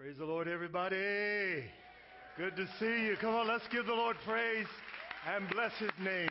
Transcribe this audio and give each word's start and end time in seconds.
Praise 0.00 0.16
the 0.16 0.24
Lord, 0.24 0.48
everybody. 0.48 1.62
Good 2.38 2.56
to 2.56 2.66
see 2.78 3.04
you. 3.04 3.16
Come 3.20 3.34
on, 3.34 3.46
let's 3.46 3.68
give 3.70 3.84
the 3.84 3.92
Lord 3.92 4.16
praise 4.24 4.66
and 5.28 5.46
bless 5.50 5.72
his 5.78 5.90
name. 6.02 6.30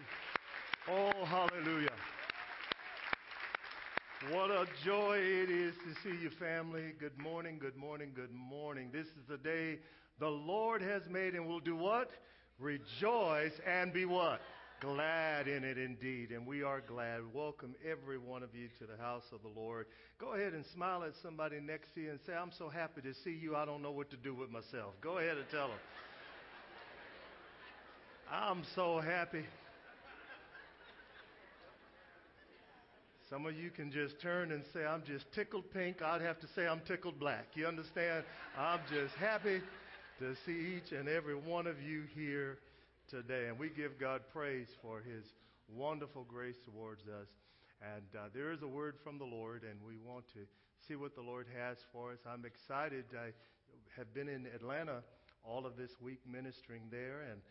Oh, 0.87 1.11
hallelujah. 1.23 1.93
What 4.31 4.49
a 4.49 4.65
joy 4.83 5.17
it 5.19 5.51
is 5.51 5.75
to 5.85 6.01
see 6.01 6.19
you, 6.19 6.31
family. 6.39 6.93
Good 6.99 7.15
morning, 7.19 7.59
good 7.59 7.77
morning, 7.77 8.09
good 8.15 8.33
morning. 8.33 8.89
This 8.91 9.05
is 9.05 9.27
the 9.29 9.37
day 9.37 9.77
the 10.19 10.29
Lord 10.29 10.81
has 10.81 11.03
made, 11.07 11.35
and 11.35 11.47
we'll 11.47 11.59
do 11.59 11.75
what? 11.75 12.09
Rejoice 12.57 13.53
and 13.67 13.93
be 13.93 14.05
what? 14.05 14.41
Glad 14.81 15.47
in 15.47 15.63
it 15.63 15.77
indeed, 15.77 16.31
and 16.31 16.45
we 16.47 16.63
are 16.63 16.81
glad. 16.81 17.21
Welcome 17.33 17.75
every 17.89 18.17
one 18.17 18.43
of 18.43 18.55
you 18.55 18.69
to 18.79 18.85
the 18.85 19.01
house 19.01 19.23
of 19.33 19.41
the 19.41 19.59
Lord. 19.59 19.85
Go 20.19 20.33
ahead 20.33 20.53
and 20.53 20.65
smile 20.73 21.03
at 21.03 21.13
somebody 21.21 21.59
next 21.59 21.93
to 21.95 22.01
you 22.01 22.11
and 22.11 22.19
say, 22.25 22.33
I'm 22.33 22.51
so 22.57 22.69
happy 22.69 23.01
to 23.01 23.13
see 23.23 23.31
you. 23.31 23.55
I 23.55 23.65
don't 23.65 23.81
know 23.81 23.91
what 23.91 24.09
to 24.11 24.17
do 24.17 24.33
with 24.33 24.49
myself. 24.49 24.93
Go 25.01 25.17
ahead 25.17 25.37
and 25.37 25.45
tell 25.51 25.67
them. 25.67 25.77
I'm 28.31 28.63
so 28.75 28.99
happy. 28.99 29.43
Some 33.29 33.45
of 33.45 33.55
you 33.55 33.69
can 33.69 33.91
just 33.91 34.19
turn 34.21 34.51
and 34.51 34.63
say, 34.73 34.85
I'm 34.85 35.03
just 35.05 35.25
tickled 35.33 35.71
pink. 35.71 36.01
I'd 36.01 36.21
have 36.21 36.39
to 36.39 36.47
say, 36.55 36.67
I'm 36.67 36.81
tickled 36.87 37.19
black. 37.19 37.47
You 37.53 37.67
understand? 37.67 38.23
I'm 38.57 38.79
just 38.89 39.13
happy 39.15 39.61
to 40.19 40.35
see 40.45 40.77
each 40.77 40.91
and 40.91 41.07
every 41.07 41.35
one 41.35 41.67
of 41.67 41.81
you 41.81 42.03
here 42.15 42.57
today. 43.09 43.47
And 43.47 43.57
we 43.57 43.69
give 43.69 43.99
God 43.99 44.21
praise 44.31 44.69
for 44.81 45.01
his 45.01 45.33
wonderful 45.67 46.25
grace 46.27 46.57
towards 46.63 47.03
us. 47.07 47.27
And 47.81 48.05
uh, 48.15 48.29
there 48.33 48.51
is 48.51 48.61
a 48.61 48.67
word 48.67 48.95
from 49.03 49.17
the 49.17 49.25
Lord, 49.25 49.63
and 49.63 49.79
we 49.85 49.97
want 49.97 50.27
to 50.33 50.45
see 50.85 50.95
what 50.95 51.15
the 51.15 51.21
Lord 51.21 51.47
has 51.57 51.77
for 51.91 52.11
us. 52.11 52.19
I'm 52.27 52.45
excited. 52.45 53.05
I 53.15 53.31
have 53.97 54.13
been 54.13 54.27
in 54.27 54.45
Atlanta 54.53 55.01
all 55.43 55.65
of 55.65 55.77
this 55.77 55.91
week 56.01 56.19
ministering 56.29 56.83
there, 56.91 57.25
and 57.31 57.41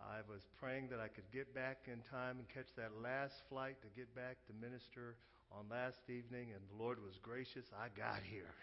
I 0.00 0.22
was 0.30 0.42
praying 0.58 0.88
that 0.90 1.00
I 1.00 1.08
could 1.08 1.28
get 1.32 1.54
back 1.54 1.88
in 1.92 2.00
time 2.08 2.38
and 2.38 2.48
catch 2.48 2.72
that 2.76 2.90
last 3.02 3.42
flight 3.48 3.76
to 3.82 3.88
get 3.96 4.14
back 4.14 4.38
to 4.46 4.52
minister 4.54 5.16
on 5.50 5.66
last 5.68 6.08
evening, 6.08 6.54
and 6.54 6.62
the 6.72 6.82
Lord 6.82 7.02
was 7.04 7.18
gracious. 7.20 7.66
I 7.76 7.88
got 7.98 8.22
here. 8.24 8.54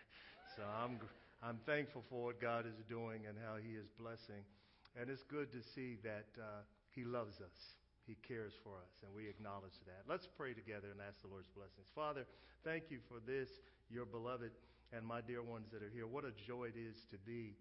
So 0.55 0.63
I'm, 0.63 0.99
I'm 1.43 1.59
thankful 1.65 2.03
for 2.09 2.25
what 2.25 2.41
God 2.41 2.65
is 2.65 2.81
doing 2.89 3.27
and 3.27 3.37
how 3.45 3.55
He 3.61 3.75
is 3.75 3.87
blessing 3.99 4.41
and 4.99 5.09
it's 5.09 5.23
good 5.23 5.51
to 5.55 5.63
see 5.63 5.95
that 6.03 6.27
uh, 6.35 6.67
He 6.91 7.07
loves 7.07 7.39
us. 7.39 7.79
He 8.03 8.17
cares 8.27 8.51
for 8.65 8.75
us, 8.75 8.91
and 9.05 9.13
we 9.15 9.29
acknowledge 9.29 9.77
that. 9.87 10.03
Let's 10.09 10.27
pray 10.27 10.51
together 10.51 10.91
and 10.91 10.99
ask 10.99 11.21
the 11.21 11.31
Lord's 11.31 11.47
blessings. 11.55 11.87
Father, 11.95 12.25
thank 12.65 12.91
you 12.91 12.99
for 13.07 13.23
this, 13.23 13.47
your 13.87 14.03
beloved 14.03 14.51
and 14.91 15.05
my 15.05 15.21
dear 15.21 15.45
ones 15.45 15.69
that 15.71 15.85
are 15.85 15.93
here. 15.93 16.09
What 16.09 16.25
a 16.25 16.33
joy 16.35 16.73
it 16.73 16.79
is 16.79 17.05
to 17.13 17.17
be 17.21 17.55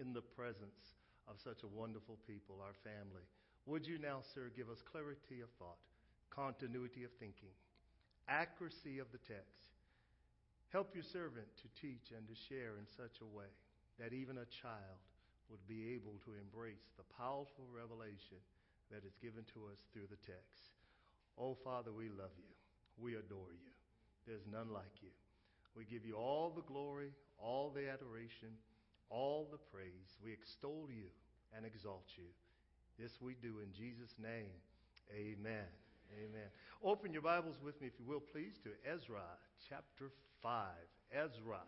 in 0.00 0.14
the 0.14 0.22
presence 0.22 0.96
of 1.28 1.36
such 1.42 1.66
a 1.66 1.74
wonderful 1.74 2.16
people, 2.24 2.62
our 2.62 2.76
family. 2.86 3.26
Would 3.66 3.84
you 3.84 3.98
now, 3.98 4.22
sir, 4.22 4.48
give 4.54 4.70
us 4.70 4.80
clarity 4.80 5.42
of 5.42 5.50
thought, 5.58 5.82
continuity 6.30 7.04
of 7.04 7.10
thinking, 7.18 7.52
accuracy 8.28 9.02
of 9.02 9.10
the 9.10 9.20
text? 9.26 9.74
Help 10.70 10.94
your 10.94 11.04
servant 11.04 11.50
to 11.60 11.68
teach 11.76 12.14
and 12.14 12.26
to 12.30 12.36
share 12.48 12.78
in 12.78 12.86
such 12.96 13.18
a 13.22 13.30
way 13.30 13.50
that 13.98 14.14
even 14.14 14.38
a 14.38 14.54
child 14.62 15.02
would 15.50 15.64
be 15.68 15.94
able 15.94 16.16
to 16.24 16.32
embrace 16.40 16.92
the 16.96 17.06
powerful 17.16 17.66
revelation 17.70 18.40
that 18.90 19.04
is 19.04 19.16
given 19.20 19.44
to 19.54 19.68
us 19.72 19.80
through 19.92 20.08
the 20.08 20.20
text. 20.24 20.74
Oh, 21.38 21.56
Father, 21.64 21.92
we 21.92 22.08
love 22.08 22.34
you. 22.38 22.52
We 22.98 23.14
adore 23.14 23.52
you. 23.52 23.72
There's 24.26 24.46
none 24.50 24.72
like 24.72 25.02
you. 25.02 25.10
We 25.76 25.84
give 25.84 26.06
you 26.06 26.14
all 26.16 26.52
the 26.54 26.62
glory, 26.62 27.10
all 27.38 27.72
the 27.74 27.90
adoration, 27.90 28.54
all 29.10 29.48
the 29.50 29.58
praise. 29.58 30.16
We 30.22 30.32
extol 30.32 30.88
you 30.88 31.10
and 31.56 31.66
exalt 31.66 32.06
you. 32.16 32.30
This 32.98 33.20
we 33.20 33.34
do 33.42 33.60
in 33.60 33.72
Jesus' 33.72 34.14
name. 34.22 34.54
Amen. 35.12 35.66
Amen. 36.14 36.48
Open 36.82 37.12
your 37.12 37.22
Bibles 37.22 37.56
with 37.64 37.80
me, 37.80 37.88
if 37.88 37.94
you 37.98 38.06
will, 38.06 38.20
please, 38.20 38.54
to 38.62 38.70
Ezra 38.88 39.24
chapter 39.68 40.12
5. 40.42 40.68
Ezra 41.12 41.60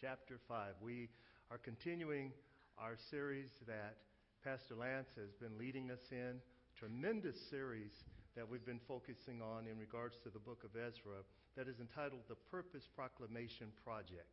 chapter 0.00 0.38
5. 0.48 0.74
We 0.80 1.10
are 1.50 1.58
continuing 1.58 2.32
our 2.78 2.96
series 3.10 3.50
that 3.66 3.96
Pastor 4.44 4.74
Lance 4.74 5.08
has 5.16 5.30
been 5.40 5.58
leading 5.58 5.90
us 5.90 6.02
in. 6.10 6.40
Tremendous 6.78 7.36
series 7.50 7.92
that 8.36 8.48
we've 8.48 8.64
been 8.64 8.80
focusing 8.88 9.42
on 9.42 9.66
in 9.70 9.78
regards 9.78 10.16
to 10.24 10.30
the 10.30 10.38
book 10.38 10.64
of 10.64 10.70
Ezra 10.74 11.22
that 11.56 11.68
is 11.68 11.78
entitled 11.80 12.22
The 12.28 12.40
Purpose 12.50 12.88
Proclamation 12.96 13.68
Project. 13.84 14.32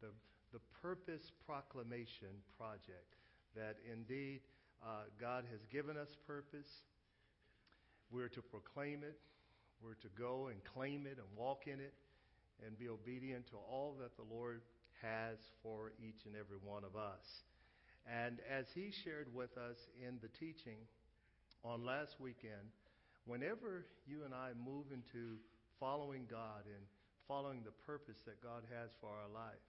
The, 0.00 0.08
the 0.52 0.60
Purpose 0.82 1.32
Proclamation 1.46 2.34
Project. 2.58 3.14
That 3.54 3.76
indeed 3.90 4.40
uh, 4.82 5.06
God 5.20 5.44
has 5.50 5.60
given 5.70 5.96
us 5.96 6.08
purpose. 6.26 6.68
We're 8.10 8.32
to 8.32 8.42
proclaim 8.42 9.02
it. 9.04 9.18
We're 9.82 10.00
to 10.02 10.08
go 10.18 10.48
and 10.48 10.58
claim 10.64 11.06
it 11.06 11.18
and 11.18 11.28
walk 11.36 11.66
in 11.66 11.78
it 11.80 11.94
and 12.64 12.78
be 12.78 12.88
obedient 12.88 13.46
to 13.48 13.56
all 13.56 13.94
that 14.00 14.16
the 14.16 14.24
Lord 14.34 14.62
has 15.02 15.38
for 15.62 15.92
each 16.00 16.24
and 16.26 16.34
every 16.34 16.58
one 16.64 16.82
of 16.84 16.96
us. 16.96 17.44
And 18.04 18.38
as 18.50 18.66
he 18.74 18.92
shared 19.04 19.32
with 19.32 19.56
us 19.56 19.76
in 19.96 20.18
the 20.20 20.28
teaching 20.28 20.76
on 21.64 21.84
last 21.84 22.20
weekend, 22.20 22.68
whenever 23.24 23.86
you 24.06 24.24
and 24.24 24.34
I 24.34 24.52
move 24.52 24.92
into 24.92 25.40
following 25.80 26.28
God 26.30 26.68
and 26.68 26.84
following 27.26 27.64
the 27.64 27.72
purpose 27.88 28.20
that 28.26 28.42
God 28.42 28.62
has 28.68 28.90
for 29.00 29.08
our 29.08 29.32
life, 29.32 29.64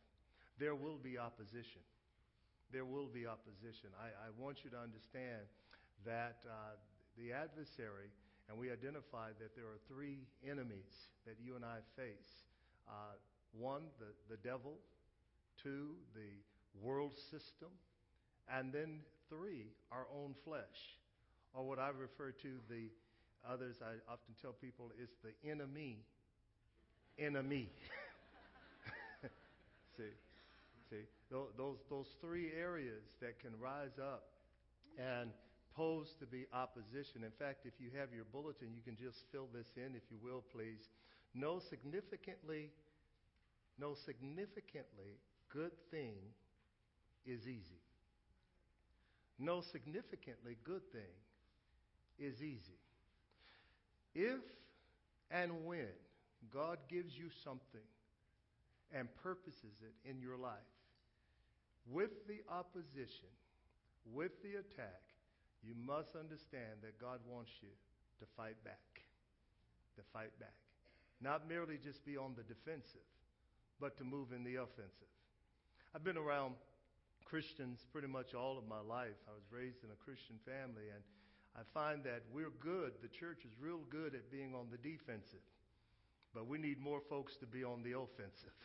there 0.60 0.76
will 0.76 1.00
be 1.00 1.18
opposition. 1.18 1.84
There 2.72 2.86
will 2.86 3.08
be 3.08 3.26
opposition. 3.26 3.90
I, 3.96 4.12
I 4.28 4.30
want 4.38 4.64
you 4.64 4.70
to 4.72 4.80
understand 4.80 5.48
that 6.04 6.44
uh, 6.44 6.76
the 7.18 7.32
adversary, 7.32 8.12
and 8.50 8.58
we 8.58 8.72
identified 8.72 9.40
that 9.40 9.56
there 9.56 9.66
are 9.66 9.80
three 9.88 10.28
enemies 10.44 10.92
that 11.26 11.36
you 11.40 11.56
and 11.56 11.64
I 11.64 11.80
face. 11.96 12.44
Uh, 12.88 13.16
one, 13.58 13.84
the, 14.00 14.12
the 14.28 14.38
devil. 14.44 14.76
Two, 15.64 15.96
the 16.14 16.36
world 16.84 17.16
system. 17.32 17.72
And 18.54 18.72
then 18.72 19.00
three, 19.30 19.68
our 19.92 20.06
own 20.14 20.36
flesh, 20.44 21.00
or 21.54 21.64
what 21.68 21.80
I 21.80 21.90
refer 21.90 22.32
to 22.32 22.50
the 22.70 22.90
others 23.48 23.78
I 23.82 23.94
often 24.12 24.36
tell 24.42 24.54
people 24.54 24.92
is 25.02 25.10
the 25.24 25.50
enemy. 25.50 26.00
Enemy. 27.18 27.70
see, 29.98 30.04
see, 30.90 31.06
those 31.32 31.80
those 31.90 32.08
three 32.22 32.52
areas 32.60 33.04
that 33.22 33.40
can 33.40 33.52
rise 33.60 33.98
up 34.00 34.26
and 34.98 35.32
pose 35.76 36.14
to 36.20 36.26
be 36.26 36.46
opposition. 36.54 37.24
In 37.24 37.32
fact, 37.38 37.66
if 37.66 37.74
you 37.80 37.90
have 37.98 38.14
your 38.14 38.26
bulletin, 38.32 38.70
you 38.74 38.82
can 38.82 38.96
just 38.96 39.26
fill 39.32 39.48
this 39.54 39.68
in, 39.76 39.96
if 39.96 40.04
you 40.10 40.18
will, 40.24 40.44
please. 40.54 40.90
No 41.34 41.60
significantly, 41.60 42.72
no 43.80 43.96
significantly 44.06 45.20
good 45.52 45.72
thing 45.92 46.16
is 47.26 47.42
easy 47.48 47.85
no 49.40 49.62
significantly 49.62 50.58
good 50.64 50.82
thing 50.92 51.16
is 52.20 52.42
easy. 52.42 52.80
If 54.14 54.40
and 55.32 55.66
when 55.66 55.92
God 56.54 56.78
gives 56.90 57.18
you 57.18 57.30
something 57.44 57.88
and 58.94 59.08
purposes 59.24 59.74
it 59.82 60.10
in 60.10 60.22
your 60.22 60.38
life, 60.38 60.72
with 61.92 62.28
the 62.28 62.42
opposition, 62.50 63.30
with 64.14 64.32
the 64.42 64.60
attack, 64.60 65.02
you 65.64 65.74
must 65.76 66.16
understand 66.16 66.82
that 66.82 67.00
God 67.00 67.20
wants 67.28 67.52
you 67.62 67.70
to 68.20 68.26
fight 68.38 68.56
back. 68.64 69.02
To 69.98 70.02
fight 70.14 70.38
back. 70.40 70.54
Not 71.22 71.48
merely 71.50 71.78
just 71.84 72.06
be 72.06 72.18
on 72.18 72.36
the 72.36 72.44
defensive, 72.44 73.06
but 73.80 73.98
to 73.98 74.04
move 74.04 74.32
in 74.32 74.44
the 74.44 74.56
offensive. 74.56 75.12
I've 75.94 76.04
been 76.04 76.18
around 76.18 76.56
Christians 77.26 77.84
pretty 77.92 78.08
much 78.08 78.34
all 78.34 78.58
of 78.58 78.70
my 78.70 78.80
life. 78.80 79.18
I 79.28 79.34
was 79.34 79.50
raised 79.50 79.84
in 79.84 79.90
a 79.90 80.00
Christian 80.06 80.38
family, 80.46 80.88
and 80.94 81.02
I 81.58 81.66
find 81.74 82.06
that 82.06 82.22
we're 82.32 82.54
good. 82.62 82.94
The 83.02 83.12
church 83.12 83.42
is 83.44 83.52
real 83.60 83.82
good 83.90 84.14
at 84.14 84.32
being 84.32 84.54
on 84.54 84.70
the 84.70 84.78
defensive, 84.78 85.44
but 86.34 86.48
we 86.48 86.62
need 86.62 86.80
more 86.80 87.02
folks 87.10 87.36
to 87.42 87.48
be 87.48 87.64
on 87.66 87.82
the 87.82 87.98
offensive. 87.98 88.56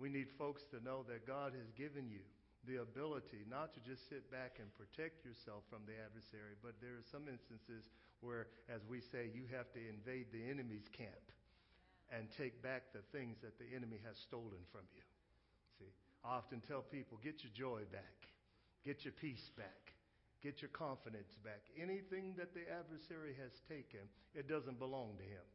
We 0.00 0.08
need 0.08 0.32
folks 0.38 0.62
to 0.70 0.82
know 0.82 1.04
that 1.10 1.26
God 1.26 1.52
has 1.52 1.68
given 1.76 2.08
you 2.08 2.24
the 2.66 2.82
ability 2.82 3.46
not 3.46 3.74
to 3.74 3.80
just 3.82 4.08
sit 4.08 4.30
back 4.30 4.58
and 4.58 4.66
protect 4.74 5.22
yourself 5.24 5.62
from 5.70 5.86
the 5.86 5.94
adversary, 5.98 6.58
but 6.62 6.78
there 6.80 6.98
are 6.98 7.08
some 7.12 7.26
instances 7.30 7.86
where, 8.20 8.50
as 8.66 8.82
we 8.88 9.02
say, 9.14 9.30
you 9.30 9.46
have 9.54 9.70
to 9.74 9.80
invade 9.82 10.30
the 10.34 10.42
enemy's 10.50 10.86
camp 10.96 11.26
and 12.10 12.26
take 12.38 12.62
back 12.62 12.90
the 12.90 13.04
things 13.12 13.36
that 13.42 13.58
the 13.58 13.68
enemy 13.76 14.00
has 14.02 14.16
stolen 14.26 14.62
from 14.72 14.86
you. 14.96 15.04
I 16.28 16.36
often 16.36 16.60
tell 16.60 16.84
people 16.84 17.16
get 17.24 17.40
your 17.40 17.52
joy 17.56 17.88
back, 17.88 18.28
get 18.84 19.08
your 19.08 19.16
peace 19.16 19.48
back, 19.56 19.96
get 20.44 20.60
your 20.60 20.68
confidence 20.76 21.32
back. 21.40 21.64
Anything 21.80 22.36
that 22.36 22.52
the 22.52 22.68
adversary 22.68 23.32
has 23.40 23.56
taken, 23.64 24.04
it 24.36 24.44
doesn't 24.44 24.78
belong 24.78 25.16
to 25.16 25.24
him. 25.24 25.46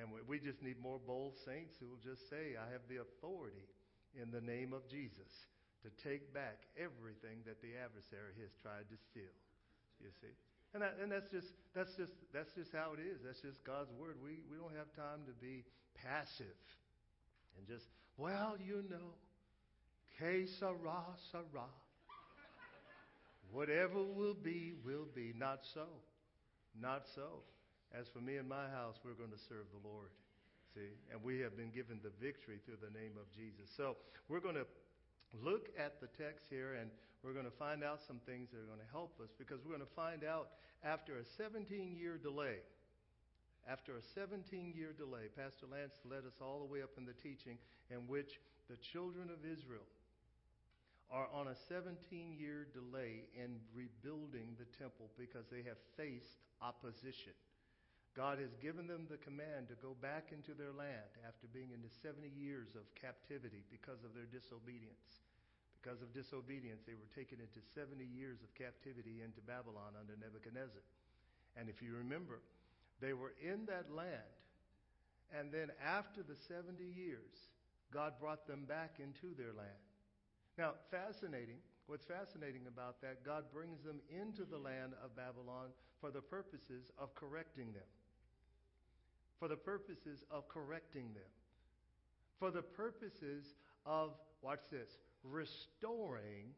And 0.00 0.08
we 0.28 0.40
just 0.40 0.64
need 0.64 0.80
more 0.80 1.00
bold 1.00 1.36
saints 1.44 1.76
who 1.76 1.92
will 1.92 2.00
just 2.00 2.28
say, 2.32 2.56
I 2.56 2.72
have 2.72 2.84
the 2.88 3.04
authority 3.04 3.68
in 4.16 4.32
the 4.32 4.40
name 4.40 4.72
of 4.72 4.88
Jesus 4.88 5.28
to 5.84 5.92
take 6.00 6.32
back 6.32 6.64
everything 6.80 7.44
that 7.44 7.60
the 7.60 7.76
adversary 7.76 8.32
has 8.40 8.52
tried 8.64 8.88
to 8.88 8.96
steal. 8.96 9.36
You 10.00 10.12
see? 10.20 10.32
And, 10.72 10.80
that, 10.84 10.96
and 11.00 11.12
that's 11.12 11.32
just 11.32 11.52
that's 11.72 11.96
just 11.96 12.12
that's 12.32 12.52
just 12.52 12.72
how 12.72 12.92
it 12.92 13.00
is. 13.00 13.24
That's 13.24 13.40
just 13.40 13.64
God's 13.64 13.92
word. 13.96 14.20
We 14.20 14.44
we 14.48 14.60
don't 14.60 14.76
have 14.76 14.92
time 14.92 15.24
to 15.24 15.32
be 15.40 15.64
passive 15.96 16.60
and 17.56 17.64
just 17.64 17.88
well, 18.20 18.56
you 18.60 18.84
know, 18.88 19.16
que 20.18 20.46
sera 20.46 21.04
sera. 21.30 21.66
Whatever 23.52 24.02
will 24.02 24.34
be 24.34 24.74
will 24.84 25.06
be. 25.14 25.32
Not 25.38 25.60
so, 25.74 25.86
not 26.80 27.06
so. 27.14 27.44
As 27.94 28.08
for 28.08 28.20
me 28.20 28.36
and 28.36 28.48
my 28.48 28.68
house, 28.68 28.96
we're 29.04 29.16
going 29.16 29.30
to 29.30 29.44
serve 29.48 29.70
the 29.72 29.88
Lord. 29.88 30.10
See, 30.74 30.92
and 31.12 31.22
we 31.22 31.40
have 31.40 31.56
been 31.56 31.70
given 31.70 32.00
the 32.02 32.12
victory 32.20 32.58
through 32.66 32.82
the 32.82 32.92
name 32.92 33.16
of 33.16 33.30
Jesus. 33.32 33.70
So 33.76 33.96
we're 34.28 34.44
going 34.44 34.60
to 34.60 34.66
look 35.40 35.68
at 35.78 36.00
the 36.00 36.08
text 36.20 36.46
here 36.50 36.74
and 36.76 36.90
we're 37.22 37.32
going 37.32 37.48
to 37.48 37.58
find 37.58 37.82
out 37.82 38.00
some 38.06 38.20
things 38.26 38.50
that 38.52 38.60
are 38.60 38.68
going 38.68 38.82
to 38.82 38.92
help 38.92 39.16
us 39.22 39.30
because 39.38 39.64
we're 39.64 39.72
going 39.72 39.86
to 39.86 39.96
find 39.96 40.22
out 40.22 40.60
after 40.84 41.16
a 41.16 41.24
17 41.38 41.96
year 41.96 42.18
delay, 42.18 42.60
after 43.64 43.96
a 43.96 44.04
17 44.14 44.74
year 44.76 44.92
delay, 44.92 45.32
Pastor 45.32 45.66
Lance 45.70 45.96
led 46.04 46.28
us 46.28 46.38
all 46.42 46.60
the 46.60 46.68
way 46.68 46.82
up 46.82 46.92
in 46.98 47.06
the 47.08 47.16
teaching 47.24 47.56
in 47.90 48.04
which 48.06 48.36
the 48.68 48.76
children 48.92 49.30
of 49.32 49.40
Israel 49.48 49.86
are 51.10 51.28
on 51.30 51.48
a 51.48 51.62
17 51.68 51.94
year 52.34 52.66
delay 52.74 53.30
in 53.34 53.62
rebuilding 53.74 54.58
the 54.58 54.66
temple 54.74 55.06
because 55.14 55.46
they 55.50 55.62
have 55.62 55.78
faced 55.96 56.42
opposition. 56.62 57.34
God 58.16 58.40
has 58.40 58.56
given 58.64 58.88
them 58.88 59.04
the 59.06 59.20
command 59.20 59.68
to 59.68 59.76
go 59.84 59.92
back 60.00 60.32
into 60.32 60.56
their 60.56 60.72
land 60.72 61.12
after 61.28 61.46
being 61.52 61.76
in 61.76 61.84
the 61.84 61.92
70 62.00 62.32
years 62.32 62.72
of 62.72 62.88
captivity 62.96 63.60
because 63.68 64.00
of 64.02 64.16
their 64.16 64.26
disobedience. 64.26 65.20
Because 65.78 66.00
of 66.00 66.16
disobedience, 66.16 66.82
they 66.88 66.96
were 66.96 67.12
taken 67.14 67.38
into 67.38 67.60
70 67.76 68.02
years 68.02 68.40
of 68.42 68.50
captivity 68.56 69.20
into 69.22 69.44
Babylon 69.44 69.94
under 69.94 70.16
Nebuchadnezzar. 70.16 70.82
And 71.54 71.68
if 71.68 71.84
you 71.84 71.94
remember, 71.94 72.40
they 72.98 73.12
were 73.12 73.36
in 73.38 73.68
that 73.68 73.92
land. 73.92 74.32
And 75.30 75.52
then 75.52 75.68
after 75.78 76.24
the 76.24 76.40
70 76.48 76.82
years, 76.82 77.36
God 77.92 78.18
brought 78.18 78.48
them 78.48 78.64
back 78.64 78.98
into 78.98 79.36
their 79.36 79.52
land. 79.52 79.85
Now, 80.58 80.72
fascinating. 80.90 81.58
What's 81.86 82.04
fascinating 82.04 82.62
about 82.66 83.00
that, 83.02 83.24
God 83.24 83.44
brings 83.52 83.82
them 83.82 84.00
into 84.10 84.44
the 84.44 84.58
land 84.58 84.92
of 85.04 85.14
Babylon 85.14 85.68
for 86.00 86.10
the 86.10 86.20
purposes 86.20 86.90
of 86.98 87.14
correcting 87.14 87.72
them 87.72 87.86
for 89.38 89.48
the 89.48 89.56
purposes 89.56 90.24
of 90.30 90.48
correcting 90.48 91.12
them, 91.14 91.30
for 92.38 92.50
the 92.50 92.62
purposes 92.62 93.54
of, 93.84 94.12
watch 94.42 94.60
this, 94.70 94.98
restoring 95.22 96.54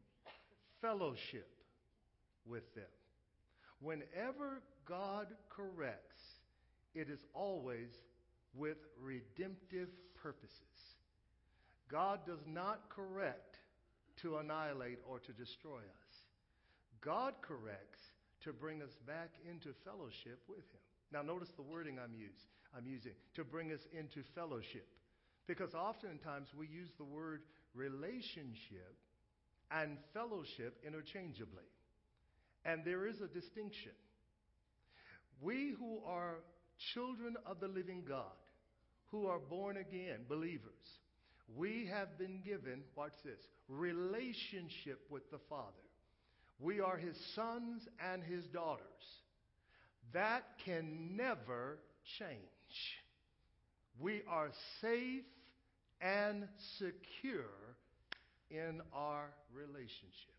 fellowship 0.81 1.49
with 2.45 2.73
them. 2.75 2.85
Whenever 3.81 4.61
God 4.85 5.27
corrects, 5.49 6.23
it 6.95 7.09
is 7.09 7.25
always 7.33 7.89
with 8.53 8.77
redemptive 9.01 9.89
purposes. 10.21 10.59
God 11.89 12.19
does 12.25 12.45
not 12.47 12.89
correct 12.89 13.48
to 14.21 14.37
annihilate 14.37 14.99
or 15.07 15.19
to 15.19 15.31
destroy 15.33 15.79
us. 15.79 16.15
God 17.01 17.33
corrects 17.41 17.99
to 18.43 18.53
bring 18.53 18.81
us 18.81 18.91
back 19.07 19.29
into 19.49 19.69
fellowship 19.85 20.39
with 20.47 20.65
Him. 20.71 20.83
Now, 21.11 21.21
notice 21.21 21.49
the 21.55 21.63
wording 21.63 21.97
I'm, 21.97 22.13
use, 22.13 22.39
I'm 22.75 22.85
using 22.85 23.13
to 23.35 23.43
bring 23.43 23.71
us 23.71 23.81
into 23.97 24.21
fellowship. 24.35 24.87
Because 25.47 25.73
oftentimes 25.73 26.47
we 26.57 26.67
use 26.67 26.89
the 26.97 27.03
word 27.03 27.41
relationship 27.73 28.95
and 29.71 29.97
fellowship 30.13 30.77
interchangeably. 30.85 31.65
And 32.65 32.83
there 32.85 33.07
is 33.07 33.21
a 33.21 33.27
distinction. 33.27 33.93
We 35.41 35.73
who 35.79 36.01
are 36.05 36.35
children 36.93 37.35
of 37.45 37.59
the 37.59 37.67
living 37.67 38.03
God, 38.07 38.37
who 39.11 39.27
are 39.27 39.39
born 39.39 39.77
again 39.77 40.25
believers, 40.27 40.85
we 41.55 41.89
have 41.91 42.17
been 42.17 42.41
given, 42.45 42.81
watch 42.95 43.13
this, 43.23 43.39
relationship 43.67 44.99
with 45.09 45.29
the 45.31 45.39
Father. 45.49 45.71
We 46.59 46.81
are 46.81 46.97
his 46.97 47.15
sons 47.35 47.87
and 48.11 48.23
his 48.23 48.45
daughters. 48.45 48.83
That 50.13 50.43
can 50.65 51.15
never 51.15 51.79
change. 52.17 52.39
We 53.99 54.21
are 54.29 54.49
safe 54.81 55.23
and 56.01 56.47
secure 56.77 57.75
in 58.49 58.81
our 58.93 59.29
relationship. 59.53 60.35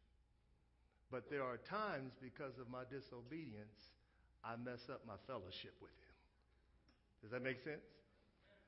But 1.11 1.29
there 1.31 1.43
are 1.43 1.59
times 1.69 2.13
because 2.23 2.59
of 2.61 2.71
my 2.71 2.83
disobedience, 2.91 3.79
I 4.45 4.57
mess 4.57 4.81
up 4.91 5.03
my 5.07 5.19
fellowship 5.27 5.75
with 5.81 5.91
Him. 5.91 6.17
Does 7.23 7.31
that 7.33 7.43
make 7.43 7.63
sense? 7.65 7.85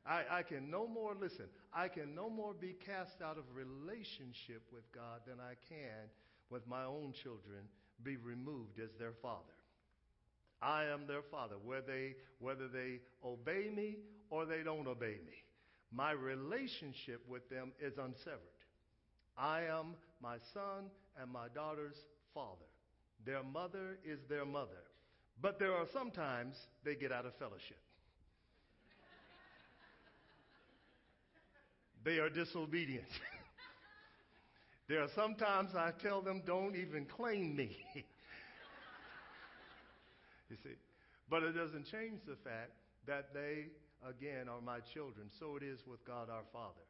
I, 0.04 0.22
I, 0.30 0.42
can 0.42 0.70
no 0.70 0.86
more, 0.86 1.14
listen, 1.18 1.46
I 1.72 1.88
can 1.88 2.14
no 2.14 2.28
more 2.28 2.54
be 2.54 2.74
cast 2.84 3.22
out 3.22 3.38
of 3.38 3.44
relationship 3.54 4.62
with 4.72 4.90
God 4.92 5.20
than 5.26 5.36
I 5.38 5.54
can 5.68 6.10
with 6.50 6.66
my 6.66 6.84
own 6.84 7.12
children 7.22 7.68
be 8.02 8.16
removed 8.16 8.80
as 8.82 8.90
their 8.98 9.12
father. 9.22 9.38
I 10.60 10.84
am 10.84 11.06
their 11.06 11.22
father, 11.22 11.56
whether 11.64 11.86
they, 11.86 12.14
whether 12.38 12.68
they 12.68 13.00
obey 13.24 13.70
me 13.74 13.96
or 14.30 14.44
they 14.44 14.62
don't 14.62 14.86
obey 14.86 15.18
me. 15.26 15.44
My 15.92 16.12
relationship 16.12 17.22
with 17.28 17.48
them 17.48 17.72
is 17.80 17.94
unsevered. 17.98 18.38
I 19.36 19.62
am 19.62 19.94
my 20.22 20.36
son 20.54 20.90
and 21.20 21.30
my 21.30 21.48
daughter's 21.54 21.96
father. 22.34 22.66
Their 23.24 23.42
mother 23.42 23.98
is 24.04 24.18
their 24.28 24.44
mother. 24.44 24.82
But 25.40 25.58
there 25.58 25.72
are 25.72 25.86
sometimes 25.92 26.56
they 26.84 26.94
get 26.94 27.12
out 27.12 27.26
of 27.26 27.34
fellowship. 27.36 27.78
They 32.04 32.18
are 32.18 32.28
disobedient. 32.28 33.08
there 34.88 35.02
are 35.02 35.08
sometimes 35.14 35.74
I 35.74 35.92
tell 36.02 36.22
them, 36.22 36.42
don't 36.46 36.76
even 36.76 37.06
claim 37.06 37.56
me. 37.56 37.76
You 40.50 40.58
see? 40.62 40.76
But 41.30 41.44
it 41.44 41.56
doesn't 41.56 41.88
change 41.88 42.20
the 42.28 42.36
fact 42.44 42.76
that 43.08 43.32
they, 43.32 43.72
again, 44.04 44.52
are 44.52 44.60
my 44.60 44.84
children. 44.92 45.32
So 45.40 45.56
it 45.56 45.64
is 45.64 45.80
with 45.88 46.04
God 46.04 46.28
our 46.28 46.44
Father. 46.52 46.84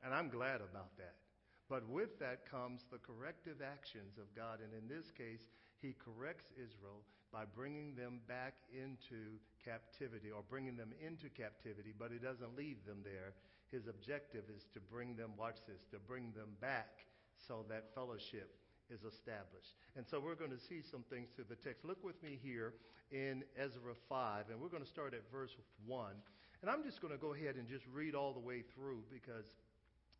And 0.00 0.14
I'm 0.14 0.32
glad 0.32 0.64
about 0.64 0.96
that. 0.96 1.20
But 1.68 1.84
with 1.92 2.18
that 2.24 2.48
comes 2.48 2.80
the 2.88 2.96
corrective 3.04 3.60
actions 3.60 4.16
of 4.16 4.32
God. 4.32 4.64
And 4.64 4.72
in 4.72 4.88
this 4.88 5.04
case, 5.12 5.44
he 5.84 5.92
corrects 5.92 6.48
Israel 6.56 7.04
by 7.28 7.44
bringing 7.44 7.94
them 7.94 8.24
back 8.26 8.54
into 8.72 9.36
captivity 9.60 10.32
or 10.32 10.40
bringing 10.48 10.76
them 10.76 10.96
into 11.04 11.28
captivity, 11.36 11.92
but 11.92 12.08
he 12.10 12.16
doesn't 12.16 12.56
leave 12.56 12.80
them 12.88 13.04
there. 13.04 13.36
His 13.70 13.86
objective 13.86 14.44
is 14.54 14.64
to 14.74 14.80
bring 14.80 15.16
them, 15.16 15.30
watch 15.38 15.56
this, 15.66 15.84
to 15.92 15.98
bring 15.98 16.32
them 16.32 16.56
back 16.60 17.04
so 17.36 17.64
that 17.68 17.94
fellowship 17.94 18.50
is 18.88 19.04
established. 19.04 19.76
And 19.96 20.06
so 20.08 20.20
we're 20.20 20.34
going 20.34 20.50
to 20.50 20.60
see 20.60 20.80
some 20.80 21.04
things 21.10 21.28
through 21.36 21.48
the 21.48 21.60
text. 21.60 21.84
Look 21.84 22.02
with 22.02 22.20
me 22.22 22.38
here 22.42 22.72
in 23.12 23.44
Ezra 23.56 23.92
5, 24.08 24.50
and 24.50 24.60
we're 24.60 24.72
going 24.72 24.84
to 24.84 24.88
start 24.88 25.12
at 25.12 25.20
verse 25.30 25.52
1. 25.86 26.12
And 26.62 26.70
I'm 26.70 26.82
just 26.82 27.00
going 27.00 27.12
to 27.12 27.20
go 27.20 27.34
ahead 27.34 27.56
and 27.56 27.68
just 27.68 27.84
read 27.92 28.14
all 28.14 28.32
the 28.32 28.42
way 28.42 28.64
through 28.74 29.04
because 29.12 29.46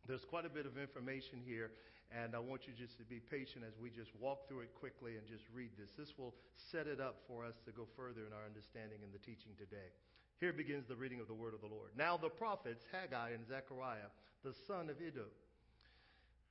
there's 0.07 0.23
quite 0.23 0.45
a 0.45 0.49
bit 0.49 0.65
of 0.65 0.77
information 0.77 1.41
here, 1.43 1.71
and 2.09 2.33
I 2.33 2.39
want 2.39 2.65
you 2.65 2.73
just 2.73 2.97
to 2.97 3.05
be 3.05 3.19
patient 3.19 3.65
as 3.67 3.77
we 3.77 3.89
just 3.89 4.09
walk 4.17 4.47
through 4.47 4.61
it 4.65 4.73
quickly 4.73 5.17
and 5.17 5.27
just 5.27 5.43
read 5.53 5.69
this. 5.77 5.91
This 5.97 6.17
will 6.17 6.33
set 6.71 6.87
it 6.87 7.01
up 7.01 7.21
for 7.27 7.45
us 7.45 7.57
to 7.65 7.71
go 7.71 7.85
further 7.97 8.25
in 8.25 8.33
our 8.33 8.45
understanding 8.45 9.03
in 9.03 9.11
the 9.11 9.21
teaching 9.21 9.53
today. 9.57 9.91
Here 10.39 10.53
begins 10.53 10.87
the 10.87 10.95
reading 10.95 11.19
of 11.19 11.27
the 11.27 11.33
word 11.33 11.53
of 11.53 11.59
the 11.59 11.67
Lord. 11.67 11.91
Now 11.97 12.15
the 12.15 12.29
prophets, 12.29 12.83
Haggai 12.93 13.31
and 13.31 13.45
Zechariah, 13.45 14.07
the 14.43 14.53
son 14.67 14.89
of 14.89 15.01
Iddo, 15.01 15.25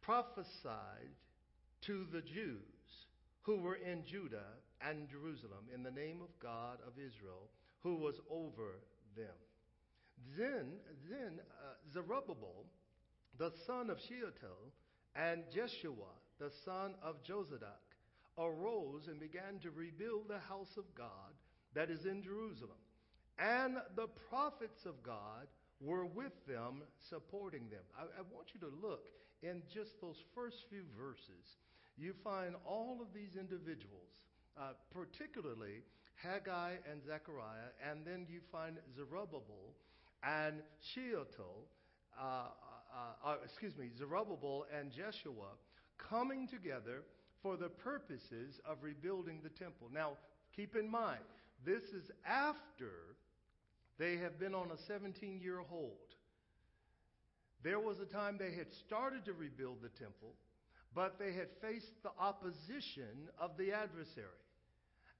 prophesied 0.03 1.17
to 1.87 2.07
the 2.13 2.21
Jews 2.21 2.61
who 3.43 3.57
were 3.57 3.77
in 3.77 4.05
Judah 4.05 4.61
and 4.87 5.09
Jerusalem 5.09 5.73
in 5.75 5.83
the 5.83 5.91
name 5.91 6.21
of 6.21 6.29
God 6.39 6.79
of 6.87 6.93
Israel, 6.99 7.49
who 7.83 7.97
was 7.97 8.17
over 8.31 8.81
them. 9.17 9.35
Then, 10.37 10.73
then 11.09 11.41
uh, 11.41 11.75
Zerubbabel, 11.95 12.67
the 13.39 13.53
son 13.67 13.89
of 13.89 13.99
Shealtiel, 14.07 14.73
and 15.17 15.45
Jeshua, 15.55 16.13
the 16.39 16.51
son 16.65 16.95
of 17.03 17.17
Jozadak, 17.25 17.89
arose 18.37 19.09
and 19.09 19.19
began 19.19 19.59
to 19.63 19.71
rebuild 19.71 20.29
the 20.29 20.41
house 20.41 20.77
of 20.77 20.85
God 20.95 21.33
that 21.75 21.91
is 21.91 22.05
in 22.05 22.23
Jerusalem. 22.23 22.77
And 23.39 23.77
the 23.95 24.09
prophets 24.29 24.85
of 24.85 25.03
God 25.03 25.47
were 25.81 26.07
with 26.07 26.35
them, 26.47 26.83
supporting 27.09 27.71
them. 27.71 27.87
I, 27.97 28.03
I, 28.03 28.23
want 28.35 28.49
you 28.53 28.61
to 28.61 28.73
look 28.83 29.07
in 29.43 29.63
just 29.73 30.01
those 30.01 30.17
first 30.35 30.57
few 30.69 30.83
verses. 30.99 31.57
You 31.97 32.15
find 32.25 32.57
all 32.67 32.99
of 33.01 33.15
these 33.15 33.39
individuals, 33.39 34.11
uh, 34.59 34.73
particularly 34.91 35.87
Haggai 36.17 36.75
and 36.91 37.01
Zechariah, 37.07 37.71
and 37.89 38.05
then 38.05 38.27
you 38.29 38.41
find 38.51 38.77
Zerubbabel 38.97 39.75
and 40.25 40.57
Shealtiel. 40.93 41.67
Uh, 42.19 42.23
uh, 42.25 43.31
uh 43.31 43.37
excuse 43.45 43.77
me, 43.77 43.91
Zerubbabel 43.97 44.67
and 44.77 44.91
Jeshua 44.91 45.55
coming 46.11 46.49
together 46.49 47.03
for 47.41 47.57
the 47.57 47.69
purposes 47.69 48.61
of 48.67 48.79
rebuilding 48.83 49.41
the 49.45 49.51
temple. 49.51 49.89
Now, 49.93 50.15
keep 50.57 50.75
in 50.75 50.91
mind, 50.91 51.21
this 51.65 51.83
is 51.95 52.11
after 52.27 53.15
they 53.99 54.17
have 54.17 54.39
been 54.39 54.55
on 54.55 54.71
a 54.71 54.79
17 54.87 55.41
year 55.41 55.61
hold. 55.69 55.97
There 57.63 57.81
was 57.81 57.99
a 57.99 58.07
time 58.07 58.37
they 58.39 58.53
had 58.53 58.73
started 58.87 59.25
to 59.25 59.33
rebuild 59.33 59.79
the 59.83 59.89
temple, 59.89 60.35
but 60.95 61.19
they 61.19 61.33
had 61.33 61.49
faced 61.61 62.03
the 62.03 62.11
opposition 62.19 63.29
of 63.41 63.57
the 63.59 63.73
adversary. 63.73 64.27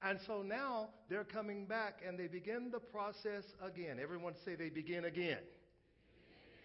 And 0.01 0.19
so 0.25 0.41
now 0.41 0.89
they're 1.09 1.25
coming 1.25 1.65
back 1.65 2.01
and 2.07 2.17
they 2.17 2.27
begin 2.27 2.71
the 2.71 2.79
process 2.79 3.43
again. 3.61 3.99
Everyone 4.01 4.33
say 4.45 4.55
they 4.55 4.69
begin 4.69 5.05
again. 5.05 5.39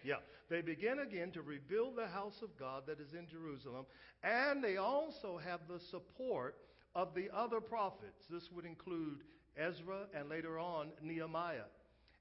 Yeah, 0.05 0.15
they 0.49 0.61
begin 0.61 0.99
again 0.99 1.31
to 1.31 1.41
rebuild 1.41 1.97
the 1.97 2.07
house 2.07 2.41
of 2.41 2.57
God 2.57 2.83
that 2.87 3.01
is 3.01 3.13
in 3.13 3.27
Jerusalem, 3.27 3.85
and 4.23 4.63
they 4.63 4.77
also 4.77 5.39
have 5.43 5.61
the 5.67 5.79
support 5.91 6.55
of 6.93 7.13
the 7.15 7.27
other 7.35 7.59
prophets. 7.59 8.23
This 8.29 8.49
would 8.55 8.65
include 8.65 9.23
Ezra 9.57 10.05
and 10.13 10.29
later 10.29 10.59
on 10.59 10.89
Nehemiah 11.01 11.65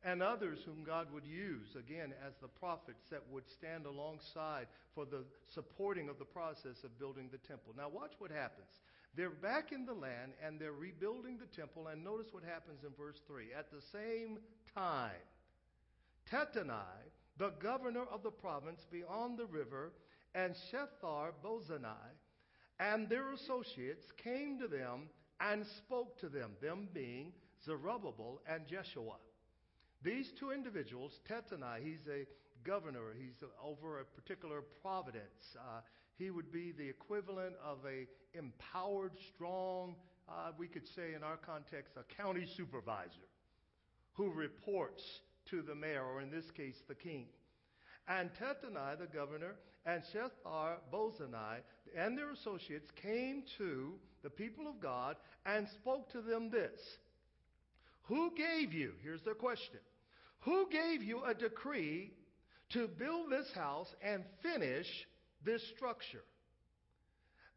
and 0.04 0.22
others 0.22 0.58
whom 0.66 0.84
God 0.84 1.08
would 1.12 1.24
use, 1.24 1.74
again, 1.78 2.12
as 2.26 2.34
the 2.42 2.48
prophets 2.48 3.08
that 3.10 3.22
would 3.32 3.48
stand 3.48 3.86
alongside 3.86 4.66
for 4.94 5.06
the 5.06 5.24
supporting 5.54 6.08
of 6.10 6.18
the 6.18 6.24
process 6.24 6.84
of 6.84 6.98
building 6.98 7.30
the 7.32 7.38
temple. 7.38 7.72
Now, 7.76 7.88
watch 7.88 8.12
what 8.18 8.30
happens. 8.30 8.68
They're 9.16 9.30
back 9.30 9.72
in 9.72 9.86
the 9.86 9.94
land 9.94 10.32
and 10.44 10.60
they're 10.60 10.72
rebuilding 10.72 11.38
the 11.38 11.56
temple, 11.56 11.86
and 11.86 12.04
notice 12.04 12.26
what 12.32 12.42
happens 12.44 12.84
in 12.84 12.90
verse 12.98 13.18
3. 13.26 13.46
At 13.56 13.70
the 13.70 13.80
same 13.92 14.38
time, 14.74 15.24
Tattenai, 16.30 17.08
the 17.38 17.52
governor 17.62 18.04
of 18.12 18.22
the 18.22 18.30
province 18.30 18.80
beyond 18.90 19.38
the 19.38 19.46
river, 19.46 19.92
and 20.34 20.54
Shethar 20.70 21.30
Bozani, 21.42 22.12
and 22.80 23.08
their 23.08 23.32
associates 23.32 24.04
came 24.22 24.58
to 24.58 24.68
them 24.68 25.08
and 25.40 25.64
spoke 25.78 26.18
to 26.20 26.28
them, 26.28 26.50
them 26.60 26.88
being 26.92 27.32
Zerubbabel 27.64 28.40
and 28.48 28.66
Jeshua. 28.66 29.16
These 30.04 30.32
two 30.38 30.52
individuals, 30.52 31.18
Tattenai, 31.28 31.82
he's 31.82 32.06
a 32.08 32.26
governor, 32.62 33.14
he's 33.18 33.42
over 33.62 34.00
a 34.00 34.04
particular 34.04 34.62
providence. 34.82 35.56
Uh, 35.58 35.80
he 36.18 36.30
would 36.30 36.52
be 36.52 36.72
the 36.72 36.86
equivalent 36.86 37.54
of 37.64 37.78
a 37.86 38.06
empowered, 38.38 39.12
strong, 39.34 39.96
uh, 40.28 40.52
we 40.58 40.68
could 40.68 40.86
say 40.94 41.14
in 41.14 41.22
our 41.22 41.38
context, 41.38 41.94
a 41.96 42.22
county 42.22 42.46
supervisor 42.56 43.28
who 44.12 44.30
reports 44.30 45.02
to 45.50 45.62
the 45.62 45.74
mayor, 45.74 46.04
or 46.04 46.20
in 46.20 46.30
this 46.30 46.50
case, 46.56 46.76
the 46.86 46.94
king. 46.94 47.26
And 48.06 48.30
Tattenai, 48.34 48.98
the 48.98 49.06
governor, 49.06 49.56
and 49.86 50.02
Shethar 50.14 50.76
Bozani 50.92 51.60
and 51.96 52.16
their 52.16 52.30
associates 52.30 52.90
came 53.02 53.42
to 53.58 53.94
the 54.22 54.30
people 54.30 54.66
of 54.66 54.80
God 54.80 55.16
and 55.46 55.66
spoke 55.68 56.10
to 56.12 56.20
them 56.20 56.50
this 56.50 56.80
Who 58.04 58.32
gave 58.36 58.72
you, 58.72 58.92
here's 59.02 59.22
their 59.22 59.34
question, 59.34 59.80
who 60.44 60.68
gave 60.70 61.02
you 61.02 61.22
a 61.24 61.34
decree 61.34 62.12
to 62.70 62.86
build 62.86 63.30
this 63.30 63.50
house 63.54 63.94
and 64.02 64.22
finish 64.42 64.86
this 65.44 65.62
structure? 65.74 66.24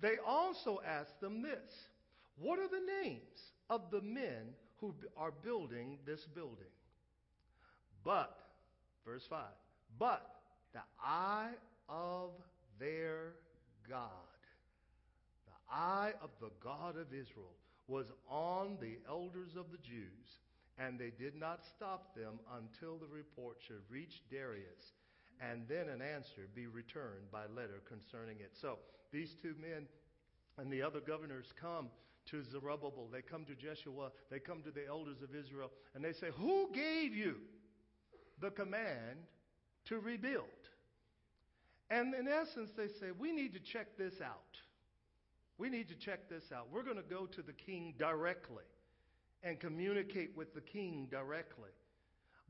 They 0.02 0.16
also 0.26 0.80
asked 0.86 1.20
them 1.20 1.42
this 1.42 1.74
What 2.38 2.60
are 2.60 2.70
the 2.70 3.04
names 3.04 3.52
of 3.70 3.92
the 3.92 4.02
men 4.02 4.54
who 4.80 4.94
are 5.18 5.32
building 5.44 5.98
this 6.06 6.26
building? 6.34 6.72
But, 8.06 8.38
verse 9.06 9.26
5, 9.30 9.44
but 10.00 10.26
the 10.74 10.80
eye 11.04 11.52
of 11.90 12.30
their 12.80 13.34
God, 13.90 14.10
the 15.46 15.76
eye 15.76 16.14
of 16.22 16.30
the 16.40 16.52
God 16.64 16.96
of 16.96 17.08
Israel, 17.08 17.56
was 17.88 18.06
on 18.30 18.78
the 18.80 18.98
elders 19.10 19.56
of 19.58 19.72
the 19.72 19.78
Jews 19.78 20.40
and 20.78 21.00
they 21.00 21.12
did 21.12 21.36
not 21.36 21.62
stop 21.76 22.16
them 22.16 22.40
until 22.58 22.98
the 22.98 23.08
report 23.08 23.58
should 23.66 23.82
reach 23.90 24.22
Darius, 24.30 24.94
and 25.42 25.68
then 25.68 25.90
an 25.90 26.02
answer 26.02 26.48
be 26.54 26.68
returned 26.68 27.32
by 27.32 27.44
letter 27.56 27.82
concerning 27.88 28.38
it. 28.40 28.52
So 28.60 28.78
these 29.12 29.36
two 29.42 29.56
men 29.60 29.88
and 30.58 30.72
the 30.72 30.82
other 30.82 31.00
governors 31.00 31.48
come 31.60 31.90
to 32.28 32.44
Zerubbabel, 32.44 33.08
they 33.12 33.22
come 33.22 33.46
to 33.46 33.56
Jeshua, 33.56 34.12
they 34.30 34.40
come 34.40 34.62
to 34.64 34.72
the 34.72 34.86
elders 34.88 35.22
of 35.22 35.34
Israel, 35.34 35.72
and 35.96 36.04
they 36.04 36.14
say, 36.14 36.28
Who 36.38 36.70
gave 36.74 37.14
you 37.14 37.36
the 38.40 38.52
command 38.52 39.20
to 39.86 40.00
rebuild? 40.00 40.44
And 41.90 42.14
in 42.14 42.28
essence, 42.28 42.72
they 42.76 42.88
say, 42.88 43.12
We 43.18 43.32
need 43.32 43.54
to 43.54 43.60
check 43.60 43.98
this 43.98 44.16
out. 44.22 44.58
We 45.58 45.70
need 45.70 45.88
to 45.90 45.96
check 45.96 46.30
this 46.30 46.44
out. 46.54 46.68
We're 46.72 46.84
going 46.84 46.98
to 46.98 47.02
go 47.02 47.26
to 47.26 47.42
the 47.42 47.54
king 47.54 47.96
directly 47.98 48.66
and 49.44 49.60
communicate 49.60 50.36
with 50.36 50.54
the 50.54 50.62
king 50.62 51.08
directly. 51.10 51.70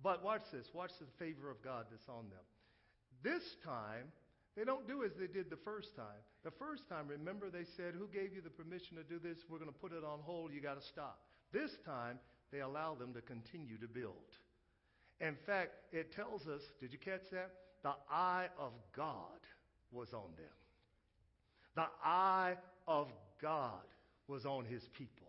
But 0.03 0.23
watch 0.23 0.43
this. 0.51 0.67
Watch 0.73 0.91
the 0.99 1.07
favor 1.23 1.49
of 1.49 1.61
God 1.63 1.85
that's 1.89 2.07
on 2.07 2.29
them. 2.29 2.45
This 3.23 3.43
time, 3.65 4.11
they 4.55 4.63
don't 4.63 4.87
do 4.87 5.03
as 5.03 5.11
they 5.19 5.27
did 5.27 5.49
the 5.49 5.57
first 5.57 5.95
time. 5.95 6.21
The 6.43 6.51
first 6.51 6.87
time, 6.87 7.07
remember, 7.07 7.49
they 7.49 7.65
said, 7.75 7.93
Who 7.93 8.07
gave 8.07 8.33
you 8.33 8.41
the 8.41 8.49
permission 8.49 8.97
to 8.97 9.03
do 9.03 9.19
this? 9.19 9.39
We're 9.49 9.59
going 9.59 9.71
to 9.71 9.77
put 9.77 9.91
it 9.91 10.03
on 10.03 10.19
hold. 10.21 10.53
You 10.53 10.61
got 10.61 10.79
to 10.81 10.87
stop. 10.87 11.19
This 11.51 11.71
time, 11.85 12.19
they 12.51 12.61
allow 12.61 12.95
them 12.95 13.13
to 13.13 13.21
continue 13.21 13.77
to 13.79 13.87
build. 13.87 14.13
In 15.19 15.35
fact, 15.45 15.71
it 15.91 16.11
tells 16.13 16.47
us, 16.47 16.61
did 16.79 16.93
you 16.93 16.99
catch 16.99 17.29
that? 17.31 17.51
The 17.83 17.93
eye 18.11 18.47
of 18.59 18.71
God 18.95 19.39
was 19.91 20.13
on 20.13 20.29
them. 20.37 20.45
The 21.75 21.87
eye 22.03 22.55
of 22.87 23.07
God 23.41 23.83
was 24.27 24.45
on 24.45 24.65
his 24.65 24.83
people. 24.97 25.26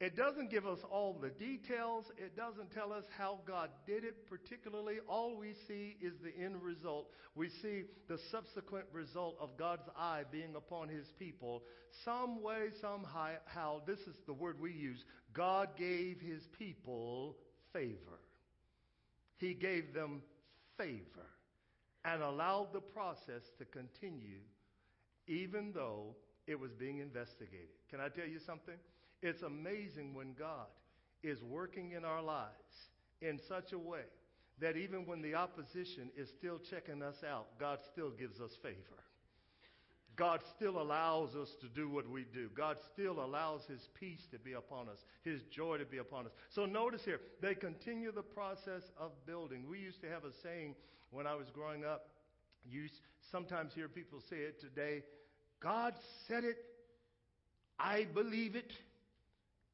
It 0.00 0.16
doesn't 0.16 0.50
give 0.50 0.64
us 0.64 0.78
all 0.92 1.18
the 1.20 1.30
details. 1.30 2.04
It 2.18 2.36
doesn't 2.36 2.70
tell 2.72 2.92
us 2.92 3.04
how 3.16 3.40
God 3.46 3.70
did 3.84 4.04
it 4.04 4.28
particularly. 4.28 4.96
All 5.08 5.36
we 5.36 5.54
see 5.66 5.96
is 6.00 6.12
the 6.22 6.40
end 6.40 6.62
result. 6.62 7.08
We 7.34 7.48
see 7.62 7.82
the 8.08 8.18
subsequent 8.30 8.86
result 8.92 9.36
of 9.40 9.56
God's 9.58 9.88
eye 9.96 10.22
being 10.30 10.54
upon 10.54 10.88
his 10.88 11.06
people. 11.18 11.64
Some 12.04 12.42
way, 12.42 12.68
somehow, 12.80 13.80
this 13.86 13.98
is 14.00 14.14
the 14.26 14.34
word 14.34 14.60
we 14.60 14.72
use 14.72 15.04
God 15.34 15.70
gave 15.76 16.20
his 16.20 16.42
people 16.58 17.36
favor. 17.72 18.20
He 19.38 19.54
gave 19.54 19.94
them 19.94 20.22
favor 20.76 21.26
and 22.04 22.22
allowed 22.22 22.68
the 22.72 22.80
process 22.80 23.42
to 23.58 23.64
continue 23.64 24.40
even 25.26 25.72
though 25.74 26.16
it 26.46 26.58
was 26.58 26.72
being 26.72 26.98
investigated. 26.98 27.68
Can 27.90 28.00
I 28.00 28.08
tell 28.08 28.26
you 28.26 28.38
something? 28.46 28.74
It's 29.22 29.42
amazing 29.42 30.14
when 30.14 30.34
God 30.38 30.66
is 31.22 31.42
working 31.42 31.92
in 31.92 32.04
our 32.04 32.22
lives 32.22 32.52
in 33.20 33.40
such 33.48 33.72
a 33.72 33.78
way 33.78 34.04
that 34.60 34.76
even 34.76 35.06
when 35.06 35.22
the 35.22 35.34
opposition 35.34 36.10
is 36.16 36.28
still 36.28 36.58
checking 36.58 37.02
us 37.02 37.16
out, 37.28 37.46
God 37.58 37.78
still 37.92 38.10
gives 38.10 38.40
us 38.40 38.50
favor. 38.62 38.76
God 40.16 40.40
still 40.56 40.82
allows 40.82 41.36
us 41.36 41.54
to 41.60 41.68
do 41.68 41.88
what 41.88 42.10
we 42.10 42.24
do. 42.34 42.50
God 42.56 42.76
still 42.92 43.24
allows 43.24 43.64
His 43.66 43.88
peace 43.94 44.26
to 44.32 44.38
be 44.38 44.54
upon 44.54 44.88
us, 44.88 44.98
His 45.22 45.42
joy 45.44 45.78
to 45.78 45.84
be 45.84 45.98
upon 45.98 46.26
us. 46.26 46.32
So 46.50 46.66
notice 46.66 47.04
here, 47.04 47.20
they 47.40 47.54
continue 47.54 48.10
the 48.10 48.22
process 48.22 48.82
of 48.98 49.12
building. 49.26 49.68
We 49.70 49.78
used 49.78 50.00
to 50.00 50.08
have 50.08 50.24
a 50.24 50.32
saying 50.42 50.74
when 51.10 51.28
I 51.28 51.36
was 51.36 51.50
growing 51.50 51.84
up. 51.84 52.08
You 52.68 52.88
sometimes 53.30 53.72
hear 53.74 53.88
people 53.88 54.20
say 54.28 54.38
it 54.38 54.60
today 54.60 55.04
God 55.60 55.94
said 56.26 56.44
it, 56.44 56.56
I 57.78 58.06
believe 58.14 58.54
it, 58.54 58.72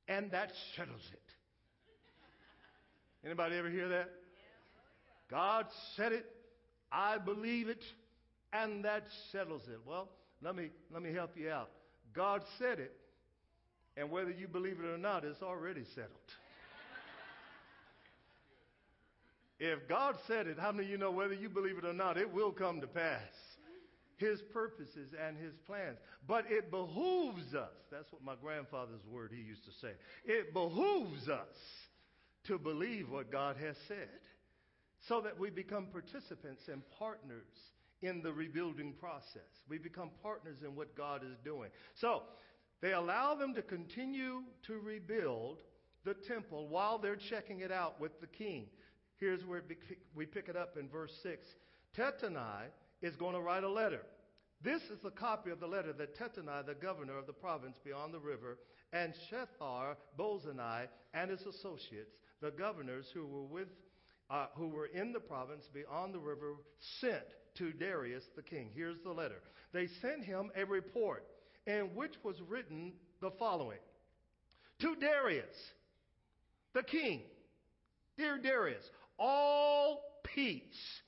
and 0.09 0.31
that 0.31 0.53
settles 0.77 1.03
it. 1.13 1.21
Anybody 3.25 3.57
ever 3.57 3.71
hear 3.71 3.89
that? 3.89 4.11
God 5.31 5.67
said 5.97 6.13
it, 6.13 6.27
I 6.93 7.19
believe 7.19 7.69
it, 7.69 7.83
and 8.53 8.85
that 8.85 9.05
settles 9.33 9.63
it. 9.69 9.81
Well, 9.87 10.09
let 10.43 10.55
me 10.55 10.69
let 10.93 11.03
me 11.03 11.13
help 11.13 11.31
you 11.37 11.51
out. 11.51 11.71
God 12.15 12.43
said 12.59 12.79
it, 12.79 12.93
and 13.97 14.11
whether 14.11 14.31
you 14.31 14.47
believe 14.47 14.79
it 14.79 14.87
or 14.87 14.99
not, 14.99 15.25
it's 15.25 15.43
already 15.43 15.85
settled. 15.95 16.11
if 19.59 19.89
God 19.89 20.17
said 20.27 20.47
it, 20.47 20.59
how 20.59 20.71
many 20.71 20.85
of 20.85 20.91
you 20.91 20.99
know 20.99 21.11
whether 21.11 21.35
you 21.35 21.49
believe 21.49 21.79
it 21.79 21.85
or 21.85 21.95
not, 21.95 22.19
it 22.19 22.33
will 22.33 22.53
come 22.53 22.81
to 22.83 22.87
pass? 22.87 23.21
His 24.17 24.41
purposes 24.53 25.11
and 25.27 25.37
his 25.37 25.55
plans. 25.67 25.99
But 26.27 26.45
it 26.49 26.71
behooves 26.71 27.55
us, 27.55 27.75
that's 27.91 28.11
what 28.13 28.23
my 28.23 28.35
grandfather's 28.41 29.05
word 29.11 29.33
he 29.35 29.43
used 29.43 29.65
to 29.65 29.73
say, 29.81 29.93
it 30.25 30.53
behooves 30.53 31.29
us 31.29 31.57
to 32.45 32.59
believe 32.59 33.11
what 33.11 33.33
God 33.33 33.57
has 33.57 33.77
said 33.89 34.21
so 35.09 35.21
that 35.23 35.39
we 35.39 35.51
become 35.51 35.87
participants 35.87 36.63
and 36.71 36.83
partners 36.99 37.47
in 38.03 38.23
the 38.23 38.33
rebuilding 38.33 38.95
process. 39.01 39.49
We 39.69 39.79
become 39.79 40.11
partners 40.23 40.59
in 40.65 40.75
what 40.75 40.97
God 40.97 41.23
is 41.23 41.37
doing. 41.45 41.71
So 42.01 42.23
they 42.81 42.93
allow 42.93 43.35
them 43.35 43.55
to 43.55 43.63
continue 43.63 44.43
to 44.67 44.79
rebuild 44.79 45.59
the 46.05 46.15
temple 46.15 46.69
while 46.69 46.99
they're 46.99 47.17
checking 47.17 47.61
it 47.61 47.73
out 47.73 48.01
with 48.01 48.21
the 48.21 48.27
king. 48.27 48.67
Here's 49.19 49.45
where 49.45 49.63
we 50.15 50.27
pick 50.27 50.49
it 50.49 50.57
up 50.57 50.77
in 50.79 50.89
verse 50.89 51.13
6. 51.23 51.47
Tattenai 51.97 52.65
is 53.05 53.17
going 53.17 53.35
to 53.35 53.41
write 53.41 53.65
a 53.65 53.69
letter. 53.69 54.01
This 54.63 54.81
is 54.85 55.05
a 55.05 55.11
copy 55.11 55.51
of 55.51 55.61
the 55.61 55.67
letter 55.67 55.93
that 55.93 56.19
Tattenai, 56.19 56.65
the 56.65 56.75
governor 56.75 57.19
of 57.19 57.27
the 57.27 57.35
province 57.35 57.77
beyond 57.85 58.15
the 58.15 58.19
river, 58.19 58.57
and 58.95 59.13
Shethar 59.31 59.97
Bozani 60.19 60.87
and 61.13 61.31
his 61.31 61.43
associates, 61.43 62.15
the 62.41 62.51
governors 62.51 63.07
who 63.13 63.27
were 63.27 63.45
with 63.45 63.69
uh, 64.31 64.47
who 64.55 64.69
were 64.69 64.87
in 64.87 65.13
the 65.13 65.21
province 65.21 65.65
beyond 65.75 66.15
the 66.15 66.19
river, 66.19 66.55
sent 67.01 67.25
to 67.59 67.73
Darius 67.73 68.25
the 68.37 68.43
king. 68.43 68.71
Here's 68.75 68.97
the 69.05 69.13
letter. 69.13 69.43
They 69.75 69.87
sent 70.01 70.25
him 70.25 70.51
a 70.57 70.65
report 70.65 71.27
in 71.67 71.91
which 71.95 72.15
was 72.23 72.37
written 72.49 72.95
the 73.21 73.33
following 73.39 73.81
To 74.81 74.97
Darius, 74.97 75.55
the 76.73 76.83
king, 76.83 77.21
dear 78.17 78.39
Darius, 78.39 78.85
all 79.19 80.01
peace. 80.35 81.03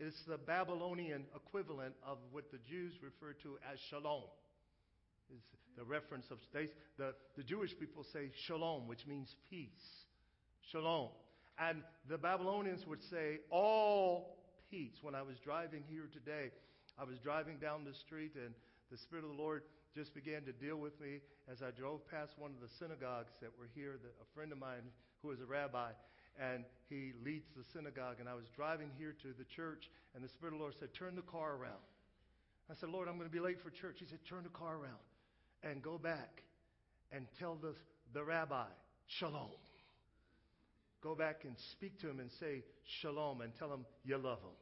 It's 0.00 0.22
the 0.28 0.38
Babylonian 0.38 1.24
equivalent 1.34 1.94
of 2.06 2.18
what 2.30 2.52
the 2.52 2.58
Jews 2.58 2.92
refer 3.02 3.32
to 3.42 3.58
as 3.72 3.78
shalom. 3.90 4.22
It's 5.28 5.44
the 5.76 5.84
reference 5.84 6.26
of 6.30 6.38
they, 6.54 6.68
the, 6.96 7.14
the 7.36 7.42
Jewish 7.42 7.76
people 7.78 8.04
say 8.12 8.30
shalom, 8.46 8.86
which 8.86 9.06
means 9.06 9.34
peace. 9.50 10.06
Shalom. 10.70 11.08
And 11.58 11.82
the 12.08 12.16
Babylonians 12.18 12.86
would 12.86 13.02
say 13.10 13.40
all 13.50 14.38
peace. 14.70 14.94
When 15.02 15.16
I 15.16 15.22
was 15.22 15.36
driving 15.44 15.82
here 15.88 16.08
today, 16.12 16.52
I 16.96 17.02
was 17.02 17.18
driving 17.18 17.58
down 17.58 17.84
the 17.84 17.94
street 17.94 18.32
and 18.36 18.54
the 18.92 18.98
Spirit 18.98 19.24
of 19.24 19.30
the 19.30 19.42
Lord 19.42 19.62
just 19.96 20.14
began 20.14 20.42
to 20.44 20.52
deal 20.52 20.76
with 20.76 20.98
me 21.00 21.18
as 21.50 21.58
I 21.60 21.70
drove 21.72 22.06
past 22.08 22.38
one 22.38 22.52
of 22.52 22.60
the 22.60 22.72
synagogues 22.78 23.32
that 23.40 23.50
were 23.58 23.68
here. 23.74 23.98
A 24.22 24.34
friend 24.34 24.52
of 24.52 24.58
mine 24.58 24.86
who 25.22 25.32
is 25.32 25.40
a 25.40 25.46
rabbi, 25.46 25.90
and 26.38 26.64
he 26.88 27.12
leads 27.24 27.46
the 27.56 27.64
synagogue. 27.72 28.16
And 28.20 28.28
I 28.28 28.34
was 28.34 28.44
driving 28.54 28.90
here 28.98 29.14
to 29.22 29.28
the 29.36 29.44
church, 29.44 29.90
and 30.14 30.24
the 30.24 30.28
Spirit 30.28 30.54
of 30.54 30.58
the 30.58 30.62
Lord 30.62 30.74
said, 30.78 30.90
Turn 30.94 31.16
the 31.16 31.22
car 31.22 31.56
around. 31.56 31.82
I 32.70 32.74
said, 32.74 32.90
Lord, 32.90 33.08
I'm 33.08 33.16
going 33.16 33.28
to 33.28 33.32
be 33.32 33.40
late 33.40 33.60
for 33.62 33.70
church. 33.70 33.96
He 33.98 34.06
said, 34.06 34.20
Turn 34.28 34.44
the 34.44 34.50
car 34.50 34.76
around 34.76 35.02
and 35.62 35.82
go 35.82 35.98
back 35.98 36.42
and 37.12 37.26
tell 37.38 37.56
the, 37.56 37.74
the 38.12 38.22
rabbi, 38.22 38.66
Shalom. 39.06 39.50
Go 41.02 41.14
back 41.14 41.42
and 41.44 41.54
speak 41.72 41.98
to 42.00 42.10
him 42.10 42.20
and 42.20 42.30
say, 42.40 42.64
Shalom, 43.00 43.40
and 43.40 43.52
tell 43.58 43.72
him 43.72 43.84
you 44.04 44.16
love 44.16 44.38
him. 44.38 44.56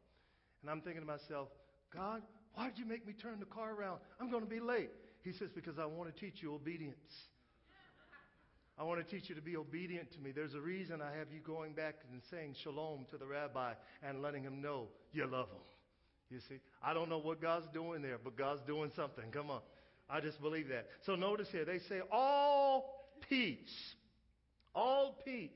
And 0.62 0.70
I'm 0.70 0.80
thinking 0.80 1.02
to 1.02 1.06
myself, 1.06 1.48
God, 1.94 2.22
why 2.54 2.68
did 2.68 2.78
you 2.78 2.86
make 2.86 3.06
me 3.06 3.12
turn 3.12 3.40
the 3.40 3.46
car 3.46 3.74
around? 3.74 4.00
I'm 4.20 4.30
going 4.30 4.42
to 4.42 4.50
be 4.50 4.60
late. 4.60 4.90
He 5.22 5.32
says, 5.32 5.48
Because 5.54 5.78
I 5.78 5.86
want 5.86 6.14
to 6.14 6.20
teach 6.20 6.42
you 6.42 6.54
obedience. 6.54 7.12
I 8.78 8.82
want 8.84 9.06
to 9.06 9.10
teach 9.10 9.28
you 9.30 9.34
to 9.34 9.40
be 9.40 9.56
obedient 9.56 10.12
to 10.12 10.20
me. 10.20 10.32
There's 10.32 10.54
a 10.54 10.60
reason 10.60 11.00
I 11.00 11.16
have 11.16 11.28
you 11.32 11.40
going 11.40 11.72
back 11.72 11.96
and 12.12 12.20
saying 12.30 12.56
shalom 12.62 13.06
to 13.10 13.16
the 13.16 13.26
rabbi 13.26 13.72
and 14.02 14.20
letting 14.20 14.42
him 14.42 14.60
know 14.60 14.88
you 15.12 15.26
love 15.26 15.48
him. 15.48 15.62
You 16.28 16.40
see, 16.48 16.56
I 16.82 16.92
don't 16.92 17.08
know 17.08 17.18
what 17.18 17.40
God's 17.40 17.66
doing 17.72 18.02
there, 18.02 18.18
but 18.22 18.36
God's 18.36 18.60
doing 18.66 18.90
something. 18.94 19.24
Come 19.30 19.50
on. 19.50 19.60
I 20.10 20.20
just 20.20 20.40
believe 20.42 20.68
that. 20.68 20.86
So 21.04 21.14
notice 21.14 21.48
here, 21.50 21.64
they 21.64 21.78
say, 21.78 22.00
all 22.12 23.08
peace, 23.28 23.94
all 24.74 25.18
peace. 25.24 25.50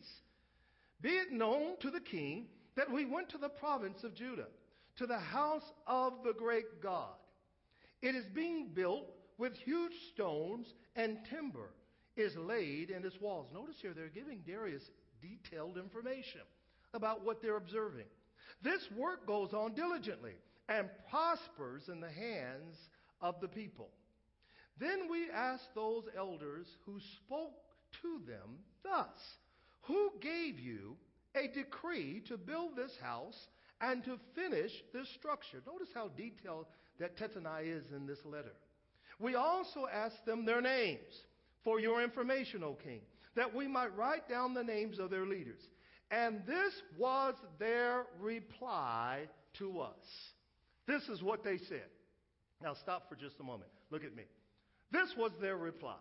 Be 1.03 1.11
it 1.11 1.31
known 1.31 1.77
to 1.81 1.91
the 1.91 2.01
king 2.01 2.47
that 2.77 2.91
we 2.91 3.05
went 3.05 3.29
to 3.31 3.39
the 3.39 3.49
province 3.49 4.03
of 4.03 4.15
Judah, 4.15 4.49
to 4.97 5.07
the 5.07 5.19
house 5.19 5.71
of 5.87 6.15
the 6.25 6.33
great 6.33 6.83
God. 6.83 7.15
It 8.01 8.15
is 8.15 8.25
being 8.35 8.71
built 8.75 9.13
with 9.39 9.55
huge 9.57 9.93
stones 10.15 10.67
and 10.97 11.19
timber 11.29 11.71
is 12.17 12.37
laid 12.37 12.91
in 12.91 13.05
its 13.05 13.21
walls. 13.21 13.49
Notice 13.53 13.77
here 13.81 13.93
they're 13.95 14.09
giving 14.09 14.43
Darius 14.47 14.83
detailed 15.21 15.77
information 15.77 16.43
about 16.95 17.25
what 17.25 17.41
they're 17.41 17.57
observing. 17.57 18.07
This 18.63 18.83
work 18.97 19.27
goes 19.27 19.53
on 19.53 19.75
diligently 19.75 20.35
and 20.69 20.89
prospers 21.09 21.89
in 21.89 22.01
the 22.01 22.11
hands 22.11 22.77
of 23.21 23.41
the 23.41 23.49
people. 23.49 23.91
Then 24.79 25.09
we 25.11 25.29
asked 25.35 25.75
those 25.75 26.05
elders 26.17 26.67
who 26.87 26.99
spoke 27.17 27.55
to 28.03 28.21
them 28.27 28.59
thus 28.83 29.19
Who 29.83 30.13
gave 30.21 30.59
you 30.59 30.97
a 31.35 31.49
decree 31.49 32.23
to 32.29 32.37
build 32.37 32.77
this 32.77 32.97
house 33.03 33.49
and 33.81 34.05
to 34.05 34.19
finish 34.35 34.73
this 34.93 35.09
structure? 35.19 35.63
Notice 35.67 35.89
how 35.95 36.09
detailed 36.09 36.67
that 36.99 37.17
Tattenai 37.17 37.63
is 37.65 37.85
in 37.95 38.07
this 38.07 38.25
letter. 38.25 38.53
We 39.19 39.35
also 39.35 39.87
asked 39.93 40.25
them 40.25 40.45
their 40.45 40.61
names 40.61 41.25
for 41.65 41.81
your 41.81 42.03
information, 42.03 42.63
O 42.63 42.75
king, 42.75 43.01
that 43.37 43.55
we 43.55 43.69
might 43.69 43.97
write 43.97 44.29
down 44.29 44.55
the 44.55 44.65
names 44.65 44.99
of 44.99 45.11
their 45.11 45.27
leaders. 45.27 45.61
And 46.11 46.43
this 46.47 46.73
was 46.99 47.35
their 47.59 48.05
reply 48.21 49.29
to 49.59 49.81
us. 49.81 50.07
This 50.87 51.03
is 51.09 51.23
what 51.23 51.45
they 51.45 51.59
said. 51.69 51.87
Now, 52.63 52.75
stop 52.75 53.09
for 53.09 53.15
just 53.15 53.37
a 53.41 53.45
moment. 53.45 53.71
Look 53.91 54.05
at 54.05 54.15
me. 54.15 54.25
This 54.93 55.15
was 55.17 55.31
their 55.41 55.57
reply. 55.57 55.97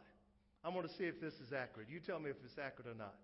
I 0.63 0.69
want 0.69 0.89
to 0.89 0.98
see 0.98 1.06
if 1.06 1.22
this 1.22 1.34
is 1.36 1.54
accurate. 1.54 1.89
You 1.89 2.00
tell 2.00 2.19
me 2.19 2.30
if 2.30 2.36
it's 2.43 2.58
accurate 2.58 2.95
or 2.95 2.98
not. 2.98 3.15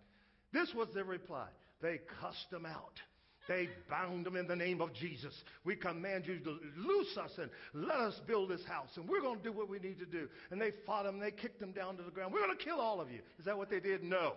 This 0.53 0.73
was 0.73 0.87
their 0.93 1.03
reply. 1.03 1.47
They 1.81 1.99
cussed 2.21 2.49
them 2.51 2.65
out. 2.65 3.01
They 3.47 3.69
bound 3.89 4.25
them 4.25 4.35
in 4.35 4.47
the 4.47 4.55
name 4.55 4.81
of 4.81 4.93
Jesus. 4.93 5.33
We 5.63 5.75
command 5.75 6.25
you 6.25 6.39
to 6.39 6.57
loose 6.77 7.15
us 7.17 7.31
and 7.39 7.49
let 7.73 7.97
us 7.97 8.19
build 8.25 8.49
this 8.49 8.65
house, 8.65 8.89
and 8.95 9.07
we're 9.07 9.21
going 9.21 9.37
to 9.37 9.43
do 9.43 9.51
what 9.51 9.69
we 9.69 9.77
need 9.79 9.99
to 9.99 10.05
do. 10.05 10.27
And 10.49 10.59
they 10.59 10.71
fought 10.85 11.03
them, 11.03 11.19
they 11.19 11.31
kicked 11.31 11.59
them 11.59 11.71
down 11.71 11.97
to 11.97 12.03
the 12.03 12.11
ground. 12.11 12.33
We're 12.33 12.43
going 12.45 12.57
to 12.57 12.63
kill 12.63 12.79
all 12.79 12.99
of 12.99 13.11
you. 13.11 13.19
Is 13.37 13.45
that 13.45 13.57
what 13.57 13.69
they 13.69 13.79
did? 13.79 14.03
No. 14.03 14.33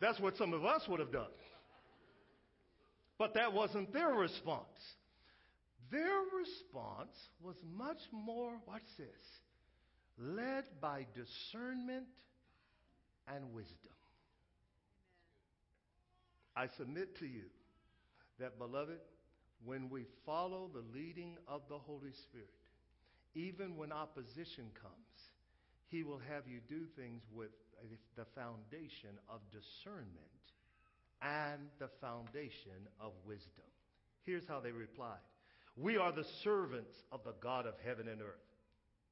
That's 0.00 0.18
what 0.18 0.36
some 0.36 0.52
of 0.52 0.64
us 0.64 0.82
would 0.88 1.00
have 1.00 1.12
done. 1.12 1.30
But 3.18 3.34
that 3.34 3.52
wasn't 3.52 3.92
their 3.92 4.10
response. 4.10 4.66
Their 5.90 6.20
response 6.36 7.16
was 7.40 7.56
much 7.76 8.00
more, 8.10 8.52
watch 8.66 8.82
this, 8.98 9.06
led 10.18 10.64
by 10.80 11.06
discernment 11.14 12.06
and 13.32 13.54
wisdom. 13.54 13.76
I 16.56 16.66
submit 16.76 17.18
to 17.18 17.26
you 17.26 17.42
that, 18.40 18.58
beloved, 18.58 18.98
when 19.64 19.88
we 19.88 20.04
follow 20.24 20.70
the 20.72 20.84
leading 20.96 21.36
of 21.48 21.62
the 21.68 21.78
Holy 21.78 22.12
Spirit, 22.12 22.48
even 23.34 23.76
when 23.76 23.92
opposition 23.92 24.66
comes, 24.80 25.30
He 25.88 26.02
will 26.02 26.20
have 26.28 26.46
you 26.46 26.60
do 26.68 26.86
things 26.96 27.22
with 27.32 27.50
the 28.16 28.26
foundation 28.34 29.10
of 29.28 29.40
discernment 29.50 30.06
and 31.22 31.68
the 31.78 31.88
foundation 32.00 32.88
of 33.00 33.12
wisdom. 33.26 33.64
Here's 34.24 34.46
how 34.46 34.60
they 34.60 34.72
replied 34.72 35.20
We 35.76 35.96
are 35.96 36.12
the 36.12 36.26
servants 36.42 36.96
of 37.12 37.24
the 37.24 37.34
God 37.40 37.66
of 37.66 37.74
heaven 37.84 38.08
and 38.08 38.20
earth. 38.20 38.55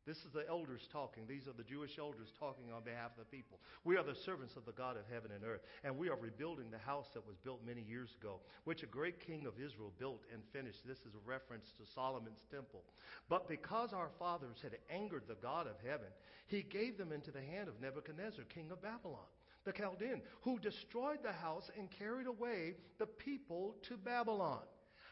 This 0.06 0.18
is 0.18 0.32
the 0.34 0.46
elders 0.48 0.86
talking. 0.92 1.24
These 1.26 1.48
are 1.48 1.56
the 1.56 1.64
Jewish 1.64 1.98
elders 1.98 2.28
talking 2.38 2.70
on 2.70 2.84
behalf 2.84 3.12
of 3.12 3.24
the 3.24 3.36
people. 3.36 3.58
We 3.84 3.96
are 3.96 4.02
the 4.02 4.14
servants 4.14 4.54
of 4.56 4.66
the 4.66 4.72
God 4.72 4.96
of 4.96 5.04
heaven 5.10 5.30
and 5.34 5.42
earth, 5.44 5.62
and 5.82 5.96
we 5.96 6.10
are 6.10 6.16
rebuilding 6.16 6.70
the 6.70 6.78
house 6.78 7.06
that 7.14 7.26
was 7.26 7.36
built 7.42 7.60
many 7.66 7.80
years 7.80 8.10
ago, 8.20 8.40
which 8.64 8.82
a 8.82 8.86
great 8.86 9.24
king 9.24 9.46
of 9.46 9.54
Israel 9.58 9.92
built 9.98 10.20
and 10.32 10.42
finished. 10.52 10.86
This 10.86 10.98
is 10.98 11.14
a 11.14 11.28
reference 11.28 11.72
to 11.78 11.92
Solomon's 11.94 12.44
temple. 12.50 12.82
But 13.30 13.48
because 13.48 13.94
our 13.94 14.10
fathers 14.18 14.58
had 14.62 14.76
angered 14.90 15.24
the 15.26 15.40
God 15.40 15.66
of 15.66 15.76
heaven, 15.82 16.08
he 16.46 16.62
gave 16.62 16.98
them 16.98 17.10
into 17.10 17.30
the 17.30 17.40
hand 17.40 17.68
of 17.68 17.80
Nebuchadnezzar, 17.80 18.44
king 18.44 18.70
of 18.70 18.82
Babylon 18.82 19.28
the 19.64 19.72
Chaldean, 19.72 20.20
who 20.42 20.58
destroyed 20.58 21.20
the 21.22 21.32
house 21.32 21.70
and 21.78 21.90
carried 21.90 22.26
away 22.26 22.74
the 22.98 23.06
people 23.06 23.74
to 23.88 23.96
Babylon. 23.96 24.60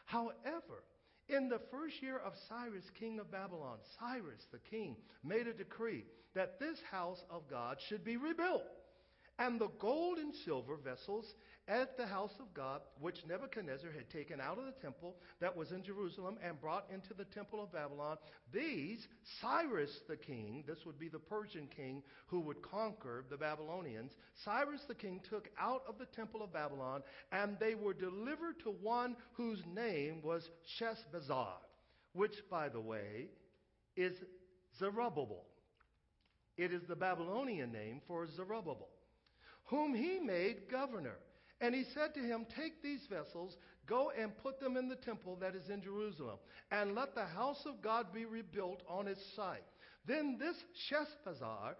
However, 0.05 0.83
in 1.29 1.49
the 1.49 1.61
first 1.71 2.01
year 2.01 2.17
of 2.17 2.33
Cyrus, 2.49 2.85
king 2.99 3.19
of 3.19 3.31
Babylon, 3.31 3.77
Cyrus 3.99 4.45
the 4.51 4.59
king 4.59 4.95
made 5.23 5.47
a 5.47 5.53
decree 5.53 6.05
that 6.35 6.59
this 6.59 6.79
house 6.91 7.23
of 7.29 7.49
God 7.49 7.77
should 7.87 8.03
be 8.03 8.17
rebuilt. 8.17 8.63
And 9.39 9.59
the 9.59 9.69
gold 9.79 10.19
and 10.19 10.33
silver 10.45 10.75
vessels 10.75 11.33
at 11.67 11.95
the 11.97 12.05
house 12.05 12.33
of 12.39 12.53
God, 12.53 12.81
which 12.99 13.25
Nebuchadnezzar 13.27 13.91
had 13.91 14.09
taken 14.09 14.41
out 14.41 14.57
of 14.57 14.65
the 14.65 14.81
temple 14.81 15.15
that 15.39 15.55
was 15.55 15.71
in 15.71 15.83
Jerusalem 15.83 16.37
and 16.45 16.59
brought 16.59 16.85
into 16.93 17.13
the 17.13 17.23
temple 17.25 17.63
of 17.63 17.71
Babylon, 17.71 18.17
these, 18.53 19.07
Cyrus 19.41 19.91
the 20.09 20.17
king, 20.17 20.65
this 20.67 20.79
would 20.85 20.99
be 20.99 21.07
the 21.07 21.19
Persian 21.19 21.67
king 21.73 22.03
who 22.27 22.41
would 22.41 22.61
conquer 22.61 23.23
the 23.29 23.37
Babylonians, 23.37 24.11
Cyrus 24.43 24.81
the 24.87 24.95
king 24.95 25.21
took 25.29 25.49
out 25.59 25.83
of 25.87 25.97
the 25.97 26.05
temple 26.05 26.43
of 26.43 26.51
Babylon, 26.51 27.01
and 27.31 27.57
they 27.59 27.75
were 27.75 27.93
delivered 27.93 28.59
to 28.63 28.71
one 28.81 29.15
whose 29.33 29.61
name 29.73 30.21
was 30.21 30.49
Sheshbazzar, 30.77 31.55
which, 32.11 32.35
by 32.49 32.67
the 32.67 32.81
way, 32.81 33.27
is 33.95 34.13
Zerubbabel. 34.79 35.45
It 36.57 36.73
is 36.73 36.83
the 36.87 36.95
Babylonian 36.95 37.71
name 37.71 38.01
for 38.05 38.27
Zerubbabel, 38.27 38.89
whom 39.65 39.95
he 39.95 40.19
made 40.19 40.69
governor 40.69 41.15
and 41.63 41.73
he 41.73 41.85
said 41.93 42.13
to 42.13 42.19
him, 42.19 42.45
Take 42.57 42.83
these 42.83 42.99
vessels, 43.09 43.55
go 43.87 44.11
and 44.19 44.37
put 44.39 44.59
them 44.59 44.75
in 44.75 44.89
the 44.89 44.97
temple 44.97 45.37
that 45.39 45.55
is 45.55 45.69
in 45.69 45.81
Jerusalem, 45.81 46.37
and 46.71 46.93
let 46.93 47.15
the 47.15 47.25
house 47.25 47.61
of 47.65 47.81
God 47.81 48.07
be 48.13 48.25
rebuilt 48.25 48.83
on 48.89 49.07
its 49.07 49.21
site. 49.33 49.63
Then 50.05 50.37
this 50.37 50.57
Sheshbazzar 50.91 51.75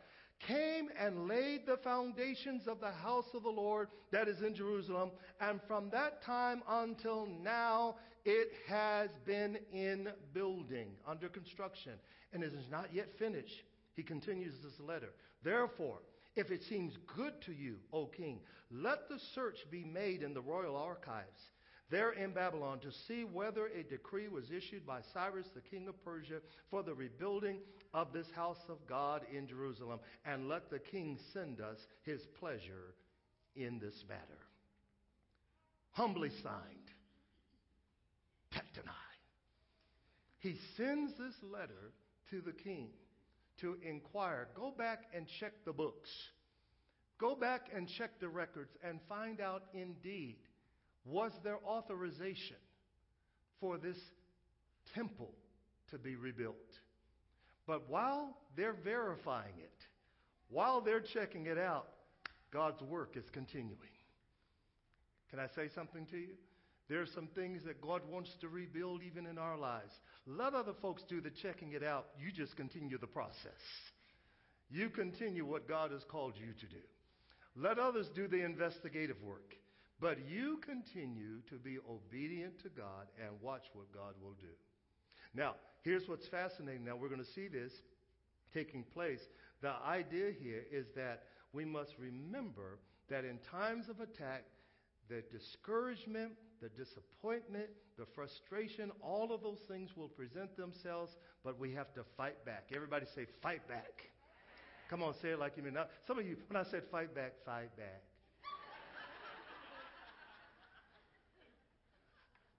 came 0.48 0.88
and 0.98 1.28
laid 1.28 1.66
the 1.66 1.76
foundations 1.84 2.66
of 2.66 2.80
the 2.80 2.92
house 2.92 3.26
of 3.34 3.44
the 3.44 3.50
Lord 3.50 3.90
that 4.14 4.30
is 4.30 4.42
in 4.42 4.56
Jerusalem. 4.56 5.12
And 5.42 5.60
from 5.68 5.90
that 5.90 6.24
time 6.24 6.64
until 6.70 7.28
now, 7.42 7.96
it 8.24 8.54
has 8.70 9.10
been 9.26 9.58
in 9.74 10.08
building, 10.34 10.92
under 11.06 11.28
construction, 11.28 11.94
and 12.32 12.42
it 12.42 12.54
is 12.54 12.72
not 12.72 12.94
yet 12.94 13.10
finished. 13.20 13.64
He 13.96 14.04
continues 14.04 14.54
this 14.64 14.80
letter. 14.80 15.10
Therefore, 15.44 16.00
if 16.36 16.52
it 16.52 16.64
seems 16.64 16.98
good 17.16 17.34
to 17.46 17.54
you, 17.54 17.78
O 17.92 18.06
king, 18.06 18.40
let 18.72 19.08
the 19.10 19.20
search 19.36 19.58
be 19.70 19.84
made 19.84 20.24
in 20.24 20.34
the 20.34 20.42
royal 20.42 20.76
archives 20.76 21.52
there 21.94 22.12
in 22.14 22.32
Babylon 22.32 22.80
to 22.80 22.92
see 23.08 23.24
whether 23.24 23.68
a 23.68 23.84
decree 23.84 24.28
was 24.28 24.50
issued 24.50 24.84
by 24.84 25.02
Cyrus, 25.14 25.46
the 25.54 25.62
king 25.62 25.88
of 25.88 26.04
Persia, 26.04 26.40
for 26.72 26.82
the 26.82 26.94
rebuilding 26.94 27.60
of 27.94 28.12
this 28.12 28.26
house 28.36 28.62
of 28.68 28.78
God 28.88 29.22
in 29.32 29.48
Jerusalem, 29.48 30.00
and 30.26 30.50
let 30.50 30.72
the 30.72 30.80
king 30.80 31.20
send 31.34 31.62
us 31.62 31.78
his 32.02 32.22
pleasure 32.40 32.96
in 33.56 33.78
this 33.78 34.04
matter. 34.10 34.40
Humbly 35.92 36.32
signed, 36.42 36.90
Tattenai. 38.52 38.92
He 40.40 40.56
sends 40.76 41.14
this 41.14 41.36
letter 41.44 41.92
to 42.32 42.42
the 42.42 42.54
king 42.54 42.88
to 43.62 43.78
inquire. 43.88 44.48
Go 44.56 44.74
back 44.78 45.04
and 45.16 45.26
check 45.40 45.54
the 45.66 45.74
books. 45.74 46.10
Go 47.20 47.36
back 47.36 47.68
and 47.74 47.88
check 47.98 48.20
the 48.20 48.28
records 48.28 48.72
and 48.84 49.00
find 49.08 49.40
out 49.40 49.64
indeed 49.74 50.38
was 51.06 51.32
there 51.44 51.58
authorization 51.66 52.58
for 53.60 53.78
this 53.78 53.98
temple 54.96 55.32
to 55.92 55.98
be 55.98 56.16
rebuilt? 56.16 56.56
But 57.68 57.90
while 57.90 58.38
they're 58.56 58.76
verifying 58.84 59.58
it, 59.58 59.72
while 60.50 60.82
they're 60.82 61.04
checking 61.14 61.46
it 61.46 61.58
out, 61.58 61.88
God's 62.52 62.82
work 62.82 63.16
is 63.16 63.26
continuing. 63.32 63.78
Can 65.30 65.40
I 65.40 65.48
say 65.56 65.70
something 65.74 66.06
to 66.08 66.18
you? 66.18 66.36
There 66.90 67.02
are 67.02 67.08
some 67.16 67.28
things 67.28 67.64
that 67.66 67.82
God 67.82 68.02
wants 68.10 68.30
to 68.42 68.50
rebuild 68.50 69.02
even 69.04 69.26
in 69.26 69.38
our 69.38 69.58
lives. 69.58 69.94
Let 70.28 70.54
other 70.54 70.74
folks 70.82 71.04
do 71.08 71.22
the 71.22 71.32
checking 71.42 71.72
it 71.72 71.84
out. 71.84 72.08
You 72.20 72.32
just 72.32 72.56
continue 72.58 72.98
the 72.98 73.08
process. 73.08 73.62
You 74.70 74.90
continue 74.90 75.46
what 75.46 75.68
God 75.68 75.92
has 75.92 76.04
called 76.04 76.34
you 76.36 76.54
to 76.54 76.66
do. 76.68 76.82
Let 77.56 77.80
others 77.80 78.10
do 78.16 78.28
the 78.28 78.44
investigative 78.44 79.22
work. 79.24 79.56
But 80.02 80.18
you 80.28 80.60
continue 80.66 81.42
to 81.50 81.56
be 81.56 81.78
obedient 81.90 82.62
to 82.64 82.70
God 82.70 83.08
and 83.24 83.40
watch 83.42 83.64
what 83.74 83.94
God 83.94 84.16
will 84.22 84.36
do. 84.42 84.52
Now, 85.34 85.56
here's 85.84 86.08
what's 86.08 86.28
fascinating. 86.28 86.84
Now, 86.84 86.96
we're 86.96 87.10
going 87.10 87.24
to 87.24 87.34
see 87.34 87.48
this 87.48 87.72
taking 88.54 88.84
place. 88.84 89.22
The 89.62 89.74
idea 89.88 90.32
here 90.38 90.64
is 90.72 90.88
that 90.96 91.24
we 91.54 91.64
must 91.64 91.94
remember 91.98 92.80
that 93.10 93.24
in 93.24 93.38
times 93.52 93.88
of 93.90 94.00
attack, 94.00 94.44
the 95.10 95.24
discouragement, 95.32 96.34
the 96.64 96.70
disappointment, 96.70 97.68
the 97.98 98.06
frustration, 98.16 98.90
all 99.02 99.34
of 99.34 99.42
those 99.44 99.60
things 99.68 99.90
will 99.98 100.08
present 100.08 100.56
themselves, 100.56 101.12
but 101.44 101.60
we 101.60 101.74
have 101.74 101.94
to 101.94 102.04
fight 102.16 102.46
back. 102.46 102.70
Everybody 102.74 103.06
say, 103.14 103.26
fight 103.42 103.68
back. 103.68 103.92
Come 104.90 105.04
on, 105.04 105.14
say 105.22 105.32
it 105.32 105.40
like 105.40 105.58
you 105.58 105.64
mean. 105.64 105.74
Now, 105.74 105.88
some 106.08 106.18
of 106.18 106.26
you, 106.26 106.38
when 106.48 106.56
I 106.56 106.64
said 106.70 106.84
fight 106.90 107.14
back, 107.14 107.34
fight 107.46 107.76
back. 107.76 108.02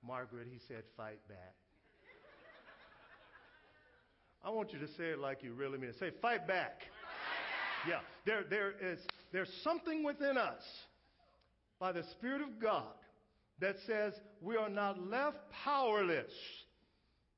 Margaret, 0.06 0.48
he 0.52 0.58
said, 0.68 0.82
fight 0.98 1.26
back. 1.26 1.54
I 4.44 4.50
want 4.50 4.74
you 4.74 4.78
to 4.80 4.88
say 4.98 5.04
it 5.04 5.18
like 5.18 5.42
you 5.42 5.54
really 5.54 5.78
mean 5.78 5.88
it. 5.88 5.96
Say, 5.98 6.10
fight 6.20 6.46
back. 6.46 6.82
Yeah, 7.88 8.00
there, 8.26 8.44
there 8.50 8.72
is, 8.82 8.98
there's 9.32 9.50
something 9.62 10.04
within 10.04 10.36
us 10.36 10.62
by 11.80 11.92
the 11.92 12.02
Spirit 12.12 12.42
of 12.42 12.60
God 12.60 12.92
that 13.60 13.76
says 13.86 14.14
we 14.40 14.56
are 14.56 14.68
not 14.68 14.98
left 15.08 15.38
powerless, 15.64 16.32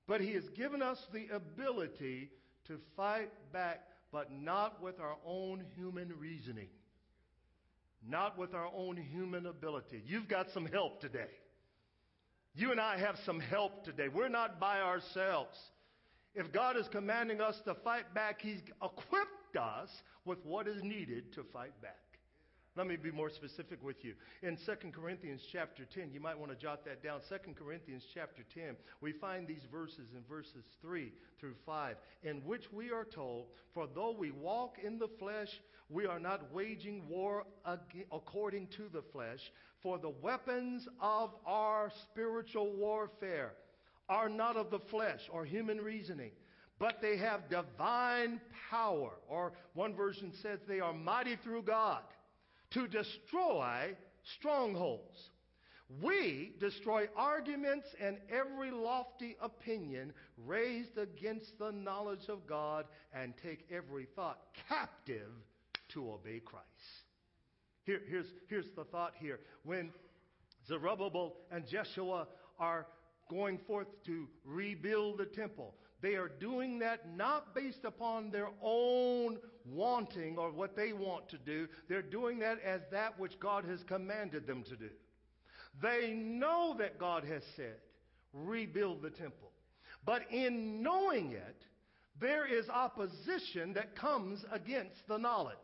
but 0.07 0.21
He 0.21 0.33
has 0.33 0.49
given 0.57 0.83
us 0.83 0.99
the 1.13 1.27
ability 1.35 2.31
to 2.69 2.79
fight 2.97 3.31
back, 3.53 3.83
but 4.13 4.33
not 4.33 4.83
with 4.83 4.99
our 5.01 5.17
own 5.25 5.65
human 5.77 6.13
reasoning, 6.19 6.69
not 8.07 8.39
with 8.39 8.55
our 8.55 8.71
own 8.75 8.97
human 8.97 9.47
ability. 9.47 10.03
You've 10.07 10.29
got 10.29 10.47
some 10.53 10.67
help 10.67 11.01
today. 11.01 11.31
You 12.55 12.71
and 12.71 12.81
I 12.81 12.99
have 12.99 13.17
some 13.27 13.39
help 13.39 13.85
today. 13.85 14.09
We're 14.09 14.31
not 14.31 14.59
by 14.59 14.81
ourselves. 14.81 15.57
If 16.35 16.53
God 16.53 16.77
is 16.77 16.89
commanding 16.89 17.41
us 17.41 17.57
to 17.67 17.75
fight 17.75 18.15
back, 18.15 18.41
He's 18.41 18.61
equipped 18.83 19.57
us 19.61 19.91
with 20.25 20.39
what 20.45 20.67
is 20.67 20.83
needed 20.83 21.33
to 21.35 21.45
fight 21.53 21.81
back. 21.83 22.06
Let 22.77 22.87
me 22.87 22.97
be 22.97 23.11
more 23.11 23.31
specific 23.31 23.83
with 23.83 24.05
you. 24.05 24.13
In 24.43 24.59
2 24.59 24.91
Corinthians 24.93 25.41
chapter 25.51 25.87
10, 25.87 26.11
you 26.13 26.21
might 26.21 26.39
want 26.39 26.53
to 26.53 26.59
jot 26.59 26.85
that 26.85 27.03
down. 27.03 27.21
2 27.27 27.55
Corinthians 27.55 28.05
chapter 28.13 28.43
10, 28.55 28.77
we 29.01 29.13
find 29.13 29.49
these 29.49 29.65
verses 29.73 30.11
in 30.15 30.23
verses 30.29 30.63
3 30.83 31.11
through 31.41 31.55
5, 31.65 31.97
in 32.23 32.37
which 32.45 32.71
we 32.71 32.91
are 32.91 33.07
told, 33.07 33.47
For 33.73 33.89
though 33.95 34.15
we 34.17 34.31
walk 34.31 34.77
in 34.85 34.99
the 34.99 35.09
flesh, 35.19 35.49
we 35.89 36.05
are 36.05 36.19
not 36.19 36.53
waging 36.53 37.09
war 37.09 37.45
according 38.13 38.67
to 38.77 38.91
the 38.93 39.03
flesh. 39.11 39.41
For 39.83 39.99
the 39.99 40.13
weapons 40.21 40.87
of 41.01 41.31
our 41.47 41.91
spiritual 42.03 42.73
warfare 42.75 43.55
are 44.11 44.29
not 44.29 44.59
of 44.59 44.71
the 44.71 44.81
flesh 44.81 45.21
or 45.33 45.47
human 45.47 45.81
reasoning, 45.81 46.33
but 46.79 47.01
they 47.01 47.17
have 47.17 47.49
divine 47.49 48.39
power. 48.71 49.13
Or 49.29 49.53
one 49.73 49.95
version 49.95 50.31
says 50.43 50.59
they 50.69 50.81
are 50.81 50.93
mighty 50.93 51.37
through 51.37 51.63
God 51.63 52.03
to 52.77 52.87
destroy 52.87 53.97
strongholds. 54.39 55.31
We 56.03 56.53
destroy 56.61 57.07
arguments 57.17 57.87
and 57.99 58.19
every 58.31 58.71
lofty 58.71 59.35
opinion 59.41 60.13
raised 60.45 60.99
against 60.99 61.59
the 61.59 61.73
knowledge 61.73 62.29
of 62.29 62.47
God 62.47 62.85
and 63.15 63.33
take 63.43 63.65
every 63.71 64.07
thought 64.15 64.41
captive 64.69 65.31
to 65.95 66.11
obey 66.11 66.41
Christ. 66.45 66.67
Here, 67.85 68.01
here's, 68.11 68.27
here's 68.49 68.67
the 68.77 68.85
thought 68.85 69.13
here. 69.19 69.41
When 69.65 69.91
Zerubbabel 70.69 71.37
and 71.51 71.67
Jeshua 71.67 72.27
are 72.59 72.87
going 73.31 73.59
forth 73.67 73.89
to 74.05 74.29
rebuild 74.45 75.19
the 75.19 75.25
temple, 75.25 75.73
they 76.07 76.15
are 76.15 76.29
doing 76.29 76.79
that 76.79 77.17
not 77.17 77.53
based 77.53 77.85
upon 77.85 78.31
their 78.31 78.51
own 78.63 79.39
wanting 79.65 80.39
or 80.39 80.53
what 80.53 80.77
they 80.77 80.93
want 80.93 81.29
to 81.31 81.37
do. 81.39 81.67
They're 81.89 82.01
doing 82.01 82.39
that 82.39 82.59
as 82.65 82.81
that 82.93 83.19
which 83.19 83.41
God 83.41 83.65
has 83.65 83.83
commanded 83.89 84.47
them 84.47 84.63
to 84.69 84.77
do. 84.77 84.91
They 85.83 86.13
know 86.13 86.77
that 86.79 87.01
God 87.01 87.25
has 87.25 87.43
said, 87.57 87.79
rebuild 88.33 89.03
the 89.03 89.11
temple. 89.11 89.51
But 90.05 90.23
in 90.31 90.81
knowing 90.81 91.33
it, 91.33 91.65
there 92.21 92.47
is 92.47 92.69
opposition 92.69 93.73
that 93.73 93.97
comes 93.97 94.45
against 94.53 95.09
the 95.09 95.19
knowledge. 95.19 95.57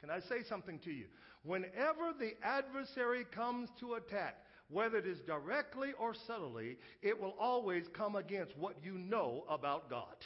Can 0.00 0.08
I 0.08 0.20
say 0.20 0.44
something 0.48 0.78
to 0.84 0.92
you? 0.92 1.06
Whenever 1.42 2.12
the 2.16 2.34
adversary 2.44 3.26
comes 3.34 3.68
to 3.80 3.94
attack, 3.94 4.36
whether 4.70 4.98
it 4.98 5.06
is 5.06 5.20
directly 5.20 5.90
or 5.98 6.14
subtly, 6.26 6.78
it 7.02 7.20
will 7.20 7.34
always 7.38 7.84
come 7.92 8.16
against 8.16 8.56
what 8.56 8.76
you 8.82 8.98
know 8.98 9.44
about 9.48 9.90
God. 9.90 10.16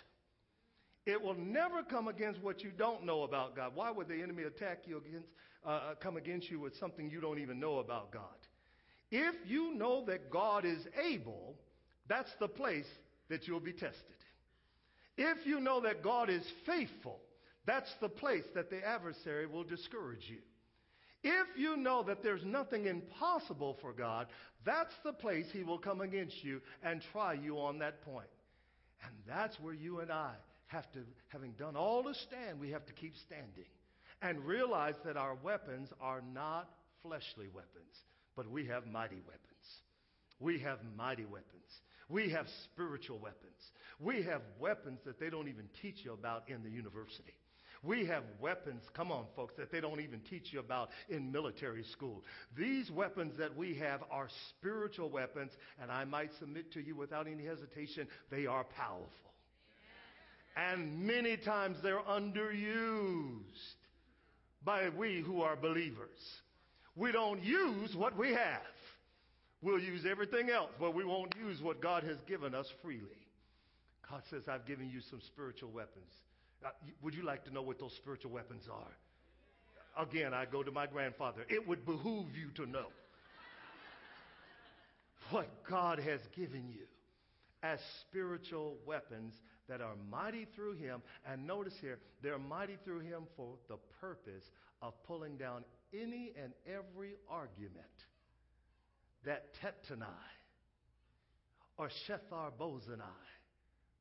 It 1.06 1.20
will 1.20 1.34
never 1.34 1.82
come 1.82 2.08
against 2.08 2.42
what 2.42 2.62
you 2.62 2.70
don't 2.70 3.04
know 3.04 3.22
about 3.22 3.56
God. 3.56 3.72
Why 3.74 3.90
would 3.90 4.08
the 4.08 4.22
enemy 4.22 4.44
attack 4.44 4.80
you 4.86 4.98
against, 4.98 5.28
uh, 5.64 5.68
uh 5.68 5.94
come 5.96 6.16
against 6.16 6.50
you 6.50 6.60
with 6.60 6.76
something 6.76 7.10
you 7.10 7.20
don't 7.20 7.38
even 7.38 7.60
know 7.60 7.78
about 7.78 8.10
God? 8.10 8.22
If 9.10 9.34
you 9.46 9.74
know 9.74 10.04
that 10.06 10.30
God 10.30 10.64
is 10.64 10.80
able, 11.02 11.54
that's 12.08 12.30
the 12.40 12.48
place 12.48 12.88
that 13.28 13.46
you'll 13.46 13.60
be 13.60 13.72
tested. 13.72 14.16
If 15.16 15.46
you 15.46 15.60
know 15.60 15.80
that 15.82 16.02
God 16.02 16.30
is 16.30 16.42
faithful, 16.66 17.20
that's 17.66 17.92
the 18.00 18.08
place 18.08 18.44
that 18.54 18.70
the 18.70 18.84
adversary 18.84 19.46
will 19.46 19.64
discourage 19.64 20.24
you. 20.28 20.38
If 21.24 21.46
you 21.56 21.78
know 21.78 22.02
that 22.02 22.22
there's 22.22 22.44
nothing 22.44 22.86
impossible 22.86 23.78
for 23.80 23.94
God, 23.94 24.26
that's 24.64 24.92
the 25.04 25.14
place 25.14 25.46
He 25.52 25.64
will 25.64 25.78
come 25.78 26.02
against 26.02 26.44
you 26.44 26.60
and 26.82 27.02
try 27.12 27.32
you 27.32 27.58
on 27.58 27.78
that 27.78 28.02
point. 28.02 28.28
And 29.02 29.12
that's 29.26 29.58
where 29.58 29.72
you 29.72 30.00
and 30.00 30.12
I 30.12 30.32
have 30.66 30.90
to, 30.92 31.00
having 31.28 31.52
done 31.52 31.76
all 31.76 32.02
to 32.04 32.14
stand, 32.14 32.60
we 32.60 32.70
have 32.70 32.84
to 32.86 32.92
keep 32.92 33.14
standing 33.26 33.64
and 34.20 34.44
realize 34.44 34.94
that 35.06 35.16
our 35.16 35.34
weapons 35.34 35.88
are 36.00 36.22
not 36.34 36.68
fleshly 37.02 37.48
weapons, 37.54 37.94
but 38.36 38.50
we 38.50 38.66
have 38.66 38.86
mighty 38.86 39.20
weapons. 39.26 39.40
We 40.40 40.58
have 40.60 40.78
mighty 40.96 41.24
weapons. 41.24 41.48
We 42.10 42.30
have 42.30 42.46
spiritual 42.64 43.18
weapons. 43.18 43.72
We 43.98 44.22
have 44.24 44.42
weapons 44.60 45.00
that 45.06 45.18
they 45.18 45.30
don't 45.30 45.48
even 45.48 45.68
teach 45.80 46.04
you 46.04 46.12
about 46.12 46.48
in 46.48 46.62
the 46.62 46.70
university. 46.70 47.34
We 47.84 48.06
have 48.06 48.24
weapons, 48.40 48.82
come 48.94 49.12
on, 49.12 49.26
folks, 49.36 49.54
that 49.58 49.70
they 49.70 49.80
don't 49.80 50.00
even 50.00 50.20
teach 50.30 50.52
you 50.52 50.60
about 50.60 50.88
in 51.08 51.30
military 51.30 51.84
school. 51.92 52.24
These 52.56 52.90
weapons 52.90 53.36
that 53.38 53.56
we 53.56 53.74
have 53.76 54.02
are 54.10 54.28
spiritual 54.50 55.10
weapons, 55.10 55.52
and 55.80 55.90
I 55.90 56.04
might 56.04 56.30
submit 56.38 56.72
to 56.72 56.80
you 56.80 56.96
without 56.96 57.26
any 57.26 57.44
hesitation, 57.44 58.08
they 58.30 58.46
are 58.46 58.64
powerful. 58.64 59.08
And 60.56 61.06
many 61.06 61.36
times 61.36 61.78
they're 61.82 62.00
underused. 62.00 63.74
by 64.64 64.88
we 64.88 65.20
who 65.20 65.42
are 65.42 65.56
believers. 65.56 66.18
We 66.96 67.12
don't 67.12 67.42
use 67.42 67.94
what 67.94 68.16
we 68.16 68.30
have. 68.30 68.62
We'll 69.60 69.80
use 69.80 70.06
everything 70.10 70.50
else, 70.50 70.70
but 70.78 70.94
we 70.94 71.04
won't 71.04 71.34
use 71.36 71.60
what 71.60 71.82
God 71.82 72.02
has 72.04 72.16
given 72.26 72.54
us 72.54 72.66
freely. 72.82 73.26
God 74.08 74.22
says, 74.30 74.42
I've 74.48 74.66
given 74.66 74.88
you 74.90 75.00
some 75.10 75.20
spiritual 75.26 75.70
weapons. 75.70 76.10
Uh, 76.64 76.68
would 77.02 77.14
you 77.14 77.22
like 77.22 77.44
to 77.44 77.52
know 77.52 77.62
what 77.62 77.78
those 77.78 77.94
spiritual 77.96 78.30
weapons 78.30 78.64
are? 78.72 80.02
Again, 80.02 80.32
I 80.32 80.46
go 80.46 80.62
to 80.62 80.72
my 80.72 80.86
grandfather. 80.86 81.42
It 81.48 81.68
would 81.68 81.84
behoove 81.84 82.34
you 82.34 82.50
to 82.56 82.70
know 82.70 82.86
what 85.30 85.48
God 85.68 85.98
has 85.98 86.20
given 86.34 86.68
you 86.68 86.86
as 87.62 87.78
spiritual 88.02 88.76
weapons 88.86 89.34
that 89.68 89.80
are 89.80 89.94
mighty 90.10 90.46
through 90.54 90.74
him. 90.74 91.02
And 91.26 91.46
notice 91.46 91.74
here, 91.80 91.98
they're 92.22 92.38
mighty 92.38 92.76
through 92.84 93.00
him 93.00 93.24
for 93.36 93.54
the 93.68 93.76
purpose 94.00 94.44
of 94.82 94.92
pulling 95.04 95.36
down 95.36 95.64
any 95.92 96.32
and 96.42 96.52
every 96.66 97.14
argument 97.30 97.86
that 99.24 99.46
Tattenai 99.62 100.06
or 101.78 101.88
Shethar 102.08 102.50
Bozani 102.60 103.02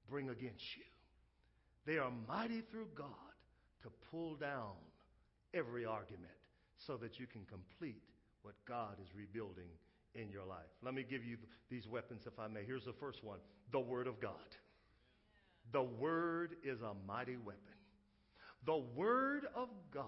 bring 0.10 0.30
against 0.30 0.64
you. 0.78 0.84
They 1.86 1.98
are 1.98 2.12
mighty 2.28 2.62
through 2.62 2.88
God 2.96 3.08
to 3.84 3.90
pull 4.10 4.36
down 4.36 4.72
every 5.54 5.86
argument 5.86 6.32
so 6.78 6.98
that 6.98 7.20
you 7.20 7.28
can 7.28 7.46
complete 7.46 8.02
what 8.42 8.56
God 8.68 8.98
is 9.02 9.08
rebuilding 9.16 9.70
in 10.16 10.30
your 10.30 10.46
life. 10.46 10.70
Let 10.82 10.94
me 10.94 11.06
give 11.10 11.24
you 11.24 11.38
these 11.70 11.88
weapons, 11.88 12.24
if 12.26 12.40
I 12.40 12.48
may. 12.48 12.64
Here's 12.66 12.86
the 12.86 12.94
first 12.94 13.24
one 13.24 13.40
the 13.72 13.80
Word 13.80 14.08
of 14.08 14.20
God. 14.22 14.34
The 15.72 15.84
Word 15.84 16.56
is 16.64 16.80
a 16.82 16.94
mighty 17.08 17.38
weapon. 17.38 17.60
The 18.66 18.84
Word 18.96 19.46
of 19.56 19.70
God 19.94 20.08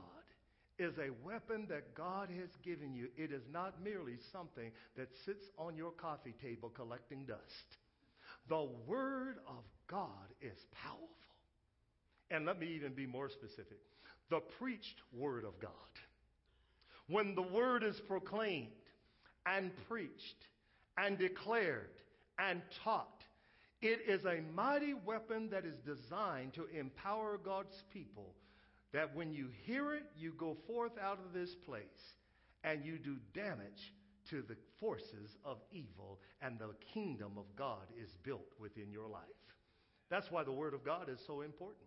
is 0.77 0.93
a 0.97 1.09
weapon 1.25 1.65
that 1.69 1.95
God 1.95 2.29
has 2.29 2.49
given 2.63 2.93
you. 2.93 3.07
It 3.17 3.31
is 3.31 3.43
not 3.51 3.81
merely 3.83 4.17
something 4.31 4.71
that 4.97 5.09
sits 5.25 5.45
on 5.57 5.77
your 5.77 5.91
coffee 5.91 6.35
table 6.41 6.69
collecting 6.69 7.25
dust. 7.25 7.77
The 8.49 8.67
Word 8.85 9.37
of 9.47 9.63
God 9.87 10.09
is 10.41 10.57
powerful. 10.73 11.09
And 12.31 12.45
let 12.45 12.59
me 12.59 12.67
even 12.75 12.93
be 12.93 13.05
more 13.05 13.29
specific 13.29 13.77
the 14.29 14.39
preached 14.59 15.01
Word 15.13 15.43
of 15.43 15.59
God. 15.59 15.71
When 17.07 17.35
the 17.35 17.43
Word 17.43 17.83
is 17.83 17.99
proclaimed 18.07 18.69
and 19.45 19.71
preached 19.87 20.47
and 20.97 21.17
declared 21.17 21.91
and 22.39 22.61
taught, 22.83 23.23
it 23.81 23.99
is 24.07 24.25
a 24.25 24.41
mighty 24.55 24.95
weapon 24.95 25.49
that 25.51 25.65
is 25.65 25.77
designed 25.85 26.53
to 26.55 26.65
empower 26.75 27.37
God's 27.37 27.83
people 27.93 28.33
that 28.93 29.15
when 29.15 29.31
you 29.31 29.49
hear 29.65 29.93
it, 29.93 30.05
you 30.17 30.33
go 30.37 30.57
forth 30.65 30.93
out 30.99 31.19
of 31.19 31.33
this 31.33 31.53
place 31.65 32.15
and 32.63 32.83
you 32.83 32.97
do 32.97 33.17
damage 33.33 33.93
to 34.29 34.41
the 34.41 34.55
forces 34.79 35.37
of 35.43 35.57
evil, 35.71 36.19
and 36.41 36.57
the 36.57 36.73
kingdom 36.93 37.33
of 37.37 37.45
God 37.55 37.85
is 38.01 38.09
built 38.23 38.53
within 38.59 38.91
your 38.91 39.07
life. 39.07 39.21
That's 40.09 40.31
why 40.31 40.43
the 40.43 40.51
Word 40.51 40.73
of 40.73 40.83
God 40.83 41.09
is 41.09 41.19
so 41.27 41.41
important. 41.41 41.85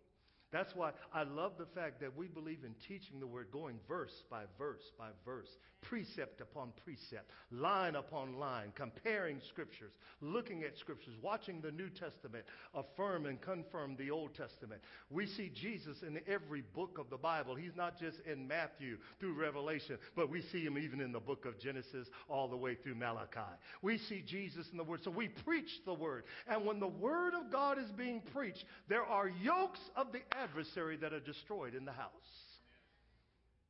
That's 0.50 0.74
why 0.74 0.92
I 1.12 1.24
love 1.24 1.52
the 1.58 1.66
fact 1.66 2.00
that 2.00 2.16
we 2.16 2.26
believe 2.26 2.64
in 2.64 2.74
teaching 2.86 3.20
the 3.20 3.26
word, 3.26 3.48
going 3.52 3.78
verse 3.86 4.22
by 4.30 4.44
verse 4.56 4.92
by 4.98 5.08
verse, 5.24 5.48
precept 5.82 6.40
upon 6.40 6.72
precept, 6.84 7.30
line 7.50 7.96
upon 7.96 8.38
line, 8.38 8.72
comparing 8.74 9.40
scriptures, 9.48 9.92
looking 10.20 10.62
at 10.62 10.78
scriptures, 10.78 11.14
watching 11.22 11.60
the 11.60 11.70
New 11.70 11.90
Testament 11.90 12.44
affirm 12.74 13.26
and 13.26 13.40
confirm 13.40 13.94
the 13.96 14.10
Old 14.10 14.34
Testament. 14.34 14.80
We 15.10 15.26
see 15.26 15.50
Jesus 15.54 16.02
in 16.02 16.18
every 16.26 16.62
book 16.74 16.98
of 16.98 17.10
the 17.10 17.18
Bible. 17.18 17.54
He's 17.54 17.76
not 17.76 17.98
just 17.98 18.18
in 18.20 18.48
Matthew 18.48 18.96
through 19.20 19.34
Revelation, 19.34 19.98
but 20.16 20.30
we 20.30 20.40
see 20.40 20.62
him 20.62 20.78
even 20.78 21.00
in 21.00 21.12
the 21.12 21.20
book 21.20 21.44
of 21.44 21.58
Genesis 21.58 22.08
all 22.28 22.48
the 22.48 22.56
way 22.56 22.74
through 22.74 22.94
Malachi. 22.94 23.40
We 23.82 23.98
see 23.98 24.22
Jesus 24.26 24.66
in 24.72 24.78
the 24.78 24.84
Word. 24.84 25.00
So 25.04 25.10
we 25.10 25.28
preach 25.28 25.84
the 25.84 25.94
Word. 25.94 26.24
And 26.46 26.64
when 26.64 26.80
the 26.80 26.88
Word 26.88 27.34
of 27.34 27.52
God 27.52 27.78
is 27.78 27.90
being 27.92 28.22
preached, 28.32 28.64
there 28.88 29.04
are 29.04 29.28
yokes 29.28 29.80
of 29.94 30.12
the 30.12 30.20
adversary 30.42 30.96
that 30.96 31.12
are 31.12 31.20
destroyed 31.20 31.74
in 31.74 31.84
the 31.84 31.92
house. 31.92 32.10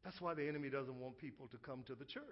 That's 0.05 0.21
why 0.21 0.35
the 0.35 0.47
enemy 0.47 0.71
doesn't 0.71 0.99
want 0.99 1.19
people 1.19 1.49
to 1.49 1.57
come 1.59 1.83
to 1.87 1.95
the 1.95 2.05
church. 2.05 2.23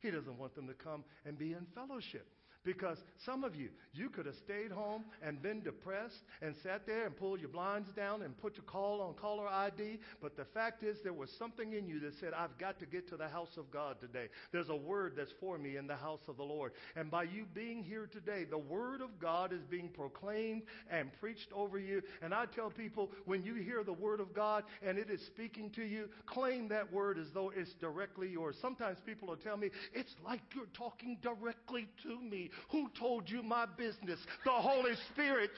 He 0.00 0.10
doesn't 0.10 0.38
want 0.38 0.54
them 0.54 0.66
to 0.66 0.74
come 0.74 1.04
and 1.24 1.38
be 1.38 1.52
in 1.52 1.66
fellowship. 1.74 2.26
Because 2.66 2.98
some 3.24 3.44
of 3.44 3.54
you, 3.54 3.68
you 3.94 4.10
could 4.10 4.26
have 4.26 4.34
stayed 4.34 4.72
home 4.72 5.04
and 5.22 5.40
been 5.40 5.62
depressed 5.62 6.24
and 6.42 6.54
sat 6.64 6.84
there 6.84 7.06
and 7.06 7.16
pulled 7.16 7.38
your 7.38 7.48
blinds 7.48 7.88
down 7.90 8.22
and 8.22 8.36
put 8.36 8.56
your 8.56 8.64
call 8.64 9.00
on 9.00 9.14
caller 9.14 9.46
ID. 9.46 10.00
But 10.20 10.36
the 10.36 10.44
fact 10.46 10.82
is, 10.82 10.98
there 11.04 11.12
was 11.12 11.30
something 11.38 11.74
in 11.74 11.86
you 11.86 12.00
that 12.00 12.18
said, 12.18 12.32
I've 12.34 12.58
got 12.58 12.80
to 12.80 12.86
get 12.86 13.08
to 13.10 13.16
the 13.16 13.28
house 13.28 13.56
of 13.56 13.70
God 13.70 14.00
today. 14.00 14.26
There's 14.50 14.68
a 14.68 14.76
word 14.76 15.14
that's 15.16 15.30
for 15.38 15.58
me 15.58 15.76
in 15.76 15.86
the 15.86 15.94
house 15.94 16.22
of 16.26 16.36
the 16.36 16.42
Lord. 16.42 16.72
And 16.96 17.08
by 17.08 17.22
you 17.22 17.46
being 17.54 17.84
here 17.84 18.08
today, 18.12 18.44
the 18.44 18.58
word 18.58 19.00
of 19.00 19.20
God 19.20 19.52
is 19.52 19.62
being 19.70 19.88
proclaimed 19.88 20.62
and 20.90 21.12
preached 21.20 21.52
over 21.54 21.78
you. 21.78 22.02
And 22.20 22.34
I 22.34 22.46
tell 22.46 22.70
people, 22.70 23.12
when 23.26 23.44
you 23.44 23.54
hear 23.54 23.84
the 23.84 23.92
word 23.92 24.18
of 24.18 24.34
God 24.34 24.64
and 24.84 24.98
it 24.98 25.08
is 25.08 25.24
speaking 25.24 25.70
to 25.70 25.84
you, 25.84 26.08
claim 26.26 26.66
that 26.68 26.92
word 26.92 27.16
as 27.16 27.28
though 27.32 27.52
it's 27.54 27.74
directly 27.74 28.28
yours. 28.28 28.56
Sometimes 28.60 28.98
people 29.06 29.28
will 29.28 29.36
tell 29.36 29.56
me, 29.56 29.70
it's 29.94 30.16
like 30.24 30.40
you're 30.52 30.66
talking 30.74 31.18
directly 31.22 31.86
to 32.02 32.20
me. 32.20 32.50
Who 32.70 32.88
told 32.98 33.28
you 33.28 33.42
my 33.42 33.66
business? 33.66 34.18
The 34.44 34.50
Holy 34.50 34.94
Spirit. 35.12 35.50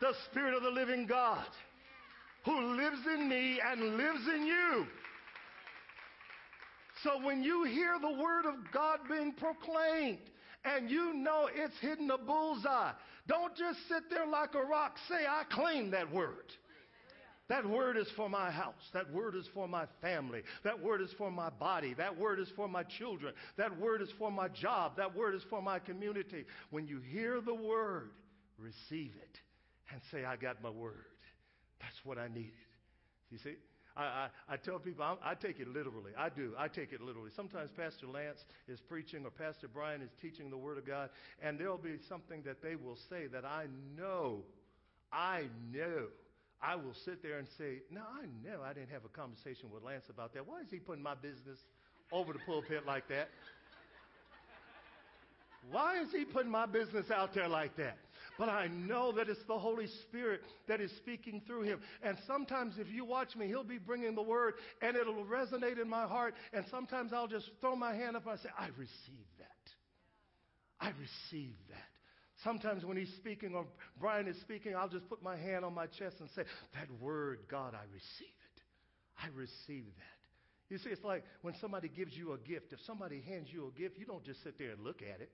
The 0.00 0.12
Spirit 0.30 0.54
of 0.54 0.62
the 0.62 0.70
living 0.70 1.06
God 1.06 1.46
who 2.44 2.76
lives 2.76 2.98
in 3.14 3.28
me 3.28 3.60
and 3.64 3.96
lives 3.96 4.26
in 4.34 4.46
you. 4.46 4.86
So 7.02 7.24
when 7.24 7.42
you 7.42 7.64
hear 7.64 7.98
the 8.00 8.20
word 8.20 8.46
of 8.46 8.54
God 8.72 9.00
being 9.08 9.32
proclaimed 9.32 10.18
and 10.64 10.90
you 10.90 11.14
know 11.14 11.48
it's 11.52 11.74
hitting 11.80 12.06
the 12.06 12.18
bullseye, 12.18 12.92
don't 13.26 13.56
just 13.56 13.78
sit 13.88 14.10
there 14.10 14.26
like 14.26 14.54
a 14.54 14.62
rock. 14.62 14.96
Say, 15.08 15.26
I 15.28 15.44
claim 15.50 15.90
that 15.92 16.12
word. 16.12 16.52
That 17.52 17.68
word 17.68 17.98
is 17.98 18.08
for 18.16 18.30
my 18.30 18.50
house. 18.50 18.88
That 18.94 19.12
word 19.12 19.36
is 19.36 19.46
for 19.52 19.68
my 19.68 19.84
family. 20.00 20.40
That 20.64 20.82
word 20.82 21.02
is 21.02 21.10
for 21.18 21.30
my 21.30 21.50
body. 21.50 21.92
That 21.92 22.18
word 22.18 22.40
is 22.40 22.48
for 22.56 22.66
my 22.66 22.82
children. 22.82 23.34
That 23.58 23.78
word 23.78 24.00
is 24.00 24.08
for 24.18 24.30
my 24.30 24.48
job. 24.48 24.96
That 24.96 25.14
word 25.14 25.34
is 25.34 25.42
for 25.50 25.60
my 25.60 25.78
community. 25.78 26.46
When 26.70 26.86
you 26.86 27.00
hear 27.00 27.42
the 27.42 27.54
word, 27.54 28.12
receive 28.58 29.12
it 29.20 29.38
and 29.92 30.00
say, 30.10 30.24
I 30.24 30.36
got 30.36 30.62
my 30.62 30.70
word. 30.70 31.04
That's 31.78 32.00
what 32.04 32.16
I 32.16 32.28
needed. 32.28 32.52
You 33.30 33.36
see? 33.36 33.56
I, 33.98 34.02
I, 34.02 34.28
I, 34.48 34.56
tell 34.56 34.78
people 34.78 35.04
I, 35.04 35.16
I 35.22 35.34
take 35.34 35.60
it 35.60 35.68
literally. 35.68 36.12
I 36.16 36.30
do. 36.30 36.54
I 36.58 36.68
take 36.68 36.94
it 36.94 37.02
literally. 37.02 37.32
Sometimes 37.36 37.68
Pastor 37.76 38.06
Lance 38.06 38.46
is 38.66 38.80
preaching 38.80 39.26
or 39.26 39.30
Pastor 39.30 39.68
Brian 39.68 40.00
is 40.00 40.10
teaching 40.22 40.48
the 40.48 40.56
Word 40.56 40.78
of 40.78 40.86
God, 40.86 41.10
and 41.42 41.58
there'll 41.58 41.76
be 41.76 41.98
something 42.08 42.40
that 42.46 42.62
they 42.62 42.76
will 42.76 42.96
say 43.10 43.26
that 43.26 43.44
I 43.44 43.66
know, 43.94 44.38
I 45.12 45.48
know 45.70 46.06
I 46.62 46.76
will 46.76 46.94
sit 47.04 47.22
there 47.22 47.38
and 47.38 47.48
say, 47.58 47.82
No, 47.90 48.02
I 48.02 48.26
know 48.46 48.62
I 48.62 48.72
didn't 48.72 48.90
have 48.90 49.04
a 49.04 49.08
conversation 49.08 49.70
with 49.70 49.82
Lance 49.82 50.04
about 50.08 50.32
that. 50.34 50.46
Why 50.46 50.60
is 50.60 50.70
he 50.70 50.78
putting 50.78 51.02
my 51.02 51.14
business 51.14 51.58
over 52.12 52.32
the 52.32 52.38
pulpit 52.46 52.86
like 52.86 53.08
that? 53.08 53.28
Why 55.70 56.00
is 56.00 56.08
he 56.10 56.24
putting 56.24 56.50
my 56.50 56.66
business 56.66 57.10
out 57.10 57.34
there 57.34 57.48
like 57.48 57.76
that? 57.76 57.96
But 58.38 58.48
I 58.48 58.66
know 58.68 59.12
that 59.12 59.28
it's 59.28 59.44
the 59.46 59.58
Holy 59.58 59.86
Spirit 60.08 60.40
that 60.66 60.80
is 60.80 60.90
speaking 60.96 61.42
through 61.46 61.62
him. 61.62 61.80
And 62.02 62.16
sometimes 62.26 62.74
if 62.78 62.88
you 62.90 63.04
watch 63.04 63.36
me, 63.36 63.46
he'll 63.46 63.62
be 63.62 63.78
bringing 63.78 64.14
the 64.14 64.22
word 64.22 64.54
and 64.80 64.96
it'll 64.96 65.24
resonate 65.24 65.80
in 65.80 65.88
my 65.88 66.06
heart. 66.06 66.34
And 66.52 66.64
sometimes 66.70 67.12
I'll 67.12 67.28
just 67.28 67.48
throw 67.60 67.76
my 67.76 67.94
hand 67.94 68.16
up 68.16 68.26
and 68.26 68.32
I 68.38 68.42
say, 68.42 68.48
I 68.58 68.68
receive 68.76 69.26
that. 69.38 69.46
I 70.80 70.92
receive 70.98 71.54
that. 71.70 71.91
Sometimes 72.44 72.84
when 72.84 72.96
he's 72.96 73.12
speaking 73.16 73.54
or 73.54 73.66
Brian 74.00 74.26
is 74.26 74.36
speaking, 74.40 74.74
I'll 74.74 74.88
just 74.88 75.08
put 75.08 75.22
my 75.22 75.36
hand 75.36 75.64
on 75.64 75.74
my 75.74 75.86
chest 75.86 76.16
and 76.20 76.28
say, 76.34 76.42
That 76.74 76.88
word, 77.00 77.40
God, 77.48 77.74
I 77.74 77.84
receive 77.92 78.34
it. 78.56 78.62
I 79.22 79.28
receive 79.36 79.86
that. 79.86 80.18
You 80.72 80.78
see, 80.78 80.90
it's 80.90 81.04
like 81.04 81.24
when 81.42 81.54
somebody 81.60 81.88
gives 81.88 82.16
you 82.16 82.32
a 82.32 82.38
gift. 82.38 82.72
If 82.72 82.80
somebody 82.86 83.20
hands 83.20 83.48
you 83.52 83.70
a 83.74 83.78
gift, 83.78 83.98
you 83.98 84.06
don't 84.06 84.24
just 84.24 84.42
sit 84.42 84.58
there 84.58 84.70
and 84.70 84.82
look 84.82 85.02
at 85.02 85.20
it. 85.20 85.30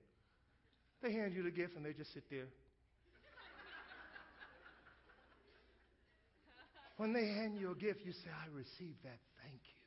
They 1.02 1.12
hand 1.12 1.32
you 1.32 1.42
the 1.44 1.50
gift 1.50 1.76
and 1.76 1.84
they 1.84 1.92
just 1.92 2.12
sit 2.12 2.24
there. 2.28 2.48
when 6.96 7.12
they 7.12 7.26
hand 7.26 7.56
you 7.58 7.70
a 7.70 7.74
gift, 7.74 8.00
you 8.04 8.12
say, 8.12 8.30
I 8.30 8.48
receive 8.54 8.96
that. 9.04 9.18
Thank 9.42 9.60
you. 9.62 9.78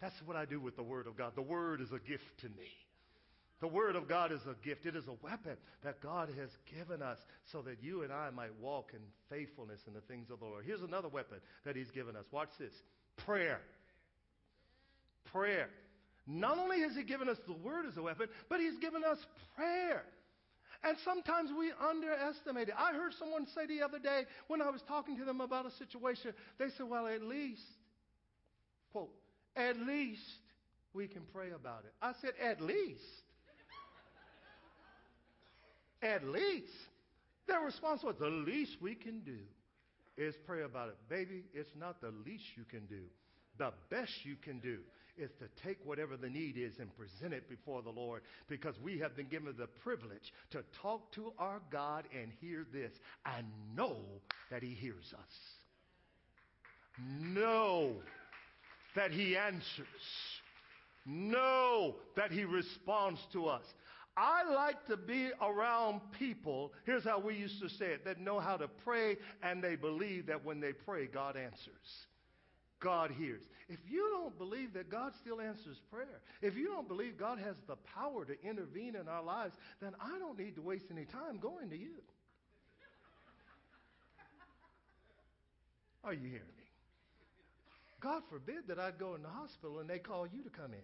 That's 0.00 0.14
what 0.24 0.36
I 0.36 0.44
do 0.44 0.60
with 0.60 0.76
the 0.76 0.82
Word 0.82 1.06
of 1.06 1.18
God. 1.18 1.32
The 1.34 1.42
Word 1.42 1.80
is 1.80 1.88
a 1.88 1.98
gift 2.08 2.24
to 2.42 2.48
me. 2.48 2.70
The 3.60 3.68
Word 3.68 3.94
of 3.94 4.08
God 4.08 4.32
is 4.32 4.40
a 4.46 4.54
gift. 4.64 4.86
It 4.86 4.96
is 4.96 5.06
a 5.06 5.24
weapon 5.24 5.56
that 5.84 6.00
God 6.00 6.30
has 6.38 6.50
given 6.74 7.02
us 7.02 7.18
so 7.52 7.60
that 7.62 7.82
you 7.82 8.02
and 8.02 8.12
I 8.12 8.30
might 8.30 8.58
walk 8.58 8.92
in 8.94 9.00
faithfulness 9.28 9.80
in 9.86 9.92
the 9.92 10.00
things 10.00 10.30
of 10.30 10.40
the 10.40 10.46
Lord. 10.46 10.64
Here's 10.66 10.80
another 10.80 11.08
weapon 11.08 11.38
that 11.64 11.76
He's 11.76 11.90
given 11.90 12.16
us. 12.16 12.24
Watch 12.32 12.48
this 12.58 12.72
prayer. 13.18 13.60
Prayer. 15.30 15.68
Not 16.26 16.58
only 16.58 16.80
has 16.80 16.96
He 16.96 17.02
given 17.02 17.28
us 17.28 17.36
the 17.46 17.52
Word 17.52 17.84
as 17.86 17.96
a 17.96 18.02
weapon, 18.02 18.28
but 18.48 18.60
He's 18.60 18.78
given 18.78 19.04
us 19.04 19.18
prayer. 19.56 20.04
And 20.82 20.96
sometimes 21.04 21.50
we 21.58 21.70
underestimate 21.86 22.68
it. 22.68 22.74
I 22.78 22.94
heard 22.94 23.12
someone 23.18 23.46
say 23.54 23.66
the 23.66 23.82
other 23.84 23.98
day 23.98 24.22
when 24.48 24.62
I 24.62 24.70
was 24.70 24.80
talking 24.88 25.18
to 25.18 25.26
them 25.26 25.42
about 25.42 25.66
a 25.66 25.70
situation, 25.72 26.32
they 26.58 26.68
said, 26.78 26.88
Well, 26.88 27.06
at 27.06 27.22
least 27.22 27.60
quote, 28.92 29.10
at 29.56 29.76
least 29.78 30.22
we 30.92 31.06
can 31.06 31.22
pray 31.32 31.50
about 31.50 31.84
it. 31.84 31.92
I 32.02 32.12
said, 32.20 32.32
at 32.42 32.60
least. 32.60 33.02
At 36.02 36.24
least. 36.24 36.72
Their 37.46 37.60
response 37.60 38.02
was, 38.02 38.14
the 38.18 38.26
least 38.26 38.76
we 38.80 38.94
can 38.94 39.20
do 39.20 39.38
is 40.16 40.34
pray 40.46 40.62
about 40.62 40.88
it. 40.88 40.96
Baby, 41.08 41.44
it's 41.54 41.70
not 41.78 42.00
the 42.00 42.12
least 42.24 42.44
you 42.56 42.64
can 42.64 42.86
do. 42.86 43.02
The 43.58 43.72
best 43.90 44.12
you 44.24 44.36
can 44.36 44.60
do 44.60 44.78
is 45.18 45.30
to 45.38 45.62
take 45.62 45.78
whatever 45.84 46.16
the 46.16 46.28
need 46.28 46.56
is 46.56 46.78
and 46.78 46.96
present 46.96 47.34
it 47.34 47.48
before 47.48 47.82
the 47.82 47.90
Lord 47.90 48.22
because 48.48 48.74
we 48.82 48.98
have 48.98 49.16
been 49.16 49.28
given 49.28 49.54
the 49.58 49.66
privilege 49.66 50.32
to 50.50 50.62
talk 50.80 51.12
to 51.12 51.32
our 51.38 51.60
God 51.70 52.04
and 52.18 52.30
hear 52.40 52.66
this 52.72 52.92
and 53.26 53.46
know 53.76 53.96
that 54.50 54.62
He 54.62 54.70
hears 54.70 55.12
us. 55.12 55.34
Know 57.20 57.92
that 58.96 59.10
He 59.10 59.36
answers. 59.36 59.86
Know 61.06 61.96
that 62.16 62.30
He 62.30 62.44
responds 62.44 63.20
to 63.32 63.46
us. 63.46 63.64
I 64.16 64.52
like 64.52 64.86
to 64.86 64.96
be 64.96 65.30
around 65.40 66.00
people, 66.18 66.72
here's 66.84 67.04
how 67.04 67.18
we 67.18 67.36
used 67.36 67.60
to 67.62 67.68
say 67.68 67.86
it, 67.86 68.04
that 68.04 68.20
know 68.20 68.40
how 68.40 68.56
to 68.56 68.68
pray 68.68 69.16
and 69.42 69.62
they 69.62 69.76
believe 69.76 70.26
that 70.26 70.44
when 70.44 70.60
they 70.60 70.72
pray, 70.72 71.06
God 71.06 71.36
answers. 71.36 72.06
God 72.80 73.10
hears. 73.10 73.42
If 73.68 73.78
you 73.88 74.08
don't 74.10 74.36
believe 74.38 74.72
that 74.72 74.90
God 74.90 75.12
still 75.20 75.40
answers 75.40 75.80
prayer, 75.92 76.20
if 76.42 76.56
you 76.56 76.66
don't 76.66 76.88
believe 76.88 77.18
God 77.18 77.38
has 77.38 77.56
the 77.68 77.76
power 77.76 78.24
to 78.24 78.42
intervene 78.42 78.96
in 78.96 79.06
our 79.06 79.22
lives, 79.22 79.54
then 79.80 79.92
I 80.00 80.18
don't 80.18 80.38
need 80.38 80.56
to 80.56 80.62
waste 80.62 80.86
any 80.90 81.04
time 81.04 81.38
going 81.38 81.68
to 81.70 81.76
you. 81.76 82.00
Are 86.02 86.14
you 86.14 86.28
hearing 86.28 86.56
me? 86.56 86.64
God 88.00 88.22
forbid 88.30 88.66
that 88.68 88.78
I'd 88.78 88.98
go 88.98 89.14
in 89.14 89.22
the 89.22 89.28
hospital 89.28 89.80
and 89.80 89.88
they 89.88 89.98
call 89.98 90.26
you 90.26 90.42
to 90.42 90.50
come 90.50 90.72
in. 90.72 90.80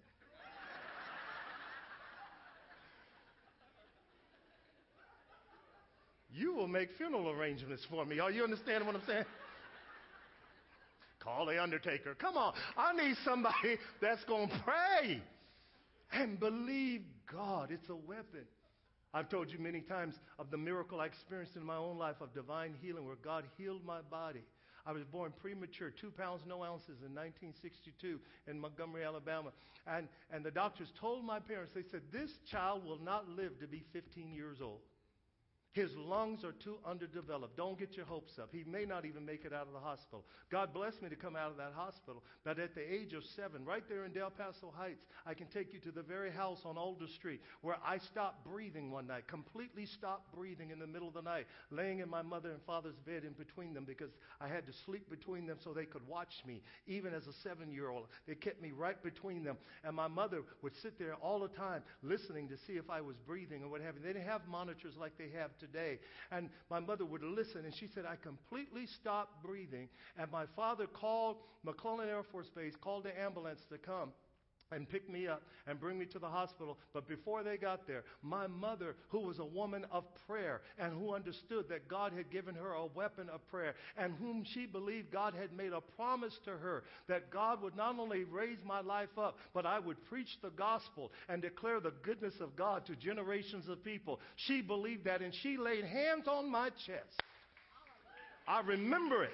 You 6.36 6.54
will 6.54 6.68
make 6.68 6.90
funeral 6.96 7.30
arrangements 7.30 7.84
for 7.88 8.04
me. 8.04 8.18
Are 8.18 8.30
you 8.30 8.44
understanding 8.44 8.86
what 8.86 8.96
I'm 8.96 9.06
saying? 9.06 9.24
Call 11.20 11.46
the 11.46 11.60
undertaker. 11.60 12.14
Come 12.14 12.36
on. 12.36 12.54
I 12.76 12.92
need 12.92 13.16
somebody 13.24 13.78
that's 14.00 14.22
going 14.24 14.48
to 14.48 14.62
pray 14.64 15.20
and 16.12 16.38
believe 16.38 17.02
God. 17.32 17.70
It's 17.72 17.88
a 17.88 17.96
weapon. 17.96 18.44
I've 19.14 19.28
told 19.28 19.50
you 19.50 19.58
many 19.58 19.80
times 19.80 20.14
of 20.38 20.50
the 20.50 20.58
miracle 20.58 21.00
I 21.00 21.06
experienced 21.06 21.56
in 21.56 21.64
my 21.64 21.76
own 21.76 21.96
life 21.96 22.16
of 22.20 22.34
divine 22.34 22.74
healing 22.82 23.06
where 23.06 23.16
God 23.16 23.44
healed 23.56 23.84
my 23.84 24.02
body. 24.02 24.42
I 24.84 24.92
was 24.92 25.02
born 25.10 25.32
premature, 25.40 25.90
two 25.90 26.10
pounds, 26.10 26.42
no 26.46 26.62
ounces 26.62 27.00
in 27.04 27.14
1962 27.14 28.20
in 28.46 28.60
Montgomery, 28.60 29.04
Alabama. 29.04 29.50
And, 29.86 30.06
and 30.30 30.44
the 30.44 30.50
doctors 30.50 30.88
told 31.00 31.24
my 31.24 31.40
parents, 31.40 31.72
they 31.74 31.82
said, 31.90 32.02
this 32.12 32.30
child 32.50 32.84
will 32.84 33.00
not 33.00 33.28
live 33.28 33.58
to 33.60 33.66
be 33.66 33.82
15 33.92 34.32
years 34.32 34.58
old. 34.62 34.80
His 35.76 35.94
lungs 35.94 36.42
are 36.42 36.54
too 36.64 36.76
underdeveloped. 36.86 37.54
Don't 37.54 37.78
get 37.78 37.98
your 37.98 38.06
hopes 38.06 38.38
up. 38.38 38.48
He 38.50 38.64
may 38.64 38.86
not 38.86 39.04
even 39.04 39.26
make 39.26 39.44
it 39.44 39.52
out 39.52 39.66
of 39.66 39.74
the 39.74 39.78
hospital. 39.78 40.24
God 40.50 40.72
blessed 40.72 41.02
me 41.02 41.10
to 41.10 41.16
come 41.16 41.36
out 41.36 41.50
of 41.50 41.58
that 41.58 41.74
hospital. 41.76 42.24
But 42.44 42.58
at 42.58 42.74
the 42.74 42.80
age 42.80 43.12
of 43.12 43.22
seven, 43.36 43.62
right 43.62 43.82
there 43.86 44.06
in 44.06 44.12
Del 44.12 44.30
Paso 44.30 44.72
Heights, 44.74 45.04
I 45.26 45.34
can 45.34 45.48
take 45.48 45.74
you 45.74 45.80
to 45.80 45.92
the 45.92 46.00
very 46.00 46.30
house 46.30 46.60
on 46.64 46.78
Alder 46.78 47.08
Street 47.16 47.42
where 47.60 47.76
I 47.84 47.98
stopped 47.98 48.42
breathing 48.46 48.90
one 48.90 49.06
night, 49.06 49.28
completely 49.28 49.84
stopped 49.84 50.34
breathing 50.34 50.70
in 50.70 50.78
the 50.78 50.86
middle 50.86 51.08
of 51.08 51.12
the 51.12 51.20
night, 51.20 51.46
laying 51.70 51.98
in 51.98 52.08
my 52.08 52.22
mother 52.22 52.52
and 52.52 52.62
father's 52.62 52.96
bed 53.04 53.24
in 53.24 53.34
between 53.34 53.74
them 53.74 53.84
because 53.84 54.12
I 54.40 54.48
had 54.48 54.66
to 54.68 54.72
sleep 54.86 55.10
between 55.10 55.44
them 55.46 55.58
so 55.62 55.74
they 55.74 55.84
could 55.84 56.08
watch 56.08 56.42
me. 56.46 56.62
Even 56.86 57.12
as 57.12 57.26
a 57.26 57.34
seven 57.42 57.70
year 57.70 57.90
old, 57.90 58.06
they 58.26 58.34
kept 58.34 58.62
me 58.62 58.70
right 58.70 59.02
between 59.02 59.44
them. 59.44 59.58
And 59.84 59.94
my 59.94 60.08
mother 60.08 60.40
would 60.62 60.72
sit 60.80 60.98
there 60.98 61.16
all 61.16 61.40
the 61.40 61.48
time 61.48 61.82
listening 62.02 62.48
to 62.48 62.56
see 62.66 62.78
if 62.78 62.88
I 62.88 63.02
was 63.02 63.16
breathing 63.26 63.60
and 63.60 63.70
what 63.70 63.82
have 63.82 63.96
you. 63.96 64.00
They 64.00 64.14
didn't 64.14 64.26
have 64.26 64.40
monitors 64.48 64.94
like 64.98 65.18
they 65.18 65.28
have 65.38 65.50
today 65.58 65.65
today. 65.66 65.98
And 66.30 66.48
my 66.70 66.80
mother 66.80 67.04
would 67.04 67.22
listen, 67.22 67.64
and 67.64 67.74
she 67.74 67.88
said, 67.94 68.04
I 68.06 68.16
completely 68.16 68.86
stopped 68.86 69.42
breathing. 69.44 69.88
And 70.18 70.30
my 70.30 70.44
father 70.54 70.86
called 70.86 71.36
McClellan 71.64 72.08
Air 72.08 72.22
Force 72.22 72.50
Base, 72.54 72.74
called 72.80 73.04
the 73.04 73.20
ambulance 73.20 73.60
to 73.70 73.78
come 73.78 74.12
and 74.72 74.88
pick 74.88 75.08
me 75.10 75.28
up 75.28 75.42
and 75.66 75.80
bring 75.80 75.98
me 75.98 76.06
to 76.06 76.18
the 76.18 76.28
hospital. 76.28 76.78
But 76.92 77.08
before 77.08 77.42
they 77.42 77.56
got 77.56 77.86
there, 77.86 78.04
my 78.22 78.46
mother, 78.46 78.96
who 79.08 79.20
was 79.20 79.38
a 79.38 79.44
woman 79.44 79.84
of 79.90 80.04
prayer 80.26 80.60
and 80.78 80.92
who 80.92 81.14
understood 81.14 81.68
that 81.68 81.88
God 81.88 82.12
had 82.12 82.30
given 82.30 82.54
her 82.54 82.72
a 82.72 82.86
weapon 82.86 83.28
of 83.28 83.46
prayer 83.48 83.74
and 83.96 84.14
whom 84.14 84.44
she 84.44 84.66
believed 84.66 85.12
God 85.12 85.34
had 85.34 85.52
made 85.52 85.72
a 85.72 85.80
promise 85.80 86.36
to 86.44 86.52
her 86.52 86.84
that 87.08 87.30
God 87.30 87.62
would 87.62 87.76
not 87.76 87.98
only 87.98 88.24
raise 88.24 88.58
my 88.64 88.80
life 88.80 89.16
up, 89.18 89.38
but 89.54 89.66
I 89.66 89.78
would 89.78 90.04
preach 90.06 90.38
the 90.42 90.50
gospel 90.50 91.12
and 91.28 91.40
declare 91.40 91.80
the 91.80 91.94
goodness 92.02 92.34
of 92.40 92.56
God 92.56 92.86
to 92.86 92.96
generations 92.96 93.68
of 93.68 93.84
people. 93.84 94.20
She 94.36 94.62
believed 94.62 95.04
that 95.04 95.22
and 95.22 95.34
she 95.42 95.56
laid 95.56 95.84
hands 95.84 96.26
on 96.28 96.50
my 96.50 96.70
chest. 96.86 97.22
I 98.48 98.60
remember 98.60 99.24
it. 99.24 99.30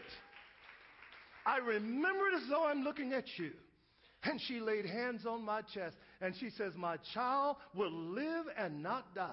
I 1.44 1.58
remember 1.58 2.28
it 2.28 2.42
as 2.42 2.48
though 2.48 2.66
I'm 2.66 2.82
looking 2.82 3.12
at 3.12 3.24
you. 3.36 3.50
And 4.24 4.40
she 4.40 4.60
laid 4.60 4.86
hands 4.86 5.26
on 5.26 5.44
my 5.44 5.62
chest 5.62 5.96
and 6.20 6.34
she 6.38 6.50
says, 6.50 6.72
My 6.76 6.96
child 7.12 7.56
will 7.74 7.92
live 7.92 8.46
and 8.56 8.82
not 8.82 9.14
die, 9.14 9.30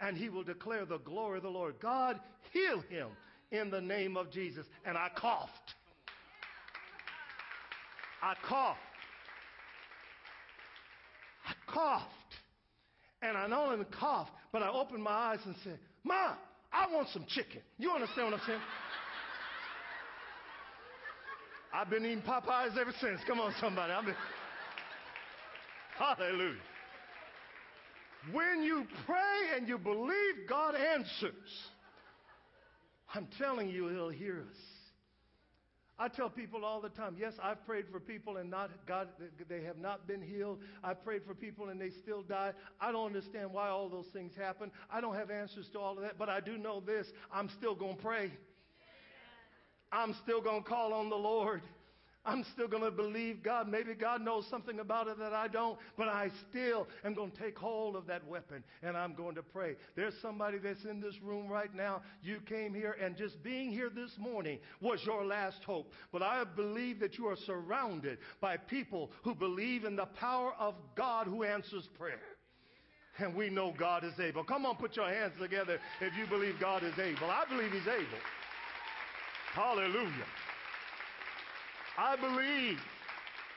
and 0.00 0.16
he 0.16 0.28
will 0.28 0.44
declare 0.44 0.84
the 0.84 0.98
glory 0.98 1.38
of 1.38 1.44
the 1.44 1.48
Lord. 1.48 1.76
God, 1.80 2.20
heal 2.52 2.82
him 2.90 3.08
in 3.50 3.70
the 3.70 3.80
name 3.80 4.16
of 4.16 4.30
Jesus. 4.30 4.66
And 4.84 4.96
I 4.98 5.08
coughed. 5.16 5.74
I 8.22 8.34
coughed. 8.46 8.78
I 11.46 11.72
coughed. 11.72 12.04
And 13.22 13.36
I 13.36 13.46
not 13.46 13.72
only 13.72 13.84
coughed, 13.98 14.30
but 14.52 14.62
I 14.62 14.68
opened 14.68 15.02
my 15.02 15.10
eyes 15.10 15.40
and 15.44 15.54
said, 15.64 15.78
Ma, 16.04 16.34
I 16.72 16.92
want 16.92 17.08
some 17.08 17.24
chicken. 17.28 17.60
You 17.78 17.90
understand 17.90 18.30
what 18.30 18.40
I'm 18.40 18.46
saying? 18.46 18.60
I've 21.72 21.90
been 21.90 22.04
eating 22.04 22.22
Popeyes 22.22 22.76
ever 22.78 22.92
since. 23.00 23.20
Come 23.26 23.40
on, 23.40 23.54
somebody. 23.60 23.92
I've 23.92 24.04
been... 24.04 24.14
Hallelujah. 25.98 26.54
When 28.32 28.62
you 28.62 28.86
pray 29.06 29.56
and 29.56 29.68
you 29.68 29.78
believe 29.78 30.48
God 30.48 30.74
answers, 30.74 31.32
I'm 33.14 33.26
telling 33.38 33.68
you, 33.68 33.88
He'll 33.88 34.08
hear 34.08 34.44
us. 34.48 34.56
I 36.00 36.06
tell 36.06 36.30
people 36.30 36.64
all 36.64 36.80
the 36.80 36.90
time, 36.90 37.16
yes, 37.18 37.32
I've 37.42 37.64
prayed 37.66 37.86
for 37.90 37.98
people 37.98 38.36
and 38.36 38.48
not 38.48 38.70
God 38.86 39.08
they 39.48 39.64
have 39.64 39.78
not 39.78 40.06
been 40.06 40.22
healed. 40.22 40.60
I've 40.84 41.02
prayed 41.04 41.22
for 41.26 41.34
people 41.34 41.70
and 41.70 41.80
they 41.80 41.90
still 42.02 42.22
die. 42.22 42.52
I 42.80 42.92
don't 42.92 43.06
understand 43.06 43.52
why 43.52 43.68
all 43.68 43.88
those 43.88 44.06
things 44.12 44.32
happen. 44.36 44.70
I 44.92 45.00
don't 45.00 45.16
have 45.16 45.30
answers 45.30 45.68
to 45.72 45.80
all 45.80 45.96
of 45.96 46.02
that, 46.02 46.16
but 46.16 46.28
I 46.28 46.38
do 46.38 46.56
know 46.56 46.78
this. 46.78 47.08
I'm 47.32 47.48
still 47.58 47.74
going 47.74 47.96
to 47.96 48.02
pray. 48.02 48.30
I'm 49.92 50.14
still 50.22 50.40
going 50.40 50.62
to 50.62 50.68
call 50.68 50.92
on 50.92 51.08
the 51.08 51.16
Lord. 51.16 51.62
I'm 52.28 52.44
still 52.52 52.68
going 52.68 52.82
to 52.82 52.90
believe 52.90 53.42
God. 53.42 53.68
Maybe 53.68 53.94
God 53.94 54.20
knows 54.20 54.46
something 54.50 54.80
about 54.80 55.08
it 55.08 55.18
that 55.18 55.32
I 55.32 55.48
don't, 55.48 55.78
but 55.96 56.08
I 56.08 56.30
still 56.50 56.86
am 57.02 57.14
going 57.14 57.30
to 57.30 57.38
take 57.38 57.58
hold 57.58 57.96
of 57.96 58.06
that 58.06 58.26
weapon 58.26 58.62
and 58.82 58.96
I'm 58.98 59.14
going 59.14 59.34
to 59.36 59.42
pray. 59.42 59.76
There's 59.96 60.12
somebody 60.20 60.58
that's 60.58 60.84
in 60.84 61.00
this 61.00 61.14
room 61.22 61.48
right 61.48 61.74
now. 61.74 62.02
You 62.22 62.40
came 62.40 62.74
here 62.74 62.96
and 63.02 63.16
just 63.16 63.42
being 63.42 63.70
here 63.70 63.88
this 63.88 64.10
morning 64.18 64.58
was 64.82 65.00
your 65.06 65.24
last 65.24 65.64
hope. 65.64 65.90
But 66.12 66.22
I 66.22 66.44
believe 66.44 67.00
that 67.00 67.16
you 67.16 67.26
are 67.28 67.36
surrounded 67.46 68.18
by 68.42 68.58
people 68.58 69.10
who 69.22 69.34
believe 69.34 69.84
in 69.84 69.96
the 69.96 70.06
power 70.06 70.52
of 70.58 70.74
God 70.96 71.26
who 71.26 71.44
answers 71.44 71.88
prayer. 71.98 72.20
And 73.20 73.34
we 73.34 73.48
know 73.48 73.74
God 73.76 74.04
is 74.04 74.20
able. 74.20 74.44
Come 74.44 74.66
on, 74.66 74.76
put 74.76 74.96
your 74.96 75.08
hands 75.08 75.32
together 75.40 75.80
if 76.00 76.16
you 76.16 76.26
believe 76.26 76.54
God 76.60 76.84
is 76.84 76.96
able. 76.98 77.30
I 77.30 77.44
believe 77.48 77.72
He's 77.72 77.88
able. 77.88 78.18
Hallelujah. 79.58 80.28
I 81.98 82.14
believe 82.14 82.78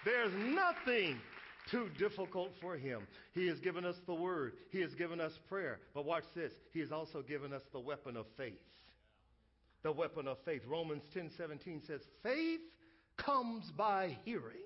there's 0.03 0.33
nothing 0.33 1.19
too 1.69 1.91
difficult 1.99 2.49
for 2.59 2.75
him. 2.75 3.01
He 3.33 3.45
has 3.49 3.59
given 3.59 3.85
us 3.85 3.97
the 4.07 4.15
word. 4.15 4.53
He 4.71 4.81
has 4.81 4.95
given 4.95 5.21
us 5.21 5.33
prayer. 5.47 5.77
But 5.93 6.05
watch 6.05 6.23
this. 6.33 6.53
He 6.73 6.79
has 6.79 6.91
also 6.91 7.21
given 7.21 7.53
us 7.53 7.61
the 7.71 7.79
weapon 7.79 8.17
of 8.17 8.25
faith. 8.35 8.57
The 9.83 9.91
weapon 9.91 10.27
of 10.27 10.39
faith. 10.43 10.63
Romans 10.67 11.03
10:17 11.15 11.85
says, 11.85 12.01
faith 12.23 12.61
comes 13.17 13.71
by 13.77 14.17
hearing, 14.25 14.65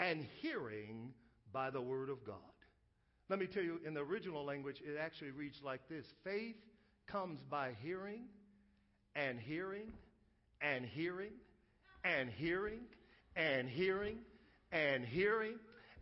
and 0.00 0.26
hearing 0.40 1.14
by 1.52 1.70
the 1.70 1.80
word 1.80 2.10
of 2.10 2.24
God. 2.26 2.36
Let 3.28 3.38
me 3.38 3.46
tell 3.46 3.62
you, 3.62 3.78
in 3.86 3.94
the 3.94 4.00
original 4.00 4.44
language, 4.44 4.82
it 4.84 4.98
actually 5.00 5.30
reads 5.30 5.60
like 5.62 5.88
this 5.88 6.06
Faith 6.24 6.56
comes 7.06 7.38
by 7.48 7.76
hearing, 7.80 8.24
and 9.14 9.38
hearing, 9.38 9.92
and 10.62 10.84
hearing, 10.86 11.32
and 12.04 12.30
hearing 12.30 12.80
and 13.36 13.68
hearing 13.68 14.18
and 14.72 15.04
hearing 15.04 15.54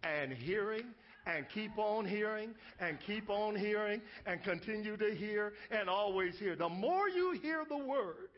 and 0.03 0.33
hearing 0.33 0.85
and 1.27 1.49
keep 1.49 1.77
on 1.79 2.05
hearing 2.05 2.55
and 2.81 2.99
keep 3.01 3.29
on 3.29 3.55
hearing 3.55 4.01
and 4.27 4.43
continue 4.43 4.97
to 4.97 5.15
hear 5.15 5.53
and 5.71 5.89
always 5.89 6.39
hear. 6.39 6.57
The 6.57 6.69
more 6.69 7.09
you 7.09 7.33
hear 7.33 7.65
the 7.69 7.77
word, 7.77 8.31